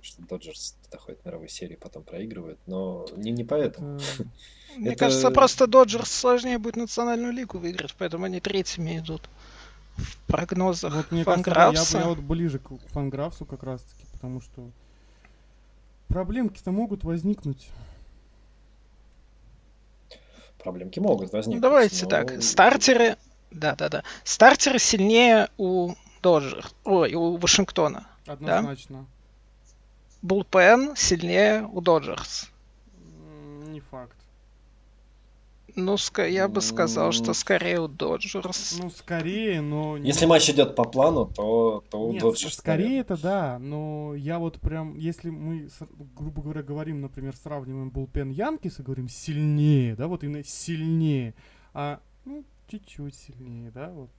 что 0.02 0.22
Доджерс 0.24 0.78
доходит 0.92 1.22
в 1.22 1.26
мировой 1.26 1.50
серии, 1.50 1.76
потом 1.76 2.04
проигрывает, 2.04 2.58
но 2.68 3.06
не, 3.16 3.32
не 3.32 3.44
поэтому. 3.44 3.98
Это... 3.98 4.30
Мне 4.78 4.92
Это... 4.92 5.00
кажется, 5.00 5.32
просто 5.32 5.68
Доджерс 5.68 6.12
сложнее 6.12 6.58
будет 6.58 6.78
национальную 6.78 7.34
лигу 7.34 7.58
выиграть, 7.58 7.94
поэтому 7.98 8.26
они 8.26 8.40
третьими 8.40 8.98
идут 8.98 9.30
в 9.98 10.18
прогнозах 10.28 10.96
вот, 10.96 11.12
мне 11.12 11.24
Фанграфса. 11.24 11.74
Кажется, 11.74 11.98
я, 11.98 12.04
я 12.04 12.10
вот 12.10 12.20
ближе 12.20 12.60
к 12.60 12.70
Фанграфсу 12.92 13.46
как 13.46 13.64
раз-таки, 13.64 14.06
потому 14.14 14.42
что 14.42 14.70
проблемки-то 16.08 16.72
могут 16.72 17.04
возникнуть 17.04 17.68
проблемки 20.64 21.00
могут 21.00 21.32
возникнуть. 21.32 21.62
Давайте 21.62 22.06
но... 22.06 22.10
так, 22.10 22.42
стартеры, 22.44 23.18
да-да-да, 23.52 24.04
стартеры 24.24 24.80
сильнее 24.80 25.50
у 25.58 25.94
Доджер, 26.22 26.66
ой, 26.84 27.14
у 27.14 27.38
Вашингтона. 27.38 28.08
Однозначно. 28.28 29.00
Да? 29.00 29.06
Булпен 30.22 30.96
сильнее 30.96 31.64
у 31.64 31.82
Доджерс. 31.82 32.50
Не 33.68 33.80
факт. 33.80 34.19
Ну, 35.80 35.98
я 36.24 36.48
бы 36.48 36.62
сказал, 36.62 37.12
что 37.12 37.34
скорее 37.34 37.82
у 37.82 37.88
Доджерс. 37.88 38.78
Ну, 38.82 38.90
скорее, 38.90 39.62
но... 39.62 39.98
Если 39.98 40.26
матч 40.26 40.50
идет 40.50 40.76
по 40.76 40.84
плану, 40.84 41.26
то, 41.26 41.84
то 41.90 42.00
у 42.00 42.18
Доджерс. 42.18 42.56
Скорее 42.56 43.00
это 43.00 43.22
да, 43.22 43.60
но 43.60 44.14
я 44.16 44.40
вот 44.40 44.60
прям, 44.60 44.96
если 44.98 45.30
мы, 45.30 45.70
грубо 46.16 46.42
говоря, 46.42 46.64
говорим, 46.64 47.02
например, 47.02 47.36
сравниваем 47.36 47.90
Булпен 47.90 48.30
Янкис 48.30 48.80
и 48.80 48.84
говорим 48.84 49.08
сильнее, 49.08 49.96
да, 49.96 50.08
вот 50.08 50.24
именно 50.24 50.44
сильнее, 50.44 51.34
а, 51.74 52.00
ну, 52.26 52.44
чуть-чуть 52.68 53.16
сильнее, 53.16 53.72
да, 53.72 53.90
вот, 53.90 54.12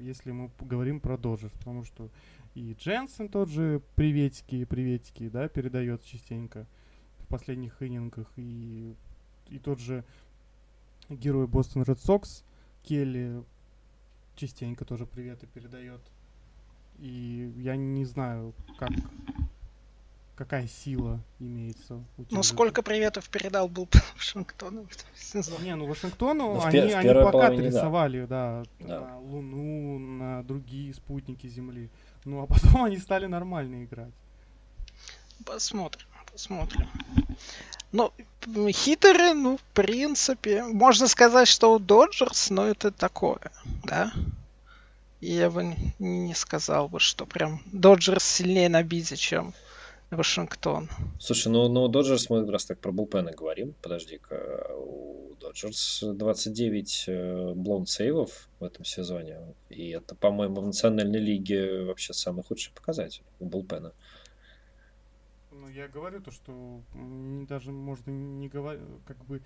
если 0.00 0.30
мы 0.30 0.50
говорим 0.60 1.00
про 1.00 1.18
Доджерс, 1.18 1.52
потому 1.58 1.84
что 1.84 2.08
и 2.54 2.74
Дженсен 2.74 3.28
тот 3.28 3.48
же 3.48 3.80
приветики, 3.94 4.64
приветики, 4.64 5.28
да, 5.28 5.48
передает 5.48 6.04
частенько 6.04 6.66
в 7.18 7.26
последних 7.28 7.80
иннингах, 7.82 8.26
и, 8.36 8.94
и 9.48 9.58
тот 9.58 9.78
же 9.78 10.04
герой 11.08 11.46
Бостон 11.46 11.82
Ред 11.82 12.00
Сокс. 12.00 12.44
Келли 12.82 13.42
частенько 14.36 14.84
тоже 14.84 15.06
приветы 15.06 15.46
передает. 15.46 16.00
И 16.98 17.52
я 17.56 17.76
не 17.76 18.04
знаю, 18.04 18.54
как 18.78 18.90
какая 20.38 20.68
сила 20.68 21.20
имеется 21.40 22.04
у 22.16 22.24
тебя. 22.24 22.36
Ну, 22.36 22.42
сколько 22.44 22.82
приветов 22.82 23.28
передал 23.28 23.68
был 23.68 23.88
Вашингтону 24.14 24.86
Не, 25.60 25.74
ну 25.74 25.86
Вашингтону 25.86 26.54
ну, 26.54 26.62
они, 26.62 26.78
они 26.78 27.10
плакаты 27.10 27.56
рисовали, 27.56 28.24
да, 28.24 28.62
да, 28.78 29.00
на 29.00 29.18
Луну, 29.18 29.98
на 29.98 30.44
другие 30.44 30.94
спутники 30.94 31.48
Земли. 31.48 31.90
Ну, 32.24 32.40
а 32.40 32.46
потом 32.46 32.84
они 32.84 32.98
стали 32.98 33.26
нормально 33.26 33.84
играть. 33.84 34.12
Посмотрим, 35.44 36.06
посмотрим. 36.32 36.88
Ну, 37.92 38.12
хитеры, 38.70 39.34
ну, 39.34 39.56
в 39.56 39.74
принципе, 39.74 40.62
можно 40.64 41.08
сказать, 41.08 41.48
что 41.48 41.74
у 41.74 41.78
Доджерс, 41.78 42.50
но 42.50 42.66
это 42.66 42.90
такое, 42.90 43.50
да? 43.84 44.12
я 45.20 45.50
бы 45.50 45.74
не 45.98 46.34
сказал 46.34 46.88
бы, 46.88 47.00
что 47.00 47.26
прям 47.26 47.60
Доджерс 47.72 48.24
сильнее 48.24 48.68
на 48.68 48.82
бизе, 48.82 49.16
чем 49.16 49.52
Вашингтон. 50.10 50.88
Слушай, 51.20 51.48
ну, 51.48 51.68
ну 51.68 51.88
Доджерс, 51.88 52.30
мы 52.30 52.50
раз 52.50 52.64
так 52.64 52.78
про 52.78 52.92
булпены 52.92 53.32
говорим, 53.32 53.74
подожди-ка, 53.82 54.72
у 54.74 55.34
Доджерс 55.40 56.02
29 56.02 57.04
э, 57.08 57.52
блонд 57.54 57.88
сейвов 57.88 58.48
в 58.58 58.64
этом 58.64 58.84
сезоне, 58.84 59.38
и 59.68 59.90
это, 59.90 60.14
по-моему, 60.14 60.60
в 60.60 60.66
национальной 60.66 61.20
лиге 61.20 61.82
вообще 61.82 62.14
самый 62.14 62.44
худший 62.44 62.72
показатель 62.72 63.24
у 63.38 63.46
булпена. 63.46 63.92
Ну, 65.68 65.74
я 65.74 65.86
говорю 65.86 66.22
то, 66.22 66.30
что 66.30 66.82
даже 67.46 67.72
можно 67.72 68.10
не 68.10 68.48
говорить, 68.48 68.82
как 69.06 69.22
бы, 69.26 69.42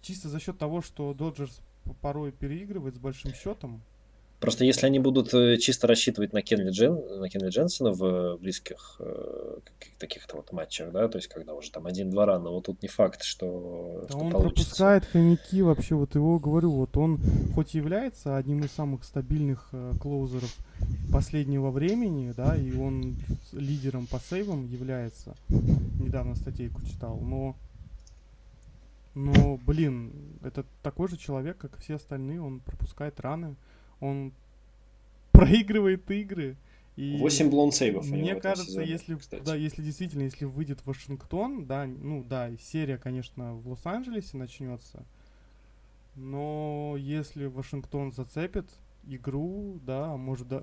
чисто 0.00 0.30
за 0.30 0.40
счет 0.40 0.56
того, 0.56 0.80
что 0.80 1.12
Доджерс 1.12 1.60
порой 2.00 2.32
переигрывает 2.32 2.94
с 2.94 2.98
большим 2.98 3.34
счетом, 3.34 3.82
Просто 4.40 4.64
если 4.64 4.86
они 4.86 5.00
будут 5.00 5.34
э, 5.34 5.56
чисто 5.56 5.88
рассчитывать 5.88 6.32
на 6.32 6.42
Кенли, 6.42 6.70
Джен, 6.70 7.20
на 7.20 7.28
Кенли 7.28 7.48
Дженсона 7.48 7.90
в 7.90 8.36
близких 8.36 8.96
э, 9.00 9.58
таких-то 9.98 10.36
вот 10.36 10.52
матчах, 10.52 10.92
да, 10.92 11.08
то 11.08 11.18
есть 11.18 11.26
когда 11.26 11.54
уже 11.54 11.72
там 11.72 11.86
один-два 11.86 12.24
рана, 12.24 12.50
вот 12.50 12.66
тут 12.66 12.80
не 12.80 12.88
факт, 12.88 13.24
что, 13.24 14.02
да 14.02 14.08
что 14.08 14.18
он 14.18 14.30
получится. 14.30 14.64
пропускает 14.64 15.04
хомяки 15.06 15.62
вообще, 15.62 15.96
вот 15.96 16.14
его 16.14 16.38
говорю, 16.38 16.70
вот 16.70 16.96
он 16.96 17.18
хоть 17.54 17.74
и 17.74 17.78
является 17.78 18.36
одним 18.36 18.62
из 18.62 18.70
самых 18.70 19.02
стабильных 19.02 19.70
э, 19.72 19.92
клоузеров 20.00 20.56
последнего 21.12 21.70
времени, 21.70 22.32
да, 22.36 22.54
и 22.54 22.72
он 22.76 23.16
лидером 23.52 24.06
по 24.06 24.20
сейвам 24.20 24.66
является, 24.68 25.34
недавно 25.48 26.36
статейку 26.36 26.80
читал, 26.86 27.18
но 27.18 27.56
но, 29.14 29.58
блин, 29.66 30.12
это 30.44 30.64
такой 30.80 31.08
же 31.08 31.16
человек, 31.16 31.58
как 31.58 31.76
и 31.76 31.80
все 31.80 31.96
остальные, 31.96 32.40
он 32.40 32.60
пропускает 32.60 33.18
раны, 33.18 33.56
он 34.00 34.32
проигрывает 35.32 36.10
игры. 36.10 36.56
И 36.96 37.16
8 37.18 37.48
блон 37.48 37.70
сейвов. 37.70 38.08
Мне 38.08 38.34
кажется, 38.34 38.70
сезоне, 38.72 38.90
если, 38.90 39.18
да, 39.40 39.54
если 39.54 39.82
действительно, 39.82 40.22
если 40.22 40.44
выйдет 40.44 40.84
Вашингтон, 40.84 41.64
да, 41.64 41.86
ну 41.86 42.24
да, 42.24 42.50
серия, 42.56 42.98
конечно, 42.98 43.54
в 43.54 43.68
Лос-Анджелесе 43.68 44.36
начнется. 44.36 45.04
Но 46.16 46.96
если 46.98 47.46
Вашингтон 47.46 48.12
зацепит 48.12 48.68
игру, 49.06 49.78
да, 49.84 50.16
может 50.16 50.48
да, 50.48 50.62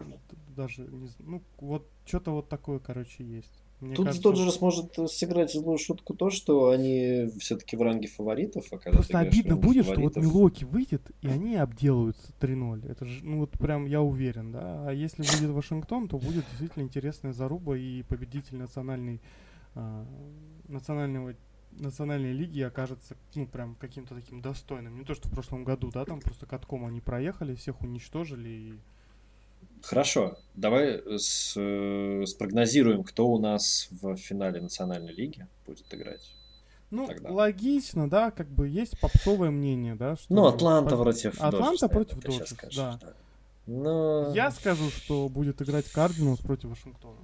даже, 0.56 0.82
не, 0.82 1.08
ну 1.20 1.42
вот 1.58 1.90
что-то 2.06 2.32
вот 2.32 2.50
такое, 2.50 2.80
короче, 2.80 3.24
есть. 3.24 3.64
Мне 3.86 3.96
Тут 3.96 4.08
кажется, 4.08 4.30
Доджерс 4.30 4.62
может 4.62 4.98
сыграть 5.12 5.54
злую 5.54 5.78
шутку 5.78 6.16
то, 6.16 6.32
что 6.32 6.70
они 6.70 7.30
все-таки 7.40 7.78
в 7.78 7.82
ранге 7.82 8.08
фаворитов. 8.08 8.66
А 8.72 8.78
когда 8.78 8.98
Просто 8.98 9.20
обидно 9.20 9.56
будет, 9.56 9.86
фаворитов... 9.86 10.12
что 10.12 10.22
вот 10.22 10.34
Милоки 10.34 10.64
выйдет, 10.64 11.12
и 11.22 11.28
они 11.28 11.56
обделаются 11.56 12.34
3-0. 12.40 12.90
Это 12.90 13.06
же, 13.06 13.24
ну 13.24 13.40
вот 13.40 13.52
прям 13.52 13.86
я 13.86 14.02
уверен, 14.02 14.52
да. 14.52 14.88
А 14.88 14.92
если 14.92 15.22
выйдет 15.22 15.52
Вашингтон, 15.52 16.08
то 16.08 16.18
будет 16.18 16.46
действительно 16.50 16.84
интересная 16.84 17.32
заруба, 17.32 17.78
и 17.78 18.02
победитель 18.04 18.58
национальной, 18.58 19.22
э, 19.76 20.06
национального 20.68 21.36
национальной 21.78 22.32
лиги 22.32 22.62
окажется, 22.62 23.18
ну, 23.36 23.46
прям 23.48 23.76
каким-то 23.76 24.16
таким 24.16 24.42
достойным. 24.42 24.98
Не 24.98 25.04
то, 25.04 25.14
что 25.14 25.28
в 25.28 25.32
прошлом 25.32 25.64
году, 25.64 25.92
да, 25.92 26.06
там 26.06 26.22
просто 26.22 26.46
катком 26.46 26.86
они 26.86 27.02
проехали, 27.02 27.54
всех 27.54 27.82
уничтожили 27.82 28.50
и 28.50 28.74
Хорошо, 29.86 30.38
давай 30.56 31.02
с, 31.18 31.54
э, 31.56 32.24
спрогнозируем, 32.26 33.04
кто 33.04 33.28
у 33.28 33.40
нас 33.40 33.88
в 33.92 34.16
финале 34.16 34.60
национальной 34.60 35.14
лиги 35.14 35.48
будет 35.68 35.86
играть. 35.94 36.32
Ну, 36.90 37.08
тогда. 37.08 37.30
логично, 37.32 38.10
да, 38.10 38.32
как 38.32 38.48
бы 38.48 38.68
есть 38.68 39.00
попсовое 39.00 39.52
мнение, 39.52 39.96
да. 39.96 40.16
Что 40.16 40.34
ну, 40.34 40.46
Атланта 40.48 40.98
против 40.98 41.40
Атланта 41.40 41.88
против 41.88 42.20
Доджерс, 42.20 42.56
да. 42.76 43.00
да. 43.00 43.14
Но... 43.68 44.32
Я 44.34 44.50
скажу, 44.52 44.90
что 44.90 45.30
будет 45.30 45.62
играть 45.62 45.86
Кардиналс 45.92 46.40
против 46.40 46.70
Вашингтона. 46.70 47.20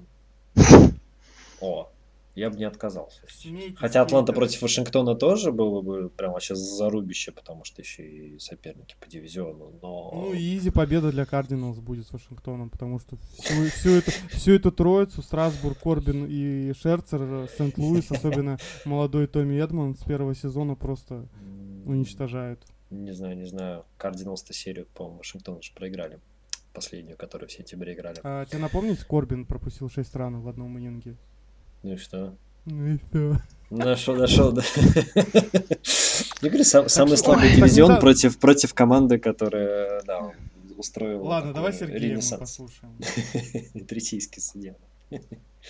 О, 1.62 1.90
я 2.36 2.50
бы 2.50 2.58
не 2.58 2.64
отказался. 2.64 3.22
Смейте, 3.28 3.76
Хотя 3.76 4.02
Атланта 4.02 4.34
против 4.34 4.62
Вашингтона 4.62 5.16
тоже 5.16 5.52
было 5.52 5.82
бы 5.82 6.10
прям 6.10 6.34
вообще 6.34 6.56
зарубище, 6.56 7.32
потому 7.32 7.64
что 7.64 7.82
еще 7.82 8.08
и 8.08 8.40
соперники 8.40 8.96
по 9.00 9.08
дивизиону, 9.08 9.74
но... 9.82 10.12
Ну 10.14 10.34
и 10.34 10.58
изи 10.58 10.70
победа 10.70 11.12
для 11.12 11.26
Кардиналс 11.26 11.80
будет 11.80 12.08
с 12.08 12.12
Вашингтоном, 12.12 12.70
потому 12.70 13.00
что 13.00 13.18
всю, 13.18 13.66
всю, 13.70 13.90
эту, 13.92 14.12
всю 14.30 14.54
эту 14.54 14.72
троицу, 14.72 15.22
Страсбург, 15.22 15.78
Корбин 15.78 16.26
и 16.28 16.74
Шерцер, 16.74 17.50
Сент-Луис, 17.58 18.12
особенно 18.12 18.58
молодой 18.86 19.28
Томми 19.28 19.56
Эдмон 19.62 19.96
с 19.96 20.04
первого 20.04 20.34
сезона 20.36 20.76
просто 20.76 21.28
уничтожают. 21.86 22.64
Не 22.90 23.14
знаю, 23.14 23.38
не 23.38 23.46
знаю. 23.46 23.86
Кардиналс-то 23.98 24.54
серию, 24.54 24.86
по-моему, 24.94 25.20
Вашингтон 25.20 25.58
уже 25.58 25.74
проиграли. 25.74 26.20
Последнюю, 26.74 27.18
которую 27.18 27.50
в 27.50 27.52
сентябре 27.52 27.94
играли. 27.94 28.20
А, 28.24 28.46
тебе 28.46 28.60
напомнить, 28.60 29.00
Корбин 29.04 29.46
пропустил 29.46 29.90
6 29.90 30.16
ран 30.16 30.42
в 30.42 30.48
одном 30.48 30.78
ининге? 30.80 31.18
Ну 31.84 31.94
и 31.94 31.98
что? 31.98 32.36
Ну 32.66 32.88
и 32.94 32.98
все. 33.10 33.38
Нашел, 33.70 34.16
нашел, 34.16 34.52
да. 34.52 34.64
Я 36.42 36.50
говорю, 36.50 36.64
сам, 36.64 36.90
самый 36.90 37.18
слабый 37.18 37.56
дивизион 37.56 38.00
против, 38.00 38.38
против 38.38 38.74
команды, 38.74 39.18
которая, 39.18 40.02
да, 40.04 40.32
устроила. 40.78 41.24
Ладно, 41.24 41.54
давай 41.54 41.74
Сергея 41.74 42.22
послушаем. 42.38 42.98
Третийский 43.88 44.42
судья. 44.42 44.76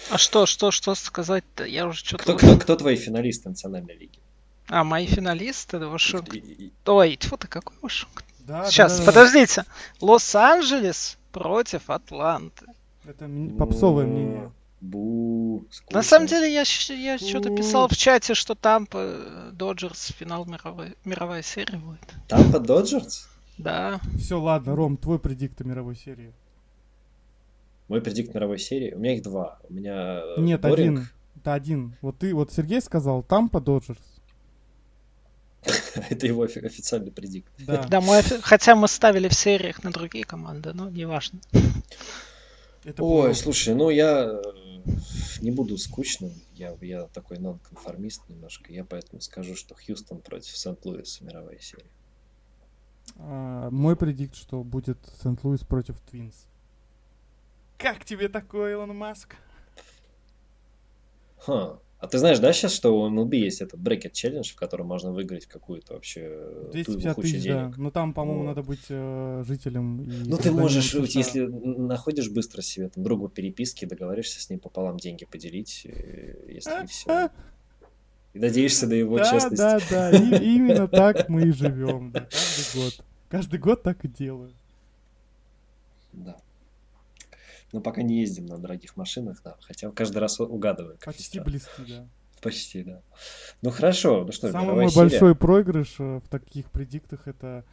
А 0.09 0.17
что, 0.17 0.45
что, 0.45 0.71
что 0.71 0.95
сказать-то? 0.95 1.65
Я 1.65 1.87
уже 1.87 1.99
что-то... 1.99 2.23
Кто, 2.23 2.37
кто, 2.37 2.57
кто 2.57 2.75
твои 2.75 2.95
финалисты 2.95 3.49
национальной 3.49 3.95
лиги? 3.95 4.19
А, 4.67 4.83
мои 4.83 5.05
финалисты? 5.05 5.79
Вашингтон. 5.79 6.41
Ой, 6.85 7.15
тьфу 7.17 7.37
ты, 7.37 7.47
какой 7.47 7.75
Вашингтон? 7.81 8.25
Да, 8.39 8.65
Сейчас, 8.65 8.93
да, 8.93 8.99
да, 8.99 9.05
подождите. 9.05 9.65
Лос-Анджелес 9.99 11.17
против 11.31 11.89
Атланты. 11.89 12.65
Это 13.05 13.29
попсовое 13.57 14.05
мнение. 14.05 14.51
Бу. 14.81 15.63
Скучно. 15.69 15.99
На 15.99 16.03
самом 16.03 16.27
деле 16.27 16.51
я, 16.51 16.63
я 16.89 17.17
что-то 17.19 17.55
писал 17.55 17.87
в 17.87 17.95
чате, 17.95 18.33
что 18.33 18.55
Тампа 18.55 19.51
Доджерс 19.53 20.07
финал 20.17 20.45
мировой, 20.45 20.95
мировой 21.05 21.43
серии 21.43 21.75
будет. 21.75 22.01
Тампа 22.27 22.59
Доджерс? 22.59 23.29
Да. 23.59 23.99
Все, 24.17 24.41
ладно, 24.41 24.75
Ром, 24.75 24.97
твой 24.97 25.19
предикт 25.19 25.59
мировой 25.61 25.95
серии. 25.95 26.33
Мой 27.87 28.01
предикт 28.01 28.33
мировой 28.33 28.57
серии? 28.57 28.93
У 28.93 28.99
меня 28.99 29.15
их 29.15 29.21
два. 29.21 29.59
У 29.69 29.73
меня 29.73 30.21
э, 30.37 30.41
Нет, 30.41 30.61
Боринг. 30.61 30.99
один. 30.99 31.09
Это 31.35 31.53
один. 31.53 31.95
Вот 32.01 32.17
ты, 32.17 32.33
вот 32.33 32.51
Сергей 32.51 32.81
сказал 32.81 33.21
Тампа 33.21 33.61
Доджерс. 33.61 33.99
Это 36.09 36.25
его 36.25 36.43
официальный 36.43 37.11
предикт. 37.11 37.51
Да. 37.59 37.83
да, 37.83 38.01
мы, 38.01 38.23
хотя 38.41 38.75
мы 38.75 38.87
ставили 38.87 39.27
в 39.27 39.33
сериях 39.33 39.83
на 39.83 39.91
другие 39.91 40.25
команды, 40.25 40.73
но 40.73 40.89
неважно. 40.89 41.39
Это 42.83 43.03
Ой, 43.03 43.27
было... 43.27 43.33
слушай, 43.33 43.75
ну 43.75 43.89
я 43.89 44.23
э, 44.23 44.41
не 45.41 45.51
буду 45.51 45.77
скучным. 45.77 46.31
Я, 46.53 46.75
я 46.81 47.07
такой 47.07 47.37
нонконформист 47.37 48.27
немножко. 48.29 48.71
Я 48.73 48.83
поэтому 48.85 49.21
скажу, 49.21 49.55
что 49.55 49.75
Хьюстон 49.75 50.19
против 50.21 50.57
Сент-Луиса 50.57 51.23
мировая 51.23 51.59
серия. 51.59 51.91
А, 53.17 53.69
мой 53.69 53.95
предикт, 53.95 54.35
что 54.35 54.63
будет 54.63 54.97
Сент-Луис 55.21 55.61
против 55.61 55.99
Твинс. 55.99 56.47
Как 57.77 58.05
тебе 58.05 58.29
такое, 58.29 58.73
Илон 58.73 58.95
Маск? 58.95 59.35
Ха, 61.37 61.79
а 62.01 62.07
ты 62.07 62.17
знаешь, 62.17 62.39
да, 62.39 62.51
сейчас, 62.51 62.73
что 62.73 62.99
у 62.99 63.07
MLB 63.07 63.35
есть 63.35 63.61
этот 63.61 63.79
брекет 63.79 64.13
челлендж, 64.13 64.53
в 64.53 64.55
котором 64.55 64.87
можно 64.87 65.11
выиграть 65.11 65.45
какую-то 65.45 65.93
вообще 65.93 66.47
250 66.71 67.15
тысяч, 67.15 67.43
денег. 67.43 67.69
да. 67.69 67.73
Но 67.77 67.91
там, 67.91 68.15
по-моему, 68.15 68.39
вот. 68.39 68.47
надо 68.47 68.63
быть 68.63 68.85
э, 68.89 69.43
жителем. 69.45 70.01
И 70.01 70.27
ну, 70.27 70.37
ты 70.37 70.51
можешь, 70.51 70.89
США. 70.89 71.03
если 71.03 71.41
находишь 71.41 72.31
быстро 72.31 72.63
себе 72.63 72.89
там 72.89 73.03
другу 73.03 73.29
переписки, 73.29 73.85
договариваешься 73.85 74.41
с 74.41 74.49
ним 74.49 74.57
пополам 74.57 74.97
деньги 74.97 75.25
поделить, 75.25 75.85
э, 75.85 76.37
если 76.47 76.87
все. 76.87 77.29
И 78.33 78.39
надеешься 78.39 78.87
на 78.87 78.93
его 78.93 79.19
да, 79.19 79.31
честность. 79.31 79.61
Да, 79.61 79.79
да, 79.91 80.09
да. 80.09 80.37
Именно 80.37 80.87
так 80.87 81.29
мы 81.29 81.49
и 81.49 81.51
живем, 81.51 82.11
да, 82.11 82.21
каждый 82.21 82.81
год. 82.81 83.05
Каждый 83.29 83.59
год 83.59 83.83
так 83.83 84.03
и 84.05 84.07
делаю. 84.07 84.51
Да. 86.13 86.35
Но 87.71 87.81
пока 87.81 88.01
не 88.01 88.19
ездим 88.19 88.45
на 88.45 88.57
дорогих 88.57 88.97
машинах, 88.97 89.41
да. 89.43 89.57
Хотя 89.61 89.91
каждый 89.91 90.17
раз 90.17 90.39
угадываем. 90.39 90.97
Почти 91.03 91.39
близки, 91.39 91.83
да. 91.87 92.07
Почти, 92.41 92.83
да. 92.83 93.01
Ну 93.61 93.69
хорошо, 93.69 94.25
ну 94.25 94.31
что, 94.31 94.51
Самый 94.51 94.73
мой 94.73 94.89
серия. 94.89 95.09
большой 95.09 95.35
проигрыш 95.35 95.95
э, 95.99 96.19
в 96.19 96.27
таких 96.27 96.71
предиктах 96.71 97.27
это 97.27 97.63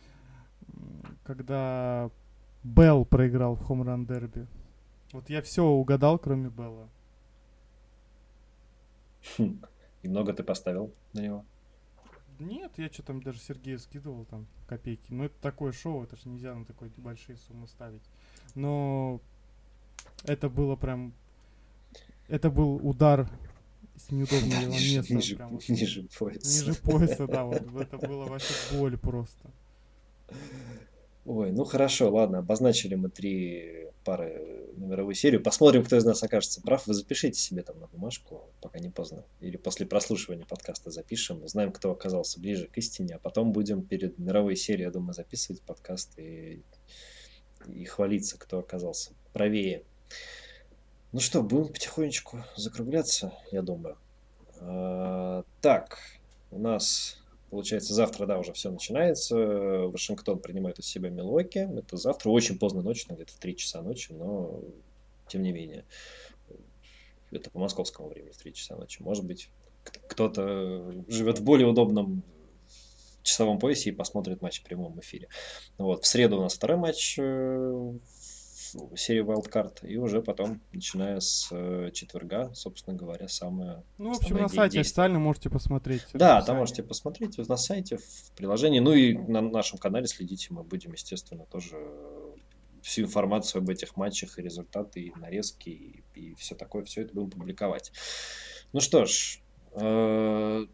когда 1.25 2.11
Белл 2.63 3.05
проиграл 3.05 3.55
в 3.55 3.63
Хомран 3.65 4.05
Дерби. 4.05 4.47
Вот 5.13 5.31
я 5.31 5.41
все 5.41 5.65
угадал, 5.65 6.19
кроме 6.19 6.51
Белла. 6.51 6.89
Хм. 9.37 9.63
И 10.03 10.09
много 10.09 10.33
ты 10.33 10.43
поставил 10.43 10.93
на 11.13 11.21
него? 11.21 11.45
Нет, 12.39 12.73
я 12.77 12.89
что 12.89 13.03
там 13.03 13.23
даже 13.23 13.41
Сергею 13.41 13.79
скидывал 13.79 14.25
там 14.27 14.47
копейки. 14.67 15.13
Но 15.13 15.25
это 15.25 15.35
такое 15.41 15.73
шоу, 15.73 16.05
это 16.05 16.17
же 16.17 16.29
нельзя 16.29 16.55
на 16.55 16.65
такой 16.65 16.93
большие 16.97 17.37
суммы 17.37 17.67
ставить. 17.67 18.05
Но 18.55 19.21
это 20.25 20.49
было 20.49 20.77
прям... 20.77 21.15
Это 22.29 22.51
был 22.51 22.77
удар 22.77 23.29
с 23.97 24.11
неудобного 24.11 24.67
места. 24.67 25.15
Ниже, 25.15 25.37
прям, 25.37 25.51
вот, 25.51 25.69
ниже 25.69 26.09
пояса. 26.19 26.65
Ниже 26.65 26.75
пояса, 26.75 27.27
да, 27.27 27.45
вот 27.45 27.63
это 27.81 27.99
было 28.07 28.27
вообще 28.27 28.55
боль 28.73 28.99
просто. 28.99 29.51
Ой, 31.25 31.53
ну 31.53 31.65
хорошо, 31.65 32.11
ладно, 32.11 32.39
обозначили 32.39 32.95
мы 32.95 33.11
три 33.11 33.89
пары 34.05 34.73
на 34.77 34.87
мировую 34.87 35.15
серию. 35.15 35.43
Посмотрим, 35.43 35.85
кто 35.85 35.97
из 35.97 36.05
нас 36.05 36.23
окажется 36.23 36.63
прав. 36.63 36.87
Вы 36.87 36.95
запишите 36.95 37.39
себе 37.39 37.63
там 37.63 37.79
на 37.81 37.87
бумажку, 37.87 38.49
пока 38.63 38.79
не 38.79 38.89
поздно. 38.89 39.25
Или 39.41 39.59
после 39.59 39.85
прослушивания 39.85 40.47
подкаста 40.47 40.91
запишем. 40.91 41.43
Узнаем, 41.43 41.73
кто 41.73 41.91
оказался 41.91 42.41
ближе 42.41 42.67
к 42.67 42.79
истине, 42.79 43.17
а 43.17 43.19
потом 43.19 43.53
будем 43.53 43.83
перед 43.83 44.19
мировой 44.19 44.57
серией, 44.57 44.87
я 44.87 44.91
думаю, 44.91 45.13
записывать 45.13 45.61
подкаст 45.61 46.19
и, 46.19 46.63
и 47.67 47.85
хвалиться, 47.85 48.39
кто 48.39 48.61
оказался 48.61 49.11
правее. 49.35 49.83
Ну 51.13 51.21
что, 51.21 51.43
будем 51.43 51.73
потихонечку 51.73 52.45
закругляться, 52.57 53.33
я 53.51 53.63
думаю. 53.63 53.97
А, 54.61 55.45
так, 55.61 55.99
у 56.51 56.59
нас 56.59 57.19
Получается, 57.51 57.95
завтра, 57.95 58.27
да, 58.27 58.39
уже 58.39 58.53
все 58.53 58.71
начинается. 58.71 59.37
Вашингтон 59.37 60.39
принимает 60.39 60.79
из 60.79 60.87
себя 60.87 61.09
Милоки. 61.09 61.59
Это 61.59 61.97
завтра, 61.97 62.29
очень 62.29 62.59
поздно 62.59 62.83
ночью, 62.83 63.15
где-то 63.15 63.33
в 63.33 63.37
3 63.37 63.57
часа 63.57 63.81
ночи, 63.81 64.13
но 64.13 64.61
тем 65.29 65.43
не 65.43 65.53
менее. 65.53 65.85
Это 67.31 67.51
по 67.51 67.59
московскому 67.59 68.09
времени 68.09 68.33
в 68.33 68.37
3 68.37 68.53
часа 68.53 68.77
ночи. 68.77 69.03
Может 69.03 69.25
быть, 69.25 69.49
кто-то 70.09 70.93
живет 71.09 71.39
в 71.39 71.43
более 71.43 71.67
удобном 71.67 72.23
часовом 73.23 73.59
поясе 73.59 73.91
и 73.91 73.93
посмотрит 73.93 74.43
матч 74.43 74.61
в 74.61 74.65
прямом 74.65 75.01
эфире. 75.01 75.29
Вот. 75.79 76.05
В 76.05 76.07
среду 76.07 76.39
у 76.39 76.43
нас 76.43 76.55
второй 76.55 76.77
матч 76.77 77.19
э, 77.19 77.93
серии 78.97 79.25
Wildcard, 79.25 79.87
и 79.87 79.97
уже 79.97 80.23
потом, 80.23 80.61
начиная 80.73 81.21
с 81.21 81.49
э, 81.51 81.91
четверга, 81.93 82.53
собственно 82.55 82.97
говоря, 82.97 83.29
самое 83.29 83.83
Ну, 83.99 84.13
в 84.13 84.19
общем, 84.19 84.37
на 84.37 84.49
сайте 84.49 84.81
официально 84.81 85.19
можете 85.19 85.51
посмотреть. 85.51 86.05
Да, 86.13 86.43
там 86.43 86.59
можете 86.59 86.83
посмотреть 86.83 87.39
на 87.39 87.57
сайте, 87.57 87.99
в 87.99 88.33
приложении, 88.37 88.81
ну 88.81 88.93
и 88.93 89.17
на 89.17 89.41
нашем 89.41 89.79
канале 89.79 90.07
следите, 90.07 90.49
мы 90.51 90.63
будем, 90.63 90.93
естественно, 90.93 91.45
тоже 91.47 91.77
всю 92.83 93.03
информацию 93.03 93.61
об 93.61 93.71
этих 93.71 93.97
матчах 93.97 94.39
и 94.39 94.43
результаты, 94.43 95.01
и 95.01 95.13
нарезки, 95.17 95.69
и, 95.69 96.05
и 96.15 96.35
все 96.35 96.55
такое, 96.55 96.85
все 96.85 97.03
это 97.03 97.15
будем 97.15 97.31
публиковать. 97.31 97.93
Ну 98.73 98.81
что 98.81 99.05
ж, 99.05 99.41
э, 99.73 100.67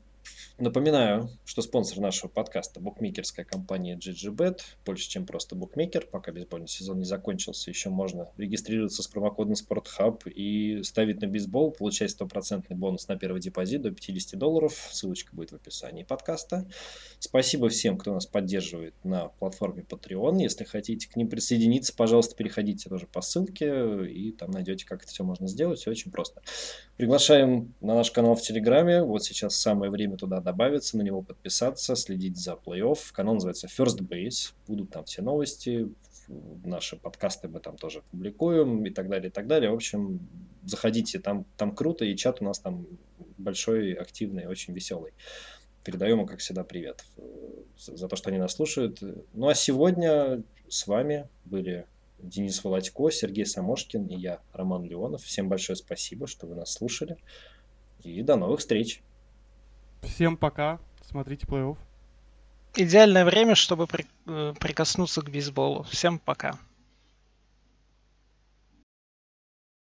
Напоминаю, 0.57 1.31
что 1.45 1.63
спонсор 1.63 1.99
нашего 1.99 2.31
подкаста– 2.31 2.79
букмекерская 2.81 3.45
компания 3.45 3.97
GGBet. 3.97 4.61
Больше, 4.87 5.09
чем 5.09 5.27
просто 5.27 5.57
букмекер. 5.57 6.07
Пока 6.07 6.31
бейсбольный 6.31 6.69
сезон 6.69 7.01
не 7.01 7.05
закончился, 7.05 7.71
еще 7.71 7.91
можно 7.91 8.31
регистрироваться 8.37 9.03
с 9.03 9.09
промокодом 9.09 9.55
SportHub 9.55 10.31
и 10.31 10.85
ставить 10.85 11.21
на 11.21 11.27
бейсбол, 11.27 11.73
получать 11.73 12.13
стопроцентный 12.13 12.77
бонус 12.77 13.09
на 13.09 13.17
первый 13.17 13.41
депозит 13.41 13.83
до 13.83 13.91
50 13.91 14.39
долларов. 14.39 14.75
Ссылочка 14.93 15.35
будет 15.35 15.51
в 15.51 15.57
описании 15.57 16.05
подкаста. 16.05 16.69
Спасибо 17.19 17.69
всем, 17.69 17.99
кто 17.99 18.15
нас 18.15 18.27
поддерживает 18.27 18.95
на 19.03 19.31
платформе 19.41 19.83
Patreon. 19.83 20.41
Если 20.41 20.63
хотите 20.63 21.11
к 21.11 21.17
ним 21.17 21.29
присоединиться, 21.29 21.93
пожалуйста, 21.97 22.37
переходите 22.37 22.89
тоже 22.89 23.09
по 23.09 23.23
ссылке 23.23 24.07
и 24.09 24.31
там 24.31 24.53
найдете, 24.53 24.87
как 24.87 25.03
это 25.03 25.11
все 25.11 25.25
можно 25.25 25.49
сделать. 25.49 25.81
Все 25.81 25.91
очень 25.91 26.13
просто. 26.13 26.43
Приглашаем 26.97 27.75
на 27.81 27.97
наш 27.97 28.13
канал 28.13 28.37
в 28.37 28.41
Телеграме. 28.43 29.03
Вот 29.03 29.25
сейчас 29.25 29.57
самое 29.57 29.91
время 29.91 30.17
туда 30.17 30.44
добавиться, 30.45 30.97
на 30.97 31.03
него 31.03 31.23
подписаться, 31.23 31.97
следить 31.97 32.37
за 32.37 32.53
плей-офф. 32.53 32.99
Канал 33.13 33.35
называется 33.35 33.67
First 33.67 34.01
Base. 34.01 34.53
Будут 34.69 34.91
там 34.91 35.05
все 35.05 35.23
новости, 35.23 35.89
наши 36.65 36.97
подкасты 36.97 37.49
мы 37.49 37.61
там 37.61 37.77
тоже 37.77 38.03
публикуем 38.11 38.85
и 38.87 38.91
так 38.91 39.09
далее, 39.09 39.29
и 39.29 39.33
так 39.33 39.47
далее. 39.47 39.71
В 39.71 39.75
общем, 39.75 40.21
заходите, 40.65 41.19
там, 41.19 41.45
там 41.57 41.75
круто, 41.75 42.05
и 42.05 42.17
чат 42.17 42.41
у 42.41 42.45
нас 42.45 42.59
там 42.59 42.87
большой, 43.39 43.93
активный, 43.95 44.47
очень 44.47 44.75
веселый. 44.75 45.13
Передаем 45.83 46.19
ему, 46.19 46.27
как 46.27 46.39
всегда, 46.39 46.65
привет 46.65 47.05
за, 47.79 47.97
за 47.97 48.09
то, 48.09 48.17
что 48.17 48.31
они 48.31 48.39
нас 48.39 48.55
слушают. 48.55 49.01
Ну 49.33 49.49
а 49.49 49.55
сегодня 49.55 50.43
с 50.69 50.87
вами 50.87 51.29
были 51.45 51.87
Денис 52.19 52.63
Володько, 52.65 53.11
Сергей 53.11 53.45
Самошкин 53.45 54.07
и 54.07 54.17
я, 54.17 54.41
Роман 54.53 54.85
Леонов. 54.85 55.23
Всем 55.23 55.49
большое 55.49 55.77
спасибо, 55.77 56.27
что 56.27 56.47
вы 56.47 56.55
нас 56.55 56.73
слушали. 56.73 57.19
И 58.03 58.23
до 58.23 58.37
новых 58.37 58.61
встреч. 58.61 59.03
Всем 60.07 60.37
пока. 60.37 60.79
Смотрите 61.03 61.47
плей-офф. 61.47 61.77
Идеальное 62.77 63.25
время, 63.25 63.55
чтобы 63.55 63.87
при, 63.87 64.07
э, 64.27 64.55
прикоснуться 64.59 65.23
к 65.23 65.31
бейсболу. 65.31 65.85
Всем 65.85 66.19
пока. 66.19 66.59